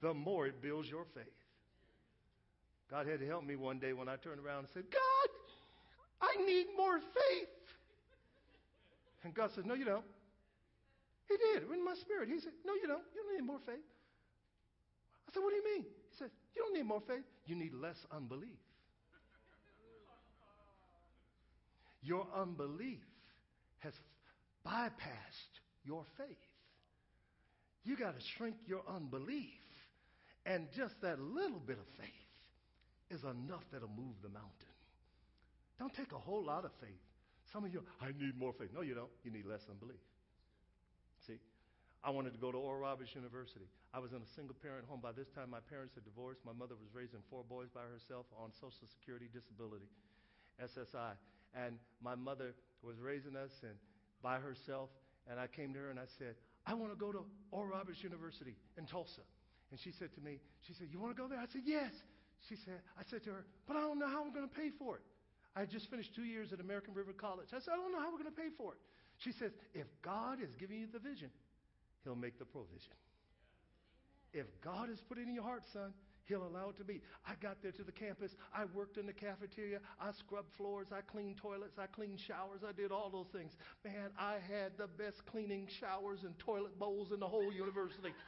the 0.00 0.12
more 0.12 0.46
it 0.46 0.60
builds 0.60 0.88
your 0.88 1.04
faith. 1.14 1.24
God 2.90 3.06
had 3.06 3.20
to 3.20 3.26
help 3.26 3.44
me 3.44 3.56
one 3.56 3.78
day 3.78 3.92
when 3.92 4.08
I 4.08 4.16
turned 4.16 4.40
around 4.44 4.60
and 4.60 4.68
said, 4.74 4.84
God, 4.90 5.30
I 6.20 6.44
need 6.44 6.66
more 6.76 6.98
faith. 6.98 7.48
And 9.24 9.32
God 9.32 9.50
said, 9.54 9.64
No, 9.64 9.74
you 9.74 9.84
don't. 9.84 10.04
He 11.28 11.36
did. 11.36 11.70
In 11.72 11.84
my 11.84 11.94
spirit. 11.94 12.28
He 12.28 12.38
said, 12.40 12.52
No, 12.66 12.74
you 12.74 12.86
don't. 12.86 13.02
You 13.14 13.22
don't 13.22 13.40
need 13.40 13.46
more 13.46 13.60
faith. 13.64 13.78
I 15.32 15.34
said, 15.34 15.42
What 15.42 15.50
do 15.50 15.56
you 15.56 15.76
mean? 15.76 15.84
He 15.84 16.16
said, 16.18 16.30
You 16.54 16.62
don't 16.62 16.74
need 16.74 16.86
more 16.86 17.02
faith. 17.06 17.24
You 17.46 17.56
need 17.56 17.72
less 17.72 17.96
unbelief. 18.14 18.60
Your 22.02 22.26
unbelief 22.36 23.00
has 23.78 23.94
bypassed 24.66 25.54
your 25.84 26.04
faith. 26.18 26.36
You 27.84 27.96
got 27.96 28.14
to 28.14 28.24
shrink 28.36 28.56
your 28.66 28.82
unbelief. 28.88 29.48
And 30.44 30.66
just 30.76 31.00
that 31.02 31.20
little 31.20 31.60
bit 31.60 31.78
of 31.78 31.86
faith 31.96 32.08
is 33.10 33.22
enough 33.22 33.62
that'll 33.72 33.88
move 33.88 34.14
the 34.22 34.28
mountain. 34.28 34.50
Don't 35.78 35.94
take 35.94 36.12
a 36.12 36.18
whole 36.18 36.44
lot 36.44 36.64
of 36.64 36.72
faith. 36.80 36.90
Some 37.52 37.64
of 37.64 37.72
you, 37.72 37.82
I 38.00 38.06
need 38.06 38.36
more 38.36 38.52
faith. 38.58 38.70
No, 38.74 38.82
you 38.82 38.94
don't. 38.94 39.10
You 39.24 39.30
need 39.30 39.46
less 39.46 39.60
unbelief. 39.70 40.00
I 42.02 42.10
wanted 42.10 42.34
to 42.34 42.42
go 42.42 42.50
to 42.50 42.58
Oral 42.58 42.82
Roberts 42.82 43.14
University. 43.14 43.70
I 43.94 44.02
was 44.02 44.10
in 44.10 44.18
a 44.18 44.30
single 44.34 44.56
parent 44.58 44.90
home. 44.90 44.98
By 44.98 45.12
this 45.14 45.30
time, 45.30 45.50
my 45.50 45.62
parents 45.70 45.94
had 45.94 46.02
divorced. 46.02 46.42
My 46.42 46.52
mother 46.52 46.74
was 46.74 46.90
raising 46.90 47.22
four 47.30 47.46
boys 47.46 47.70
by 47.70 47.86
herself 47.86 48.26
on 48.34 48.50
Social 48.58 48.90
Security 48.98 49.30
disability, 49.30 49.86
SSI. 50.58 51.14
And 51.54 51.78
my 52.02 52.18
mother 52.18 52.58
was 52.82 52.98
raising 52.98 53.38
us 53.38 53.54
and 53.62 53.78
by 54.18 54.42
herself. 54.42 54.90
And 55.30 55.38
I 55.38 55.46
came 55.46 55.72
to 55.74 55.78
her 55.78 55.90
and 55.90 56.00
I 56.00 56.10
said, 56.18 56.34
I 56.66 56.74
want 56.74 56.90
to 56.90 56.98
go 56.98 57.12
to 57.12 57.22
Oral 57.54 57.70
Roberts 57.70 58.02
University 58.02 58.58
in 58.76 58.86
Tulsa. 58.86 59.22
And 59.70 59.78
she 59.78 59.92
said 59.94 60.10
to 60.14 60.20
me, 60.20 60.42
she 60.66 60.74
said, 60.74 60.88
You 60.90 60.98
want 60.98 61.14
to 61.14 61.20
go 61.20 61.28
there? 61.28 61.38
I 61.38 61.46
said, 61.46 61.62
Yes. 61.64 61.94
She 62.48 62.56
said, 62.66 62.82
I 62.98 63.06
said 63.06 63.22
to 63.24 63.30
her, 63.30 63.46
But 63.70 63.76
I 63.76 63.86
don't 63.86 64.02
know 64.02 64.10
how 64.10 64.26
I'm 64.26 64.34
going 64.34 64.48
to 64.48 64.54
pay 64.54 64.74
for 64.74 64.96
it. 64.96 65.06
I 65.54 65.60
had 65.60 65.70
just 65.70 65.88
finished 65.90 66.16
two 66.16 66.24
years 66.24 66.52
at 66.52 66.58
American 66.58 66.94
River 66.94 67.12
College. 67.12 67.54
I 67.54 67.60
said, 67.60 67.74
I 67.74 67.76
don't 67.76 67.92
know 67.92 68.00
how 68.00 68.10
we're 68.10 68.18
going 68.18 68.34
to 68.34 68.40
pay 68.40 68.50
for 68.56 68.72
it. 68.72 68.80
She 69.18 69.30
says, 69.32 69.52
If 69.74 69.86
God 70.02 70.42
is 70.42 70.50
giving 70.58 70.80
you 70.80 70.88
the 70.90 70.98
vision, 70.98 71.30
He'll 72.04 72.16
make 72.16 72.38
the 72.38 72.44
provision. 72.44 72.94
If 74.32 74.46
God 74.62 74.88
has 74.88 75.00
put 75.00 75.18
it 75.18 75.28
in 75.28 75.34
your 75.34 75.44
heart, 75.44 75.62
son, 75.72 75.92
He'll 76.24 76.46
allow 76.46 76.70
it 76.70 76.78
to 76.78 76.84
be. 76.84 77.00
I 77.26 77.32
got 77.42 77.62
there 77.62 77.72
to 77.72 77.82
the 77.82 77.92
campus. 77.92 78.32
I 78.54 78.64
worked 78.74 78.96
in 78.96 79.06
the 79.06 79.12
cafeteria. 79.12 79.80
I 80.00 80.12
scrubbed 80.12 80.52
floors. 80.56 80.86
I 80.92 81.00
cleaned 81.00 81.36
toilets. 81.36 81.78
I 81.78 81.86
cleaned 81.86 82.20
showers. 82.20 82.60
I 82.66 82.72
did 82.72 82.92
all 82.92 83.10
those 83.10 83.26
things. 83.32 83.52
Man, 83.84 84.10
I 84.18 84.34
had 84.48 84.78
the 84.78 84.86
best 84.86 85.26
cleaning 85.26 85.66
showers 85.80 86.20
and 86.22 86.38
toilet 86.38 86.78
bowls 86.78 87.12
in 87.12 87.20
the 87.20 87.28
whole 87.28 87.52
university. 87.52 88.14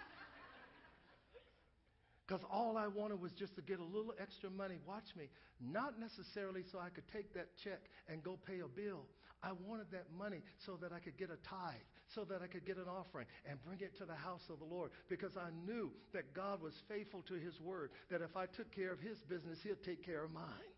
Because 2.26 2.42
all 2.50 2.78
I 2.78 2.86
wanted 2.86 3.20
was 3.20 3.32
just 3.32 3.54
to 3.56 3.60
get 3.60 3.80
a 3.80 3.84
little 3.84 4.14
extra 4.18 4.48
money. 4.48 4.76
Watch 4.86 5.14
me. 5.14 5.28
Not 5.60 6.00
necessarily 6.00 6.62
so 6.72 6.78
I 6.78 6.88
could 6.88 7.06
take 7.12 7.34
that 7.34 7.48
check 7.62 7.80
and 8.08 8.22
go 8.22 8.38
pay 8.46 8.60
a 8.60 8.68
bill. 8.68 9.04
I 9.44 9.52
wanted 9.66 9.86
that 9.92 10.06
money 10.16 10.40
so 10.64 10.78
that 10.80 10.92
I 10.92 10.98
could 10.98 11.18
get 11.18 11.28
a 11.28 11.36
tithe, 11.48 11.84
so 12.14 12.24
that 12.24 12.40
I 12.42 12.46
could 12.46 12.64
get 12.64 12.78
an 12.78 12.88
offering 12.88 13.26
and 13.48 13.62
bring 13.62 13.80
it 13.80 13.96
to 13.98 14.06
the 14.06 14.14
house 14.14 14.48
of 14.48 14.58
the 14.58 14.64
Lord. 14.64 14.90
Because 15.08 15.36
I 15.36 15.50
knew 15.66 15.90
that 16.14 16.32
God 16.32 16.62
was 16.62 16.72
faithful 16.88 17.22
to 17.28 17.34
His 17.34 17.60
word, 17.60 17.90
that 18.10 18.22
if 18.22 18.36
I 18.36 18.46
took 18.46 18.74
care 18.74 18.92
of 18.92 19.00
His 19.00 19.18
business, 19.28 19.58
He'll 19.62 19.76
take 19.84 20.04
care 20.04 20.24
of 20.24 20.32
mine 20.32 20.73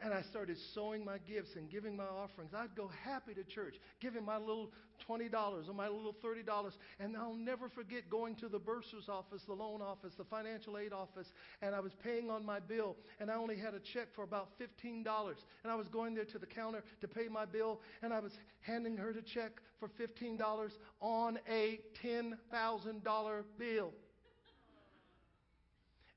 and 0.00 0.12
I 0.12 0.22
started 0.22 0.56
sowing 0.74 1.04
my 1.04 1.18
gifts 1.18 1.50
and 1.56 1.70
giving 1.70 1.96
my 1.96 2.04
offerings. 2.04 2.52
I'd 2.54 2.74
go 2.76 2.90
happy 3.04 3.34
to 3.34 3.44
church, 3.44 3.74
giving 4.00 4.24
my 4.24 4.36
little 4.36 4.70
$20 5.08 5.32
or 5.68 5.72
my 5.72 5.88
little 5.88 6.14
$30. 6.24 6.72
And 7.00 7.16
I'll 7.16 7.34
never 7.34 7.68
forget 7.68 8.10
going 8.10 8.36
to 8.36 8.48
the 8.48 8.58
bursar's 8.58 9.08
office, 9.08 9.42
the 9.46 9.54
loan 9.54 9.82
office, 9.82 10.12
the 10.16 10.24
financial 10.24 10.78
aid 10.78 10.92
office, 10.92 11.26
and 11.62 11.74
I 11.74 11.80
was 11.80 11.92
paying 12.02 12.30
on 12.30 12.44
my 12.44 12.60
bill, 12.60 12.96
and 13.20 13.30
I 13.30 13.34
only 13.34 13.56
had 13.56 13.74
a 13.74 13.80
check 13.80 14.08
for 14.14 14.24
about 14.24 14.48
$15. 14.58 15.04
And 15.62 15.72
I 15.72 15.74
was 15.74 15.86
going 15.88 16.14
there 16.14 16.24
to 16.26 16.38
the 16.38 16.46
counter 16.46 16.82
to 17.00 17.08
pay 17.08 17.28
my 17.28 17.44
bill, 17.44 17.80
and 18.02 18.12
I 18.12 18.20
was 18.20 18.32
handing 18.60 18.96
her 18.96 19.12
the 19.12 19.22
check 19.22 19.52
for 19.78 19.88
$15 19.88 20.70
on 21.00 21.38
a 21.48 21.80
$10,000 22.02 23.42
bill. 23.58 23.92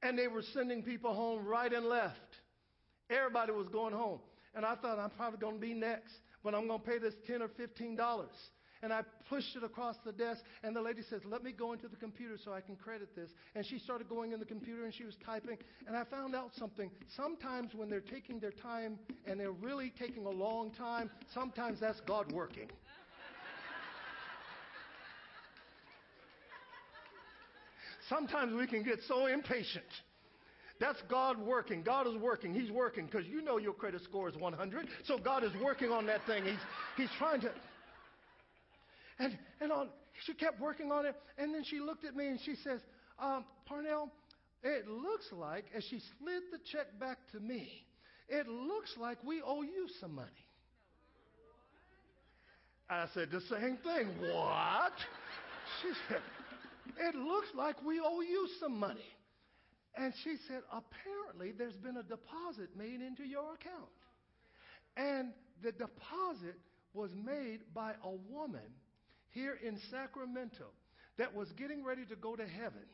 And 0.03 0.17
they 0.17 0.27
were 0.27 0.43
sending 0.53 0.83
people 0.83 1.13
home 1.13 1.45
right 1.45 1.73
and 1.73 1.85
left. 1.85 2.37
Everybody 3.09 3.51
was 3.51 3.67
going 3.69 3.93
home. 3.93 4.19
And 4.55 4.65
I 4.65 4.75
thought, 4.75 4.99
I'm 4.99 5.11
probably 5.11 5.39
going 5.39 5.55
to 5.55 5.61
be 5.61 5.73
next, 5.73 6.13
but 6.43 6.55
I'm 6.55 6.67
going 6.67 6.79
to 6.79 6.85
pay 6.85 6.97
this 6.97 7.13
10 7.27 7.41
or 7.41 7.49
$15. 7.49 7.97
And 8.83 8.93
I 8.93 9.01
pushed 9.27 9.55
it 9.55 9.63
across 9.63 9.95
the 10.05 10.11
desk, 10.11 10.41
and 10.63 10.75
the 10.75 10.81
lady 10.81 11.01
says, 11.09 11.21
Let 11.25 11.43
me 11.43 11.51
go 11.51 11.73
into 11.73 11.87
the 11.87 11.95
computer 11.95 12.37
so 12.43 12.53
I 12.53 12.61
can 12.61 12.75
credit 12.75 13.15
this. 13.15 13.31
And 13.55 13.65
she 13.65 13.79
started 13.79 14.07
going 14.07 14.33
in 14.33 14.39
the 14.39 14.45
computer 14.45 14.85
and 14.85 14.93
she 14.93 15.03
was 15.03 15.15
typing. 15.25 15.57
And 15.87 15.97
I 15.97 16.03
found 16.03 16.35
out 16.35 16.51
something. 16.55 16.91
Sometimes 17.15 17.73
when 17.73 17.89
they're 17.89 18.01
taking 18.01 18.39
their 18.39 18.51
time 18.51 18.99
and 19.25 19.39
they're 19.39 19.51
really 19.51 19.91
taking 19.97 20.25
a 20.25 20.29
long 20.29 20.71
time, 20.71 21.09
sometimes 21.33 21.79
that's 21.79 22.01
God 22.01 22.31
working. 22.31 22.69
Sometimes 28.09 28.53
we 28.53 28.67
can 28.67 28.83
get 28.83 28.99
so 29.07 29.25
impatient. 29.25 29.85
That's 30.79 31.01
God 31.09 31.39
working. 31.39 31.81
God 31.81 32.07
is 32.07 32.15
working. 32.15 32.53
He's 32.53 32.71
working 32.71 33.07
because 33.07 33.25
you 33.25 33.41
know 33.41 33.57
your 33.57 33.73
credit 33.73 34.03
score 34.03 34.29
is 34.29 34.35
100. 34.35 34.87
So 35.05 35.17
God 35.17 35.43
is 35.43 35.51
working 35.61 35.89
on 35.89 36.05
that 36.05 36.25
thing. 36.25 36.43
He's, 36.45 36.59
he's 36.95 37.09
trying 37.17 37.41
to. 37.41 37.51
And, 39.19 39.37
and 39.59 39.71
on, 39.71 39.89
she 40.25 40.33
kept 40.33 40.59
working 40.59 40.91
on 40.91 41.05
it. 41.05 41.15
And 41.37 41.53
then 41.53 41.63
she 41.63 41.79
looked 41.79 42.05
at 42.05 42.15
me 42.15 42.27
and 42.27 42.39
she 42.43 42.55
says, 42.63 42.81
um, 43.19 43.45
Parnell, 43.65 44.11
it 44.63 44.87
looks 44.87 45.25
like, 45.31 45.65
as 45.75 45.83
she 45.83 45.99
slid 46.19 46.43
the 46.51 46.59
check 46.71 46.99
back 46.99 47.17
to 47.31 47.39
me, 47.39 47.85
it 48.29 48.47
looks 48.47 48.91
like 48.99 49.17
we 49.23 49.41
owe 49.41 49.61
you 49.61 49.87
some 49.99 50.13
money. 50.13 50.29
I 52.89 53.05
said 53.13 53.31
the 53.31 53.41
same 53.41 53.77
thing. 53.83 54.09
What? 54.19 54.93
She 55.81 55.89
said, 56.07 56.21
it 56.99 57.15
looks 57.15 57.47
like 57.55 57.83
we 57.83 57.99
owe 57.99 58.21
you 58.21 58.47
some 58.59 58.79
money. 58.79 59.01
And 59.97 60.13
she 60.23 60.35
said, 60.47 60.61
apparently 60.71 61.51
there's 61.57 61.75
been 61.75 61.97
a 61.97 62.03
deposit 62.03 62.69
made 62.77 63.01
into 63.01 63.23
your 63.23 63.55
account. 63.55 63.89
And 64.95 65.29
the 65.63 65.71
deposit 65.71 66.59
was 66.93 67.11
made 67.13 67.59
by 67.73 67.93
a 68.03 68.11
woman 68.31 68.73
here 69.29 69.57
in 69.63 69.77
Sacramento 69.91 70.65
that 71.17 71.35
was 71.35 71.51
getting 71.53 71.83
ready 71.83 72.05
to 72.05 72.15
go 72.15 72.35
to 72.35 72.45
heaven. 72.45 72.85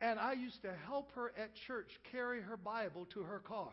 And 0.00 0.18
I 0.18 0.32
used 0.32 0.60
to 0.62 0.72
help 0.86 1.12
her 1.12 1.32
at 1.38 1.50
church 1.66 1.90
carry 2.10 2.42
her 2.42 2.56
Bible 2.56 3.06
to 3.14 3.22
her 3.22 3.38
car. 3.38 3.72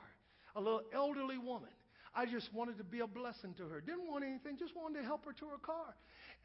A 0.56 0.62
little 0.62 0.84
elderly 0.94 1.38
woman. 1.38 1.70
I 2.16 2.26
just 2.26 2.54
wanted 2.54 2.78
to 2.78 2.84
be 2.84 3.00
a 3.00 3.08
blessing 3.08 3.54
to 3.58 3.68
her. 3.68 3.82
Didn't 3.82 4.08
want 4.10 4.24
anything, 4.24 4.58
just 4.58 4.76
wanted 4.76 5.00
to 5.00 5.06
help 5.06 5.26
her 5.26 5.34
to 5.34 5.46
her 5.48 5.58
car. 5.58 5.96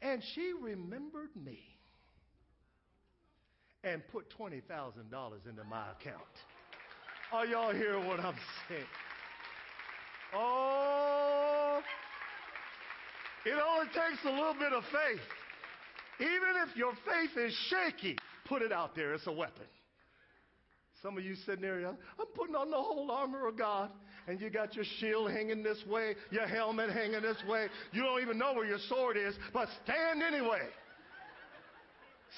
And 0.01 0.21
she 0.33 0.53
remembered 0.59 1.35
me 1.35 1.59
and 3.85 4.01
put 4.11 4.25
$20,000 4.37 4.61
into 5.47 5.63
my 5.63 5.85
account. 5.91 6.23
Are 7.31 7.45
y'all 7.45 7.73
hearing 7.73 8.07
what 8.07 8.19
I'm 8.19 8.35
saying? 8.67 8.83
Oh, 10.33 11.81
it 13.45 13.53
only 13.53 13.87
takes 13.87 14.25
a 14.25 14.29
little 14.29 14.55
bit 14.55 14.73
of 14.73 14.83
faith. 14.85 15.21
Even 16.19 16.67
if 16.67 16.75
your 16.75 16.93
faith 17.05 17.37
is 17.37 17.53
shaky, 17.69 18.17
put 18.47 18.61
it 18.61 18.71
out 18.71 18.95
there. 18.95 19.13
It's 19.13 19.27
a 19.27 19.31
weapon. 19.31 19.65
Some 21.03 21.17
of 21.17 21.23
you 21.23 21.35
sitting 21.45 21.61
there, 21.61 21.87
I'm 21.87 21.97
putting 22.35 22.55
on 22.55 22.71
the 22.71 22.77
whole 22.77 23.11
armor 23.11 23.47
of 23.47 23.57
God, 23.57 23.91
and 24.27 24.41
you 24.41 24.49
got 24.49 24.75
your 24.75 24.85
shield 24.99 25.29
hanging 25.29 25.61
this 25.61 25.77
way, 25.87 26.15
your 26.31 26.47
helmet 26.47 26.89
hanging 26.89 27.21
this 27.21 27.37
way. 27.47 27.67
You 27.91 28.01
don't 28.01 28.21
even 28.21 28.39
know 28.39 28.53
where 28.53 28.65
your 28.65 28.79
sword 28.89 29.15
is, 29.15 29.35
but 29.53 29.67
stand 29.83 30.23
anyway. 30.23 30.61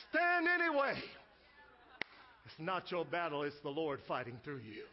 Stand 0.10 0.48
anyway. 0.48 0.95
Not 2.58 2.91
your 2.91 3.05
battle, 3.05 3.43
it's 3.43 3.60
the 3.62 3.70
Lord 3.70 3.99
fighting 4.08 4.39
through 4.43 4.62
you. 4.66 4.84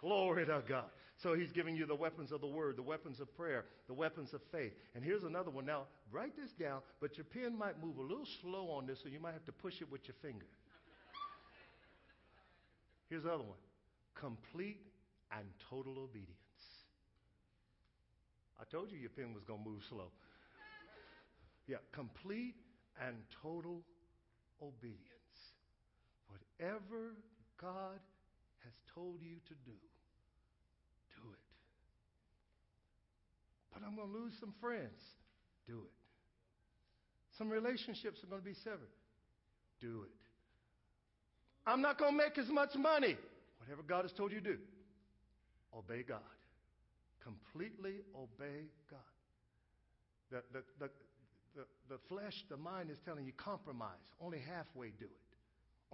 Glory 0.00 0.46
to 0.46 0.62
God. 0.66 0.84
So 1.22 1.34
he's 1.34 1.52
giving 1.52 1.76
you 1.76 1.86
the 1.86 1.94
weapons 1.94 2.32
of 2.32 2.40
the 2.40 2.46
word, 2.46 2.76
the 2.76 2.82
weapons 2.82 3.20
of 3.20 3.34
prayer, 3.36 3.64
the 3.86 3.94
weapons 3.94 4.34
of 4.34 4.40
faith. 4.50 4.72
And 4.94 5.04
here's 5.04 5.22
another 5.22 5.50
one. 5.50 5.64
Now, 5.64 5.84
write 6.12 6.36
this 6.36 6.50
down, 6.58 6.80
but 7.00 7.16
your 7.16 7.24
pen 7.24 7.56
might 7.56 7.82
move 7.82 7.98
a 7.98 8.02
little 8.02 8.26
slow 8.42 8.70
on 8.70 8.86
this, 8.86 8.98
so 9.02 9.08
you 9.08 9.20
might 9.20 9.32
have 9.32 9.44
to 9.46 9.52
push 9.52 9.80
it 9.80 9.90
with 9.90 10.00
your 10.06 10.16
finger. 10.22 10.46
Here's 13.08 13.24
another 13.24 13.44
one 13.44 13.58
complete 14.14 14.80
and 15.36 15.46
total 15.68 15.98
obedience. 15.98 16.30
I 18.60 18.64
told 18.70 18.90
you 18.90 18.98
your 18.98 19.10
pen 19.10 19.34
was 19.34 19.44
going 19.44 19.62
to 19.62 19.70
move 19.70 19.82
slow. 19.88 20.10
Yeah, 21.66 21.78
complete 21.92 22.54
and 23.04 23.16
total 23.42 23.82
obedience. 24.62 25.13
Whatever 26.58 27.14
God 27.60 27.98
has 28.64 28.72
told 28.94 29.20
you 29.20 29.36
to 29.48 29.54
do, 29.64 29.76
do 31.16 31.30
it. 31.32 31.44
But 33.72 33.82
I'm 33.86 33.96
going 33.96 34.08
to 34.08 34.18
lose 34.18 34.32
some 34.40 34.54
friends. 34.60 35.00
Do 35.66 35.78
it. 35.78 35.92
Some 37.38 37.50
relationships 37.50 38.22
are 38.22 38.26
going 38.26 38.40
to 38.40 38.46
be 38.46 38.54
severed. 38.62 38.94
Do 39.80 40.02
it. 40.04 40.14
I'm 41.66 41.80
not 41.80 41.98
going 41.98 42.12
to 42.12 42.16
make 42.16 42.38
as 42.38 42.48
much 42.48 42.74
money. 42.76 43.16
Whatever 43.58 43.82
God 43.82 44.02
has 44.02 44.12
told 44.12 44.30
you 44.30 44.40
to 44.40 44.52
do, 44.52 44.58
Obey 45.76 46.02
God. 46.02 46.20
Completely 47.22 47.94
obey 48.14 48.68
God. 48.90 49.00
The, 50.30 50.42
the, 50.52 50.62
the, 50.78 50.90
the, 51.56 51.64
the 51.88 51.98
flesh, 52.08 52.34
the 52.48 52.56
mind 52.56 52.90
is 52.90 52.98
telling 53.04 53.24
you 53.26 53.32
compromise. 53.36 54.04
Only 54.20 54.38
halfway 54.38 54.88
do 54.88 55.06
it. 55.06 55.23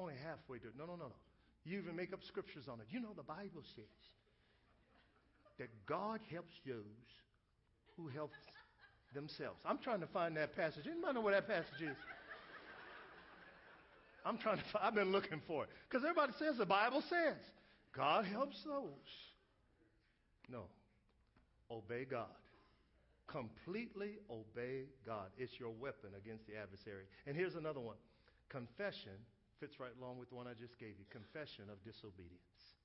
Only 0.00 0.14
halfway 0.24 0.58
do 0.58 0.68
it. 0.68 0.74
No, 0.78 0.86
no, 0.86 0.96
no, 0.96 1.06
no. 1.06 1.12
You 1.64 1.78
even 1.78 1.94
make 1.94 2.12
up 2.12 2.24
scriptures 2.24 2.64
on 2.68 2.80
it. 2.80 2.86
You 2.90 3.00
know 3.00 3.12
the 3.14 3.22
Bible 3.22 3.62
says 3.76 3.84
that 5.58 5.68
God 5.86 6.20
helps 6.32 6.54
those 6.66 7.10
who 7.96 8.08
help 8.08 8.32
themselves. 9.14 9.58
I'm 9.66 9.76
trying 9.78 10.00
to 10.00 10.06
find 10.06 10.36
that 10.38 10.56
passage. 10.56 10.86
Anybody 10.90 11.14
know 11.14 11.20
where 11.20 11.34
that 11.34 11.46
passage 11.46 11.82
is? 11.82 11.96
I'm 14.24 14.38
trying 14.38 14.56
to. 14.56 14.64
Find, 14.64 14.84
I've 14.84 14.94
been 14.94 15.12
looking 15.12 15.42
for 15.46 15.64
it 15.64 15.70
because 15.88 16.02
everybody 16.02 16.32
says 16.38 16.56
the 16.56 16.64
Bible 16.64 17.02
says 17.02 17.36
God 17.94 18.24
helps 18.24 18.62
those. 18.64 19.10
No, 20.50 20.64
obey 21.70 22.06
God. 22.10 22.26
Completely 23.26 24.16
obey 24.30 24.84
God. 25.06 25.26
It's 25.36 25.52
your 25.60 25.70
weapon 25.70 26.10
against 26.16 26.46
the 26.46 26.56
adversary. 26.56 27.04
And 27.26 27.36
here's 27.36 27.54
another 27.54 27.80
one. 27.80 27.96
Confession 28.48 29.12
fits 29.60 29.78
right 29.78 29.92
along 30.00 30.18
with 30.18 30.32
the 30.32 30.36
one 30.36 30.48
I 30.48 30.56
just 30.56 30.80
gave 30.80 30.96
you. 30.96 31.06
Confession 31.12 31.68
of 31.68 31.76
disobedience. 31.84 32.80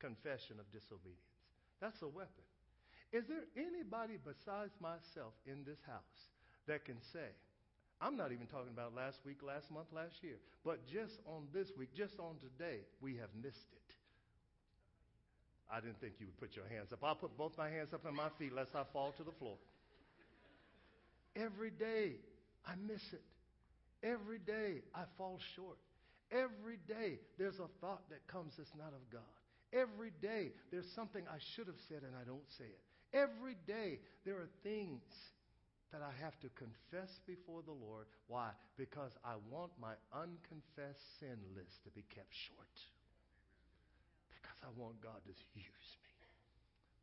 Confession 0.00 0.56
of 0.58 0.66
disobedience. 0.72 1.36
That's 1.80 2.00
a 2.02 2.08
weapon. 2.08 2.46
Is 3.12 3.28
there 3.28 3.44
anybody 3.54 4.16
besides 4.16 4.72
myself 4.80 5.36
in 5.44 5.62
this 5.68 5.78
house 5.86 6.20
that 6.66 6.88
can 6.88 6.96
say, 7.12 7.28
I'm 8.00 8.16
not 8.16 8.32
even 8.32 8.48
talking 8.48 8.72
about 8.72 8.96
last 8.96 9.20
week, 9.24 9.44
last 9.44 9.70
month, 9.70 9.92
last 9.92 10.16
year, 10.24 10.40
but 10.64 10.88
just 10.88 11.20
on 11.28 11.46
this 11.52 11.68
week, 11.76 11.94
just 11.94 12.18
on 12.18 12.40
today, 12.40 12.80
we 13.00 13.16
have 13.20 13.28
missed 13.36 13.70
it. 13.76 13.94
I 15.70 15.80
didn't 15.80 16.00
think 16.00 16.14
you 16.18 16.26
would 16.26 16.40
put 16.40 16.56
your 16.56 16.66
hands 16.66 16.92
up. 16.92 16.98
I'll 17.04 17.14
put 17.14 17.36
both 17.36 17.56
my 17.56 17.68
hands 17.68 17.94
up 17.94 18.04
on 18.04 18.16
my 18.16 18.28
feet 18.38 18.52
lest 18.54 18.74
I 18.74 18.82
fall 18.92 19.12
to 19.16 19.22
the 19.22 19.32
floor. 19.32 19.56
Every 21.36 21.70
day 21.70 22.16
I 22.66 22.74
miss 22.76 23.02
it. 23.12 23.22
Every 24.02 24.38
day 24.38 24.82
I 24.94 25.04
fall 25.16 25.38
short. 25.54 25.78
Every 26.30 26.78
day 26.88 27.20
there's 27.38 27.58
a 27.58 27.68
thought 27.80 28.08
that 28.10 28.26
comes 28.26 28.54
that's 28.56 28.72
not 28.76 28.92
of 28.92 29.04
God. 29.12 29.22
Every 29.72 30.12
day 30.20 30.52
there's 30.70 30.90
something 30.94 31.24
I 31.28 31.38
should 31.54 31.66
have 31.66 31.80
said 31.88 32.02
and 32.02 32.16
I 32.20 32.24
don't 32.24 32.48
say 32.58 32.64
it. 32.64 32.80
Every 33.12 33.56
day 33.66 34.00
there 34.24 34.36
are 34.36 34.48
things 34.62 35.02
that 35.92 36.00
I 36.00 36.10
have 36.24 36.38
to 36.40 36.48
confess 36.56 37.20
before 37.26 37.60
the 37.62 37.76
Lord. 37.76 38.06
Why? 38.26 38.50
Because 38.76 39.12
I 39.24 39.36
want 39.50 39.72
my 39.80 39.92
unconfessed 40.12 41.20
sin 41.20 41.36
list 41.54 41.84
to 41.84 41.90
be 41.90 42.04
kept 42.08 42.32
short. 42.32 42.76
Because 44.32 44.58
I 44.64 44.72
want 44.80 45.00
God 45.04 45.20
to 45.28 45.34
use 45.54 45.88
me. 46.00 46.01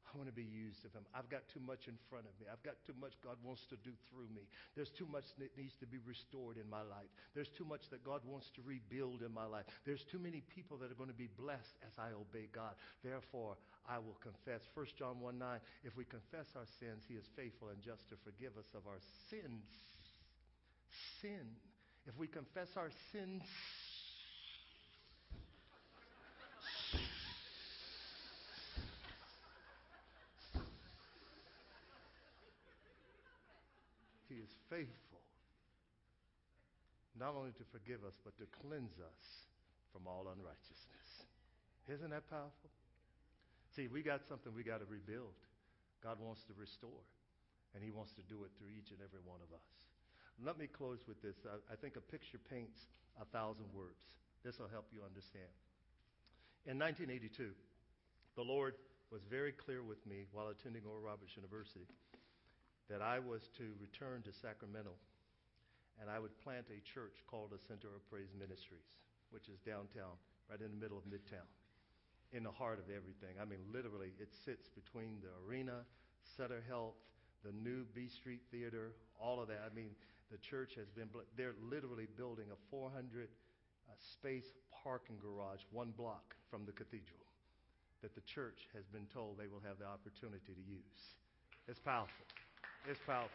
I 0.10 0.18
want 0.18 0.26
to 0.26 0.34
be 0.34 0.48
used 0.50 0.82
of 0.86 0.94
Him. 0.98 1.06
I've 1.14 1.30
got 1.30 1.46
too 1.54 1.62
much 1.62 1.86
in 1.86 1.94
front 2.10 2.26
of 2.26 2.34
me. 2.42 2.50
I've 2.50 2.64
got 2.66 2.82
too 2.90 2.98
much 2.98 3.14
God 3.22 3.38
wants 3.46 3.62
to 3.70 3.78
do 3.86 3.94
through 4.10 4.26
me. 4.34 4.50
There's 4.74 4.90
too 4.98 5.06
much 5.06 5.30
that 5.38 5.54
needs 5.54 5.78
to 5.80 5.88
be 5.88 6.02
restored 6.02 6.58
in 6.58 6.66
my 6.66 6.82
life. 6.82 7.10
There's 7.38 7.52
too 7.54 7.66
much 7.66 7.86
that 7.94 8.02
God 8.02 8.26
wants 8.26 8.50
to 8.58 8.66
rebuild 8.66 9.22
in 9.22 9.30
my 9.30 9.46
life. 9.46 9.70
There's 9.86 10.02
too 10.10 10.18
many 10.18 10.42
people 10.50 10.82
that 10.82 10.90
are 10.90 10.98
going 10.98 11.14
to 11.14 11.18
be 11.18 11.30
blessed 11.38 11.78
as 11.86 11.94
I 12.02 12.10
obey 12.18 12.50
God. 12.50 12.74
Therefore, 13.06 13.54
I 13.86 14.02
will 14.02 14.18
confess. 14.18 14.66
1 14.74 14.98
John 14.98 15.22
1 15.22 15.38
9, 15.38 15.60
if 15.86 15.94
we 15.94 16.10
confess 16.10 16.50
our 16.58 16.68
sins, 16.82 17.06
He 17.06 17.14
is 17.14 17.30
faithful 17.38 17.70
and 17.70 17.78
just 17.86 18.10
to 18.10 18.18
forgive 18.26 18.58
us 18.58 18.70
of 18.74 18.90
our 18.90 19.02
sins. 19.30 19.70
Sin. 21.22 21.54
If 22.10 22.18
we 22.18 22.26
confess 22.26 22.74
our 22.74 22.90
sins, 23.14 23.46
He 34.40 34.48
is 34.48 34.56
faithful 34.72 35.20
not 37.20 37.36
only 37.36 37.52
to 37.60 37.66
forgive 37.76 38.08
us, 38.08 38.16
but 38.24 38.32
to 38.40 38.48
cleanse 38.64 38.96
us 39.04 39.24
from 39.92 40.08
all 40.08 40.32
unrighteousness. 40.32 41.28
Isn't 41.92 42.16
that 42.16 42.24
powerful? 42.32 42.72
See, 43.76 43.92
we 43.92 44.00
got 44.00 44.24
something 44.32 44.56
we 44.56 44.64
got 44.64 44.80
to 44.80 44.88
rebuild. 44.88 45.36
God 46.00 46.24
wants 46.24 46.48
to 46.48 46.56
restore, 46.56 47.04
and 47.76 47.84
He 47.84 47.92
wants 47.92 48.16
to 48.16 48.24
do 48.32 48.48
it 48.48 48.56
through 48.56 48.72
each 48.72 48.96
and 48.96 49.04
every 49.04 49.20
one 49.28 49.44
of 49.44 49.52
us. 49.52 49.68
Let 50.40 50.56
me 50.56 50.72
close 50.72 51.04
with 51.04 51.20
this. 51.20 51.36
I, 51.44 51.60
I 51.68 51.76
think 51.76 52.00
a 52.00 52.06
picture 52.08 52.40
paints 52.40 52.80
a 53.20 53.28
thousand 53.36 53.68
words. 53.76 54.00
This 54.48 54.56
will 54.56 54.72
help 54.72 54.88
you 54.96 55.04
understand. 55.04 55.52
In 56.64 56.80
1982, 56.80 57.52
the 58.40 58.48
Lord 58.48 58.80
was 59.12 59.20
very 59.28 59.52
clear 59.52 59.84
with 59.84 60.00
me 60.08 60.32
while 60.32 60.48
attending 60.48 60.88
Oral 60.88 61.04
Roberts 61.04 61.36
University 61.36 61.84
that 62.90 63.02
I 63.02 63.20
was 63.20 63.48
to 63.58 63.72
return 63.80 64.22
to 64.24 64.34
Sacramento 64.34 64.92
and 66.02 66.10
I 66.10 66.18
would 66.18 66.36
plant 66.44 66.66
a 66.72 66.80
church 66.82 67.20
called 67.28 67.52
the 67.52 67.60
Center 67.68 67.92
of 67.92 68.02
Praise 68.10 68.32
Ministries, 68.34 68.88
which 69.32 69.52
is 69.52 69.60
downtown, 69.68 70.16
right 70.50 70.60
in 70.60 70.72
the 70.72 70.80
middle 70.80 70.98
of 70.98 71.04
Midtown, 71.06 71.46
in 72.32 72.44
the 72.44 72.56
heart 72.56 72.80
of 72.80 72.88
everything. 72.88 73.36
I 73.36 73.46
mean, 73.46 73.60
literally, 73.68 74.16
it 74.18 74.32
sits 74.32 74.72
between 74.72 75.20
the 75.20 75.32
arena, 75.44 75.84
Sutter 76.24 76.64
Health, 76.68 76.96
the 77.44 77.52
new 77.52 77.84
B 77.94 78.08
Street 78.08 78.42
Theater, 78.52 78.96
all 79.20 79.44
of 79.44 79.48
that. 79.52 79.68
I 79.68 79.76
mean, 79.76 79.92
the 80.32 80.40
church 80.40 80.76
has 80.80 80.88
been, 80.88 81.12
they're 81.36 81.60
literally 81.60 82.08
building 82.16 82.48
a 82.52 82.60
400 82.72 83.28
uh, 83.28 83.92
space 84.00 84.56
parking 84.72 85.20
garage 85.20 85.62
one 85.72 85.92
block 85.98 86.36
from 86.50 86.66
the 86.66 86.72
cathedral 86.72 87.28
that 88.02 88.16
the 88.16 88.24
church 88.24 88.72
has 88.74 88.88
been 88.88 89.06
told 89.12 89.36
they 89.36 89.52
will 89.52 89.64
have 89.68 89.80
the 89.80 89.86
opportunity 89.86 90.56
to 90.56 90.64
use. 90.64 91.20
It's 91.68 91.80
powerful. 91.80 92.26
It's 92.88 93.00
powerful. 93.04 93.34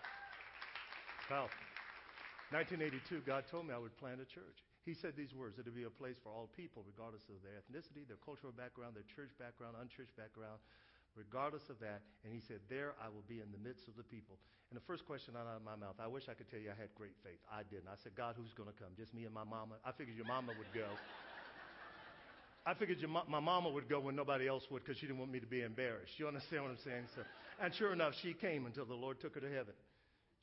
It's 1.20 1.28
powerful. 1.28 1.60
1982, 2.52 3.26
God 3.26 3.44
told 3.50 3.66
me 3.66 3.74
I 3.74 3.80
would 3.80 3.96
plant 3.98 4.22
a 4.22 4.28
church. 4.28 4.62
He 4.84 4.92
said 4.92 5.16
these 5.16 5.32
words 5.32 5.56
it 5.58 5.64
would 5.64 5.74
be 5.74 5.88
a 5.88 5.92
place 5.92 6.20
for 6.20 6.28
all 6.28 6.52
people, 6.52 6.84
regardless 6.84 7.24
of 7.32 7.40
their 7.40 7.56
ethnicity, 7.56 8.04
their 8.04 8.20
cultural 8.20 8.52
background, 8.52 8.94
their 8.94 9.08
church 9.08 9.32
background, 9.40 9.80
unchurched 9.80 10.12
background, 10.14 10.60
regardless 11.16 11.72
of 11.72 11.80
that. 11.80 12.04
And 12.22 12.30
he 12.30 12.44
said, 12.44 12.60
There 12.68 12.92
I 13.00 13.08
will 13.08 13.24
be 13.24 13.40
in 13.40 13.48
the 13.48 13.60
midst 13.60 13.88
of 13.88 13.96
the 13.96 14.04
people. 14.04 14.36
And 14.68 14.76
the 14.76 14.84
first 14.84 15.08
question 15.08 15.34
out 15.34 15.48
of 15.48 15.64
my 15.64 15.76
mouth, 15.76 15.96
I 15.96 16.06
wish 16.06 16.28
I 16.28 16.36
could 16.36 16.52
tell 16.52 16.60
you 16.60 16.68
I 16.68 16.76
had 16.76 16.92
great 16.92 17.16
faith. 17.24 17.40
I 17.48 17.64
didn't. 17.64 17.88
I 17.88 17.96
said, 17.96 18.12
God, 18.12 18.36
who's 18.36 18.52
going 18.52 18.68
to 18.68 18.76
come? 18.76 18.92
Just 18.92 19.16
me 19.16 19.24
and 19.24 19.32
my 19.32 19.44
mama? 19.44 19.80
I 19.80 19.92
figured 19.96 20.16
your 20.16 20.28
mama 20.28 20.52
would 20.54 20.72
go. 20.76 20.88
I 22.66 22.72
figured 22.72 22.98
your, 22.98 23.10
my 23.10 23.40
mama 23.40 23.68
would 23.68 23.88
go 23.88 24.00
when 24.00 24.16
nobody 24.16 24.48
else 24.48 24.64
would 24.70 24.84
because 24.84 24.96
she 24.98 25.06
didn't 25.06 25.18
want 25.18 25.30
me 25.30 25.40
to 25.40 25.46
be 25.46 25.60
embarrassed. 25.60 26.12
You 26.16 26.28
understand 26.28 26.62
what 26.62 26.70
I'm 26.72 26.84
saying? 26.84 27.04
So, 27.14 27.22
and 27.60 27.74
sure 27.74 27.92
enough, 27.92 28.14
she 28.22 28.32
came 28.32 28.64
until 28.64 28.86
the 28.86 28.94
Lord 28.94 29.20
took 29.20 29.34
her 29.34 29.40
to 29.40 29.50
heaven. 29.50 29.74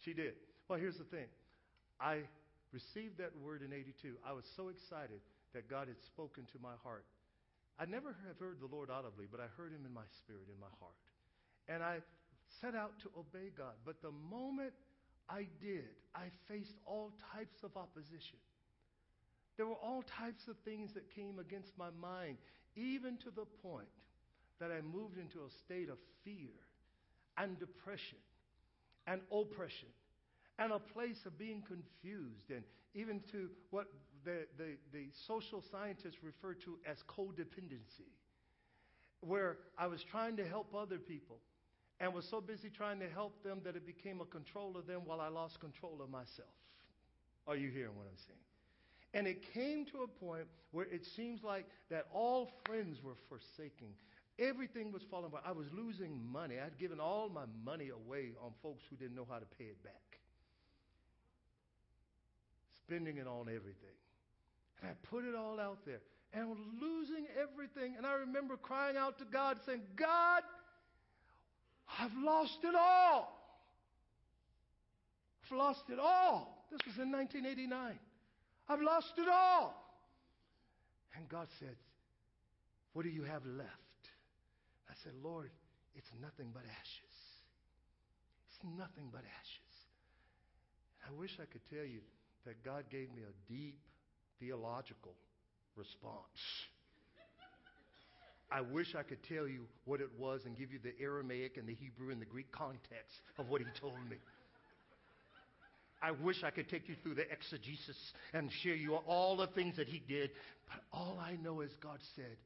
She 0.05 0.13
did. 0.13 0.33
Well, 0.69 0.77
here's 0.77 0.97
the 0.97 1.09
thing. 1.09 1.25
I 1.99 2.21
received 2.71 3.17
that 3.17 3.33
word 3.41 3.61
in 3.65 3.73
82. 3.73 4.15
I 4.25 4.33
was 4.33 4.45
so 4.55 4.69
excited 4.69 5.19
that 5.53 5.69
God 5.69 5.87
had 5.87 5.97
spoken 6.13 6.45
to 6.53 6.57
my 6.61 6.77
heart. 6.83 7.05
I 7.79 7.85
never 7.85 8.15
have 8.27 8.37
heard 8.37 8.61
the 8.61 8.69
Lord 8.69 8.89
audibly, 8.89 9.25
but 9.25 9.39
I 9.39 9.49
heard 9.57 9.73
him 9.73 9.81
in 9.85 9.93
my 9.93 10.05
spirit, 10.21 10.45
in 10.45 10.59
my 10.61 10.71
heart. 10.79 11.01
And 11.67 11.81
I 11.81 12.05
set 12.61 12.75
out 12.75 12.93
to 13.01 13.09
obey 13.17 13.49
God. 13.57 13.73
But 13.85 14.01
the 14.01 14.13
moment 14.29 14.73
I 15.29 15.47
did, 15.59 15.89
I 16.13 16.29
faced 16.47 16.77
all 16.85 17.13
types 17.33 17.57
of 17.63 17.75
opposition. 17.75 18.37
There 19.61 19.67
were 19.67 19.75
all 19.75 20.03
types 20.17 20.47
of 20.47 20.55
things 20.65 20.89
that 20.95 21.13
came 21.13 21.37
against 21.37 21.77
my 21.77 21.91
mind, 22.01 22.37
even 22.75 23.15
to 23.17 23.29
the 23.29 23.45
point 23.61 23.93
that 24.59 24.71
I 24.71 24.81
moved 24.81 25.19
into 25.19 25.37
a 25.37 25.51
state 25.63 25.87
of 25.87 25.99
fear 26.23 26.49
and 27.37 27.59
depression 27.59 28.17
and 29.05 29.21
oppression 29.31 29.89
and 30.57 30.71
a 30.71 30.79
place 30.79 31.19
of 31.27 31.37
being 31.37 31.61
confused 31.61 32.49
and 32.49 32.63
even 32.95 33.21
to 33.33 33.51
what 33.69 33.85
the, 34.25 34.47
the, 34.57 34.77
the 34.91 35.09
social 35.27 35.63
scientists 35.71 36.17
refer 36.23 36.55
to 36.55 36.79
as 36.89 36.97
codependency, 37.07 38.09
where 39.19 39.57
I 39.77 39.85
was 39.85 40.03
trying 40.09 40.37
to 40.37 40.47
help 40.47 40.73
other 40.73 40.97
people 40.97 41.37
and 41.99 42.11
was 42.15 42.25
so 42.31 42.41
busy 42.41 42.71
trying 42.71 42.99
to 43.01 43.09
help 43.09 43.43
them 43.43 43.59
that 43.63 43.75
it 43.75 43.85
became 43.85 44.21
a 44.21 44.25
control 44.25 44.75
of 44.75 44.87
them 44.87 45.01
while 45.05 45.21
I 45.21 45.27
lost 45.27 45.59
control 45.59 45.99
of 46.01 46.09
myself. 46.09 46.49
Are 47.45 47.55
you 47.55 47.69
hearing 47.69 47.95
what 47.95 48.07
I'm 48.07 48.17
saying? 48.25 48.50
And 49.13 49.27
it 49.27 49.43
came 49.53 49.85
to 49.87 50.03
a 50.03 50.07
point 50.07 50.47
where 50.71 50.85
it 50.85 51.05
seems 51.15 51.43
like 51.43 51.65
that 51.89 52.07
all 52.13 52.49
friends 52.65 52.97
were 53.03 53.15
forsaking. 53.27 53.93
Everything 54.39 54.91
was 54.91 55.01
falling 55.11 55.27
apart. 55.27 55.43
I 55.45 55.51
was 55.51 55.67
losing 55.73 56.19
money. 56.31 56.55
I'd 56.59 56.77
given 56.77 56.99
all 56.99 57.29
my 57.29 57.43
money 57.65 57.89
away 57.89 58.31
on 58.41 58.51
folks 58.63 58.83
who 58.89 58.95
didn't 58.95 59.15
know 59.15 59.27
how 59.29 59.39
to 59.39 59.45
pay 59.57 59.65
it 59.65 59.83
back. 59.83 59.93
Spending 62.87 63.17
it 63.17 63.27
on 63.27 63.47
everything. 63.49 63.97
And 64.81 64.89
I 64.89 64.93
put 65.07 65.25
it 65.25 65.35
all 65.35 65.59
out 65.59 65.85
there. 65.85 65.99
And 66.33 66.43
I 66.43 66.45
was 66.45 66.57
losing 66.81 67.27
everything. 67.39 67.95
And 67.97 68.05
I 68.05 68.13
remember 68.13 68.55
crying 68.55 68.95
out 68.95 69.19
to 69.19 69.25
God, 69.25 69.57
saying, 69.65 69.81
God, 69.97 70.43
I've 71.99 72.15
lost 72.23 72.59
it 72.63 72.75
all. 72.75 73.37
I've 75.45 75.57
lost 75.57 75.83
it 75.89 75.99
all. 75.99 76.65
This 76.71 76.79
was 76.87 76.95
in 76.95 77.11
1989. 77.11 77.99
I've 78.71 78.81
lost 78.81 79.13
it 79.17 79.27
all. 79.27 79.75
And 81.15 81.27
God 81.27 81.47
said, 81.59 81.75
What 82.93 83.03
do 83.03 83.09
you 83.09 83.23
have 83.23 83.45
left? 83.45 84.01
I 84.89 84.93
said, 85.03 85.11
Lord, 85.21 85.49
it's 85.95 86.09
nothing 86.21 86.51
but 86.53 86.63
ashes. 86.63 87.17
It's 88.47 88.63
nothing 88.77 89.09
but 89.11 89.21
ashes. 89.21 89.75
I 91.05 91.11
wish 91.19 91.37
I 91.41 91.45
could 91.51 91.67
tell 91.69 91.85
you 91.85 91.99
that 92.45 92.63
God 92.63 92.85
gave 92.89 93.09
me 93.13 93.23
a 93.23 93.51
deep 93.51 93.79
theological 94.39 95.13
response. 95.75 96.39
I 98.51 98.61
wish 98.61 98.95
I 98.95 99.03
could 99.03 99.23
tell 99.23 99.47
you 99.47 99.65
what 99.85 100.01
it 100.01 100.09
was 100.17 100.41
and 100.45 100.57
give 100.57 100.71
you 100.71 100.79
the 100.83 100.93
Aramaic 101.01 101.57
and 101.57 101.67
the 101.67 101.73
Hebrew 101.73 102.11
and 102.11 102.21
the 102.21 102.25
Greek 102.25 102.51
context 102.51 103.21
of 103.37 103.49
what 103.49 103.61
he 103.61 103.67
told 103.79 103.97
me. 104.09 104.17
I 106.01 106.11
wish 106.11 106.43
I 106.43 106.49
could 106.49 106.69
take 106.69 106.89
you 106.89 106.95
through 107.03 107.15
the 107.15 107.31
exegesis 107.31 108.13
and 108.33 108.51
share 108.63 108.75
you 108.75 108.95
all 108.95 109.37
the 109.37 109.47
things 109.47 109.75
that 109.77 109.87
he 109.87 110.01
did, 110.07 110.31
but 110.67 110.83
all 110.91 111.19
I 111.19 111.37
know 111.43 111.61
is 111.61 111.71
God 111.81 111.99
said, 112.15 112.37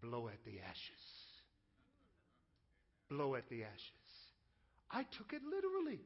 blow 0.00 0.28
at 0.28 0.44
the 0.44 0.60
ashes. 0.60 1.04
Blow 3.08 3.34
at 3.34 3.48
the 3.48 3.64
ashes. 3.64 3.90
I 4.90 5.02
took 5.02 5.32
it 5.32 5.42
literally. 5.42 6.00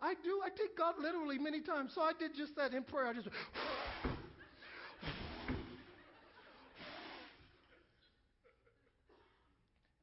I 0.00 0.14
do. 0.14 0.40
I 0.44 0.50
take 0.50 0.76
God 0.76 0.94
literally 1.00 1.38
many 1.38 1.60
times. 1.60 1.92
So 1.94 2.02
I 2.02 2.12
did 2.18 2.34
just 2.36 2.54
that 2.56 2.74
in 2.74 2.82
prayer. 2.84 3.06
I 3.08 3.12
just 3.14 3.28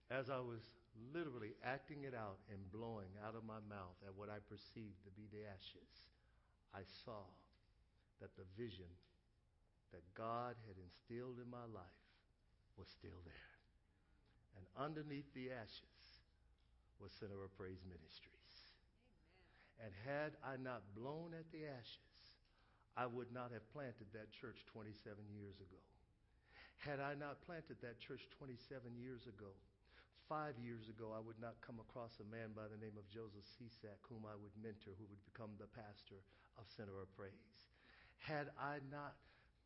as 0.09 0.29
I 0.29 0.39
was 0.39 0.59
literally 1.13 1.57
acting 1.65 2.03
it 2.05 2.13
out 2.13 2.37
and 2.49 2.59
blowing 2.71 3.11
out 3.25 3.33
of 3.33 3.43
my 3.43 3.59
mouth 3.67 3.97
at 4.05 4.13
what 4.13 4.29
I 4.29 4.39
perceived 4.45 5.01
to 5.05 5.11
be 5.17 5.25
the 5.33 5.47
ashes, 5.49 5.93
I 6.71 6.85
saw 7.05 7.25
that 8.21 8.35
the 8.37 8.47
vision 8.55 8.89
that 9.91 10.05
God 10.15 10.55
had 10.69 10.77
instilled 10.77 11.41
in 11.41 11.49
my 11.49 11.67
life 11.67 12.05
was 12.77 12.87
still 12.87 13.19
there. 13.25 13.51
And 14.55 14.65
underneath 14.77 15.27
the 15.33 15.51
ashes 15.51 15.99
was 16.99 17.11
Center 17.11 17.43
of 17.43 17.51
Praise 17.57 17.81
Ministries. 17.87 18.55
Amen. 19.79 19.89
And 19.89 19.91
had 20.05 20.31
I 20.45 20.55
not 20.61 20.85
blown 20.93 21.33
at 21.33 21.49
the 21.51 21.65
ashes, 21.65 22.21
I 22.95 23.07
would 23.07 23.31
not 23.31 23.51
have 23.51 23.65
planted 23.71 24.11
that 24.13 24.31
church 24.35 24.61
27 24.71 24.93
years 25.33 25.57
ago. 25.57 25.81
Had 26.83 26.99
I 26.99 27.13
not 27.15 27.41
planted 27.45 27.77
that 27.81 27.99
church 28.01 28.25
27 28.37 28.97
years 28.97 29.25
ago, 29.29 29.53
five 30.31 30.55
years 30.63 30.87
ago, 30.87 31.11
I 31.11 31.19
would 31.19 31.35
not 31.43 31.59
come 31.59 31.83
across 31.83 32.15
a 32.23 32.31
man 32.31 32.55
by 32.55 32.63
the 32.71 32.79
name 32.79 32.95
of 32.95 33.03
Joseph 33.11 33.43
Cisak, 33.59 33.99
whom 34.07 34.23
I 34.23 34.39
would 34.39 34.55
mentor, 34.55 34.95
who 34.95 35.03
would 35.11 35.19
become 35.27 35.51
the 35.59 35.67
pastor 35.75 36.23
of 36.55 36.63
Center 36.71 37.03
of 37.03 37.11
Praise. 37.19 37.67
Had 38.23 38.47
I 38.55 38.79
not 38.87 39.19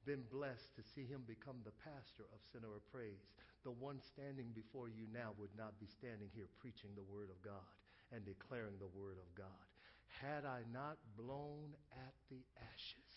been 0.09 0.25
blessed 0.33 0.73
to 0.73 0.81
see 0.97 1.05
him 1.05 1.21
become 1.29 1.61
the 1.61 1.77
pastor 1.85 2.25
of 2.33 2.41
Center 2.49 2.73
of 2.73 2.81
Praise, 2.89 3.29
the 3.61 3.77
one 3.77 4.01
standing 4.17 4.49
before 4.57 4.89
you 4.89 5.05
now 5.13 5.37
would 5.37 5.53
not 5.53 5.77
be 5.77 5.85
standing 5.85 6.33
here 6.33 6.49
preaching 6.57 6.97
the 6.97 7.05
Word 7.13 7.29
of 7.29 7.37
God 7.45 7.69
and 8.09 8.25
declaring 8.25 8.81
the 8.81 8.89
Word 8.97 9.21
of 9.21 9.29
God. 9.37 9.65
Had 10.17 10.49
I 10.49 10.65
not 10.73 10.97
blown 11.13 11.77
at 11.93 12.17
the 12.33 12.41
ashes, 12.57 13.13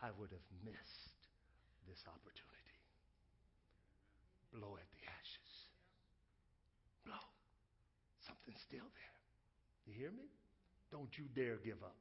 I 0.00 0.08
would 0.16 0.32
have 0.32 0.48
missed 0.64 1.20
this 1.84 2.00
opportunity. 2.08 2.80
Blow 4.56 4.80
at 4.80 4.88
the 4.88 5.04
ashes. 5.04 5.39
Something's 8.30 8.62
still 8.68 8.86
there. 8.94 9.16
You 9.86 9.92
hear 9.98 10.10
me? 10.10 10.28
Don't 10.92 11.10
you 11.18 11.24
dare 11.34 11.56
give 11.64 11.82
up. 11.82 11.96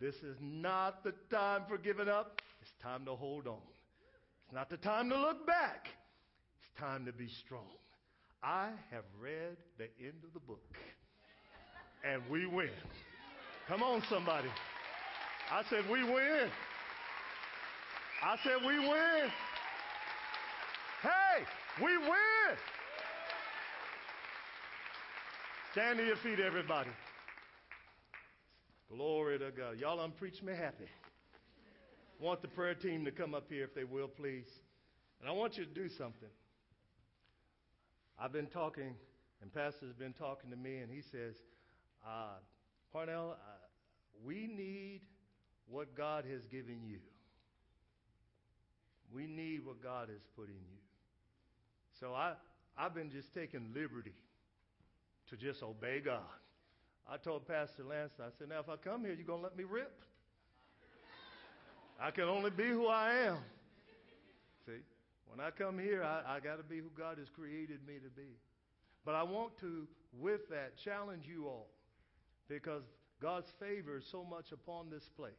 This 0.00 0.14
is 0.16 0.36
not 0.40 1.04
the 1.04 1.12
time 1.30 1.62
for 1.68 1.78
giving 1.78 2.08
up. 2.08 2.40
It's 2.60 2.70
time 2.82 3.04
to 3.04 3.14
hold 3.14 3.46
on. 3.46 3.62
It's 4.44 4.54
not 4.54 4.70
the 4.70 4.76
time 4.76 5.08
to 5.10 5.16
look 5.16 5.46
back. 5.46 5.86
It's 6.60 6.80
time 6.80 7.04
to 7.06 7.12
be 7.12 7.28
strong. 7.44 7.66
I 8.42 8.70
have 8.90 9.04
read 9.20 9.56
the 9.78 9.88
end 10.00 10.22
of 10.24 10.32
the 10.32 10.40
book, 10.40 10.62
and 12.04 12.22
we 12.30 12.46
win. 12.46 12.70
Come 13.66 13.82
on, 13.82 14.02
somebody. 14.08 14.48
I 15.50 15.62
said, 15.70 15.84
we 15.90 16.04
win. 16.04 16.48
I 18.22 18.36
said, 18.42 18.66
we 18.66 18.78
win. 18.78 19.30
Hey, 21.02 21.44
we 21.84 21.98
win. 21.98 22.56
Stand 25.72 25.98
to 25.98 26.06
your 26.06 26.16
feet, 26.16 26.40
everybody. 26.40 26.88
Glory 28.90 29.38
to 29.38 29.50
God. 29.50 29.78
Y'all, 29.78 30.00
I'm 30.00 30.12
preaching 30.12 30.46
me 30.46 30.54
happy. 30.54 30.86
Want 32.18 32.40
the 32.40 32.48
prayer 32.48 32.74
team 32.74 33.04
to 33.04 33.10
come 33.10 33.34
up 33.34 33.50
here 33.50 33.64
if 33.64 33.74
they 33.74 33.84
will, 33.84 34.08
please. 34.08 34.48
And 35.20 35.28
I 35.28 35.32
want 35.32 35.58
you 35.58 35.66
to 35.66 35.70
do 35.70 35.90
something. 35.90 36.30
I've 38.18 38.32
been 38.32 38.46
talking, 38.46 38.94
and 39.42 39.52
Pastor's 39.52 39.92
been 39.92 40.14
talking 40.14 40.50
to 40.50 40.56
me, 40.56 40.78
and 40.78 40.90
he 40.90 41.02
says, 41.02 41.34
uh, 42.02 42.38
Parnell, 42.90 43.32
uh, 43.32 43.66
we 44.24 44.46
need 44.46 45.02
what 45.68 45.94
God 45.94 46.24
has 46.32 46.46
given 46.46 46.80
you. 46.82 47.00
We 49.14 49.26
need 49.26 49.66
what 49.66 49.82
God 49.82 50.08
has 50.08 50.22
put 50.34 50.48
in 50.48 50.54
you. 50.54 50.80
So 52.00 52.14
I, 52.14 52.32
I've 52.78 52.94
been 52.94 53.10
just 53.10 53.34
taking 53.34 53.70
liberty 53.74 54.14
to 55.30 55.36
just 55.36 55.62
obey 55.62 56.00
God. 56.00 56.22
I 57.10 57.16
told 57.16 57.46
Pastor 57.46 57.84
Lance, 57.84 58.12
I 58.20 58.28
said, 58.38 58.48
now 58.48 58.60
if 58.60 58.68
I 58.68 58.76
come 58.76 59.02
here, 59.02 59.14
you're 59.14 59.26
going 59.26 59.40
to 59.40 59.44
let 59.44 59.56
me 59.56 59.64
rip? 59.64 59.92
I 62.00 62.10
can 62.10 62.24
only 62.24 62.50
be 62.50 62.68
who 62.68 62.86
I 62.86 63.14
am. 63.26 63.38
See, 64.66 64.82
when 65.26 65.40
I 65.40 65.50
come 65.50 65.78
here, 65.78 66.02
I, 66.02 66.36
I 66.36 66.40
got 66.40 66.56
to 66.56 66.62
be 66.62 66.78
who 66.78 66.90
God 66.96 67.18
has 67.18 67.28
created 67.28 67.80
me 67.86 67.94
to 67.94 68.10
be. 68.10 68.36
But 69.04 69.14
I 69.14 69.22
want 69.22 69.58
to, 69.60 69.86
with 70.18 70.48
that, 70.50 70.76
challenge 70.84 71.24
you 71.26 71.46
all 71.46 71.68
because 72.48 72.82
God's 73.20 73.50
favor 73.58 73.96
is 73.96 74.04
so 74.10 74.24
much 74.24 74.52
upon 74.52 74.90
this 74.90 75.08
place, 75.16 75.32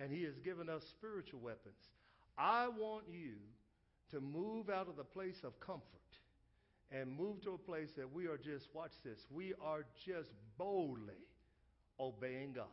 and 0.00 0.10
He 0.10 0.24
has 0.24 0.38
given 0.44 0.68
us 0.68 0.82
spiritual 0.90 1.40
weapons. 1.40 1.78
I 2.36 2.68
want 2.68 3.04
you 3.10 3.34
to 4.10 4.20
move 4.20 4.70
out 4.70 4.88
of 4.88 4.96
the 4.96 5.04
place 5.04 5.38
of 5.44 5.58
comfort 5.60 6.01
and 6.92 7.16
move 7.16 7.42
to 7.42 7.52
a 7.52 7.58
place 7.58 7.88
that 7.96 8.12
we 8.12 8.26
are 8.26 8.36
just, 8.36 8.66
watch 8.74 8.92
this, 9.04 9.18
we 9.34 9.54
are 9.64 9.84
just 10.04 10.28
boldly 10.58 11.14
obeying 11.98 12.52
God. 12.52 12.66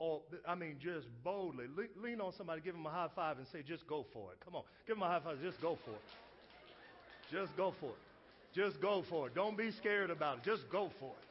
Oh, 0.00 0.22
I 0.46 0.54
mean, 0.54 0.76
just 0.78 1.06
boldly. 1.24 1.66
Le- 1.74 2.02
lean 2.02 2.20
on 2.20 2.32
somebody, 2.36 2.60
give 2.60 2.74
them 2.74 2.84
a 2.84 2.90
high 2.90 3.08
five, 3.14 3.38
and 3.38 3.46
say, 3.48 3.62
just 3.62 3.86
go 3.86 4.04
for 4.12 4.32
it. 4.32 4.38
Come 4.44 4.54
on. 4.56 4.62
Give 4.86 4.96
them 4.96 5.02
a 5.02 5.08
high 5.08 5.20
five. 5.20 5.40
Just 5.40 5.60
go 5.62 5.78
for 5.84 5.92
it. 5.92 7.32
Just 7.32 7.56
go 7.56 7.72
for 7.80 7.86
it. 7.90 8.54
Just 8.54 8.80
go 8.80 9.04
for 9.08 9.28
it. 9.28 9.34
Don't 9.34 9.56
be 9.56 9.70
scared 9.70 10.10
about 10.10 10.38
it. 10.38 10.44
Just 10.44 10.68
go 10.70 10.90
for 11.00 11.10
it. 11.10 11.26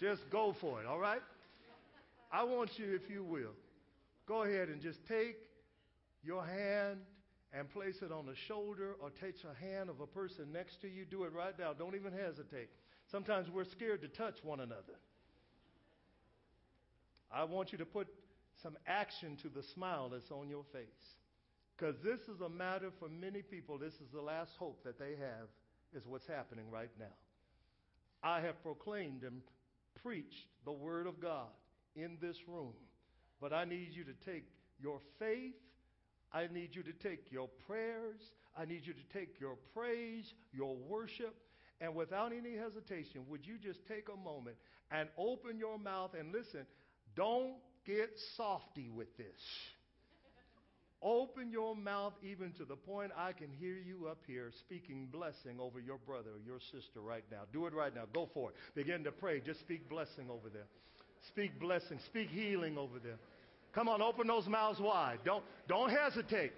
Just 0.00 0.28
go 0.30 0.54
for 0.60 0.80
it, 0.80 0.86
all 0.86 0.98
right? 0.98 1.22
I 2.32 2.44
want 2.44 2.78
you, 2.78 2.94
if 2.94 3.10
you 3.10 3.22
will, 3.24 3.54
go 4.26 4.42
ahead 4.42 4.68
and 4.68 4.82
just 4.82 4.98
take 5.06 5.36
your 6.22 6.44
hand 6.44 6.98
and 7.52 7.70
place 7.70 7.96
it 8.02 8.12
on 8.12 8.26
the 8.26 8.34
shoulder 8.48 8.94
or 9.00 9.10
take 9.10 9.36
a 9.44 9.64
hand 9.64 9.88
of 9.88 10.00
a 10.00 10.06
person 10.06 10.52
next 10.52 10.80
to 10.82 10.88
you, 10.88 11.04
do 11.04 11.24
it 11.24 11.32
right 11.32 11.58
now. 11.58 11.72
Don't 11.72 11.94
even 11.94 12.12
hesitate. 12.12 12.68
Sometimes 13.10 13.48
we're 13.50 13.64
scared 13.64 14.02
to 14.02 14.08
touch 14.08 14.36
one 14.42 14.60
another. 14.60 14.98
I 17.32 17.44
want 17.44 17.72
you 17.72 17.78
to 17.78 17.84
put 17.84 18.08
some 18.62 18.76
action 18.86 19.36
to 19.42 19.48
the 19.48 19.62
smile 19.74 20.08
that's 20.08 20.30
on 20.30 20.48
your 20.48 20.64
face. 20.72 21.16
Because 21.76 21.96
this 22.02 22.20
is 22.34 22.40
a 22.40 22.48
matter 22.48 22.90
for 22.98 23.08
many 23.08 23.42
people. 23.42 23.78
This 23.78 23.92
is 23.94 24.10
the 24.12 24.20
last 24.20 24.52
hope 24.58 24.82
that 24.84 24.98
they 24.98 25.10
have, 25.20 25.48
is 25.94 26.06
what's 26.06 26.26
happening 26.26 26.70
right 26.70 26.90
now. 26.98 27.14
I 28.22 28.40
have 28.40 28.62
proclaimed 28.62 29.22
and 29.22 29.42
preached 30.02 30.46
the 30.64 30.72
Word 30.72 31.06
of 31.06 31.20
God 31.20 31.48
in 31.94 32.16
this 32.20 32.36
room. 32.48 32.72
But 33.40 33.52
I 33.52 33.64
need 33.64 33.90
you 33.92 34.04
to 34.04 34.14
take 34.24 34.44
your 34.80 35.00
faith 35.18 35.54
I 36.32 36.48
need 36.52 36.70
you 36.72 36.82
to 36.82 36.92
take 36.92 37.30
your 37.30 37.48
prayers, 37.66 38.20
I 38.56 38.64
need 38.64 38.82
you 38.84 38.92
to 38.92 39.18
take 39.18 39.40
your 39.40 39.56
praise, 39.74 40.32
your 40.52 40.76
worship, 40.76 41.34
and 41.80 41.94
without 41.94 42.32
any 42.32 42.56
hesitation, 42.56 43.22
would 43.28 43.46
you 43.46 43.58
just 43.58 43.80
take 43.86 44.08
a 44.12 44.16
moment 44.16 44.56
and 44.90 45.08
open 45.18 45.58
your 45.58 45.78
mouth 45.78 46.12
and 46.18 46.32
listen? 46.32 46.66
Don't 47.14 47.54
get 47.84 48.10
softy 48.36 48.88
with 48.88 49.14
this. 49.16 49.40
Open 51.02 51.50
your 51.50 51.76
mouth 51.76 52.14
even 52.22 52.52
to 52.52 52.64
the 52.64 52.74
point 52.74 53.12
I 53.16 53.32
can 53.32 53.52
hear 53.52 53.76
you 53.76 54.08
up 54.10 54.18
here 54.26 54.50
speaking 54.60 55.08
blessing 55.12 55.60
over 55.60 55.78
your 55.78 55.98
brother 55.98 56.30
or 56.30 56.40
your 56.44 56.58
sister 56.72 57.00
right 57.00 57.24
now. 57.30 57.42
Do 57.52 57.66
it 57.66 57.74
right 57.74 57.94
now. 57.94 58.04
Go 58.14 58.28
for 58.32 58.50
it. 58.50 58.56
Begin 58.74 59.04
to 59.04 59.12
pray. 59.12 59.40
Just 59.40 59.60
speak 59.60 59.88
blessing 59.90 60.30
over 60.30 60.48
there. 60.48 60.66
Speak 61.28 61.60
blessing. 61.60 62.00
Speak 62.06 62.30
healing 62.30 62.78
over 62.78 62.98
there. 62.98 63.18
Come 63.76 63.90
on, 63.90 64.00
open 64.00 64.26
those 64.26 64.46
mouths 64.46 64.80
wide. 64.80 65.18
Don't, 65.22 65.44
don't 65.68 65.90
hesitate. 65.90 66.52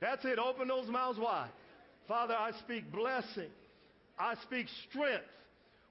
That's 0.00 0.24
it. 0.24 0.38
Open 0.38 0.68
those 0.68 0.86
mouths 0.86 1.18
wide. 1.18 1.50
Father, 2.06 2.34
I 2.34 2.52
speak 2.60 2.92
blessing. 2.92 3.50
I 4.16 4.36
speak 4.44 4.66
strength. 4.88 5.24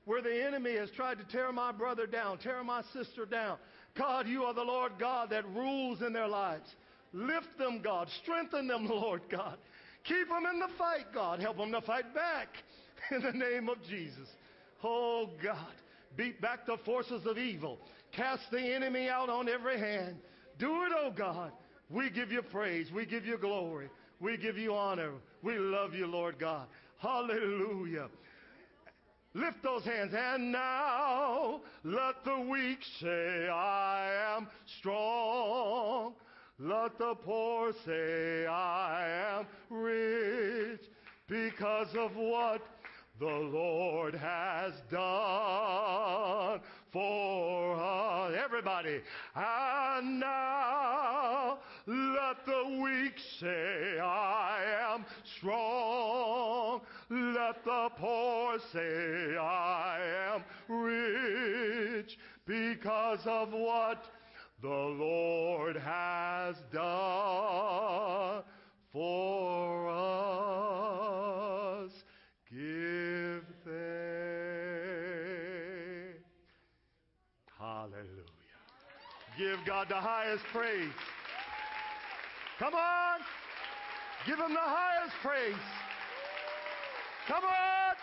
Where 0.06 0.22
the 0.22 0.46
enemy 0.46 0.78
has 0.78 0.89
tried 0.91 1.18
to 1.18 1.26
tear 1.26 1.52
my 1.52 1.74
brother 1.74 2.08
down, 2.08 2.38
tear 2.38 2.64
my 2.64 2.84
sister 2.94 3.26
down. 3.26 3.58
God, 3.98 4.30
you 4.30 4.44
are 4.44 4.54
the 4.54 4.64
Lord 4.64 4.94
God 4.98 5.30
that 5.32 5.46
rules 5.50 6.02
in 6.02 6.14
their 6.14 6.28
lives. 6.28 6.70
Lift 7.12 7.58
them, 7.58 7.82
God. 7.84 8.08
Strengthen 8.22 8.68
them, 8.68 8.86
Lord 8.89 9.24
God. 9.30 9.58
Keep 10.06 10.30
them 10.30 10.46
in 10.54 10.60
the 10.60 10.70
fight, 10.78 11.14
God. 11.14 11.41
Help 11.41 11.58
them 11.58 11.72
to 11.74 11.82
fight 11.82 12.16
back 12.16 12.48
in 13.12 13.22
the 13.22 13.34
name 13.34 13.68
of 13.68 13.78
Jesus. 13.89 14.30
Oh, 14.82 15.30
God. 15.44 15.58
Beat 16.16 16.41
back 16.41 16.66
the 16.66 16.78
forces 16.86 17.26
of 17.26 17.38
evil. 17.38 17.80
Cast 18.11 18.43
the 18.51 18.59
enemy 18.59 19.09
out 19.09 19.30
on 19.30 19.49
every 19.49 19.80
hand. 19.80 20.18
Do 20.59 20.84
it, 20.84 20.91
oh 20.95 21.11
God. 21.16 21.51
We 21.89 22.09
give 22.09 22.32
you 22.32 22.41
praise. 22.41 22.91
We 22.93 23.05
give 23.05 23.26
you 23.26 23.38
glory. 23.38 23.89
We 24.20 24.38
give 24.38 24.57
you 24.57 24.74
honor. 24.74 25.11
We 25.41 25.57
love 25.57 25.93
you, 25.93 26.07
Lord 26.07 26.39
God. 26.39 26.68
Hallelujah. 26.99 28.07
Lift 29.34 29.64
those 29.64 29.84
hands. 29.84 30.14
And 30.16 30.51
now 30.51 31.61
let 31.84 32.24
the 32.24 32.39
weak 32.49 32.80
say, 33.01 33.49
I 33.49 34.36
am 34.38 34.47
strong. 34.80 36.14
Let 36.59 36.97
the 36.99 37.16
poor 37.16 37.74
say, 37.86 38.45
I 38.45 39.39
am 39.39 39.47
rich 39.70 40.82
because 41.28 41.88
of 41.97 42.16
what 42.16 42.61
the 43.24 43.40
Lord 43.54 44.16
has 44.16 44.74
done 44.92 46.60
for 46.92 47.76
us. 47.76 48.34
Everybody. 48.44 49.00
And 49.34 50.20
now 50.20 51.60
let 51.88 52.46
the 52.46 52.82
weak 52.84 53.18
say, 53.40 53.98
I 54.02 54.60
am 54.92 55.06
strong. 55.38 56.82
Let 57.10 57.64
the 57.64 57.90
poor 57.98 58.60
say, 58.74 59.38
I 59.38 60.00
am 60.34 60.44
rich 60.68 62.18
because 62.46 63.26
of 63.26 63.54
what 63.54 64.04
the 64.62 64.68
Lord 64.68 65.78
has 65.78 66.58
done 66.74 68.44
for 68.92 69.90
us. 69.90 70.04
Give 72.52 72.83
Give 79.38 79.58
God 79.66 79.88
the 79.90 79.96
highest 79.96 80.44
praise. 80.52 80.94
Come 82.60 82.74
on. 82.76 83.20
Give 84.28 84.38
him 84.38 84.54
the 84.54 84.60
highest 84.60 85.16
praise. 85.24 85.56
Come 87.28 87.44
on. 87.44 87.96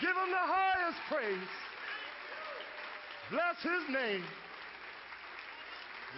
Give 0.00 0.10
him 0.10 0.30
the 0.30 0.36
highest 0.38 0.98
praise. 1.08 1.48
Bless 3.30 3.56
his 3.62 3.94
name. 3.94 4.22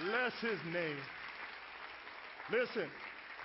Bless 0.05 0.33
his 0.41 0.73
name. 0.73 0.97
Listen, 2.51 2.89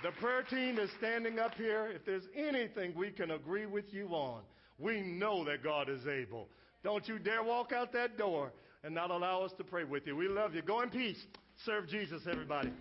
the 0.02 0.10
prayer 0.20 0.42
team 0.42 0.78
is 0.78 0.90
standing 0.98 1.38
up 1.38 1.54
here. 1.54 1.90
If 1.94 2.04
there's 2.04 2.28
anything 2.36 2.92
we 2.94 3.10
can 3.10 3.32
agree 3.32 3.66
with 3.66 3.92
you 3.92 4.08
on, 4.08 4.42
we 4.78 5.00
know 5.00 5.44
that 5.44 5.64
God 5.64 5.88
is 5.88 6.06
able. 6.06 6.48
Don't 6.84 7.06
you 7.08 7.18
dare 7.18 7.42
walk 7.42 7.72
out 7.72 7.92
that 7.94 8.16
door 8.16 8.52
and 8.84 8.94
not 8.94 9.10
allow 9.10 9.42
us 9.42 9.52
to 9.58 9.64
pray 9.64 9.84
with 9.84 10.06
you. 10.06 10.16
We 10.16 10.28
love 10.28 10.54
you. 10.54 10.62
Go 10.62 10.80
in 10.82 10.90
peace. 10.90 11.18
Serve 11.64 11.88
Jesus, 11.88 12.22
everybody. 12.30 12.72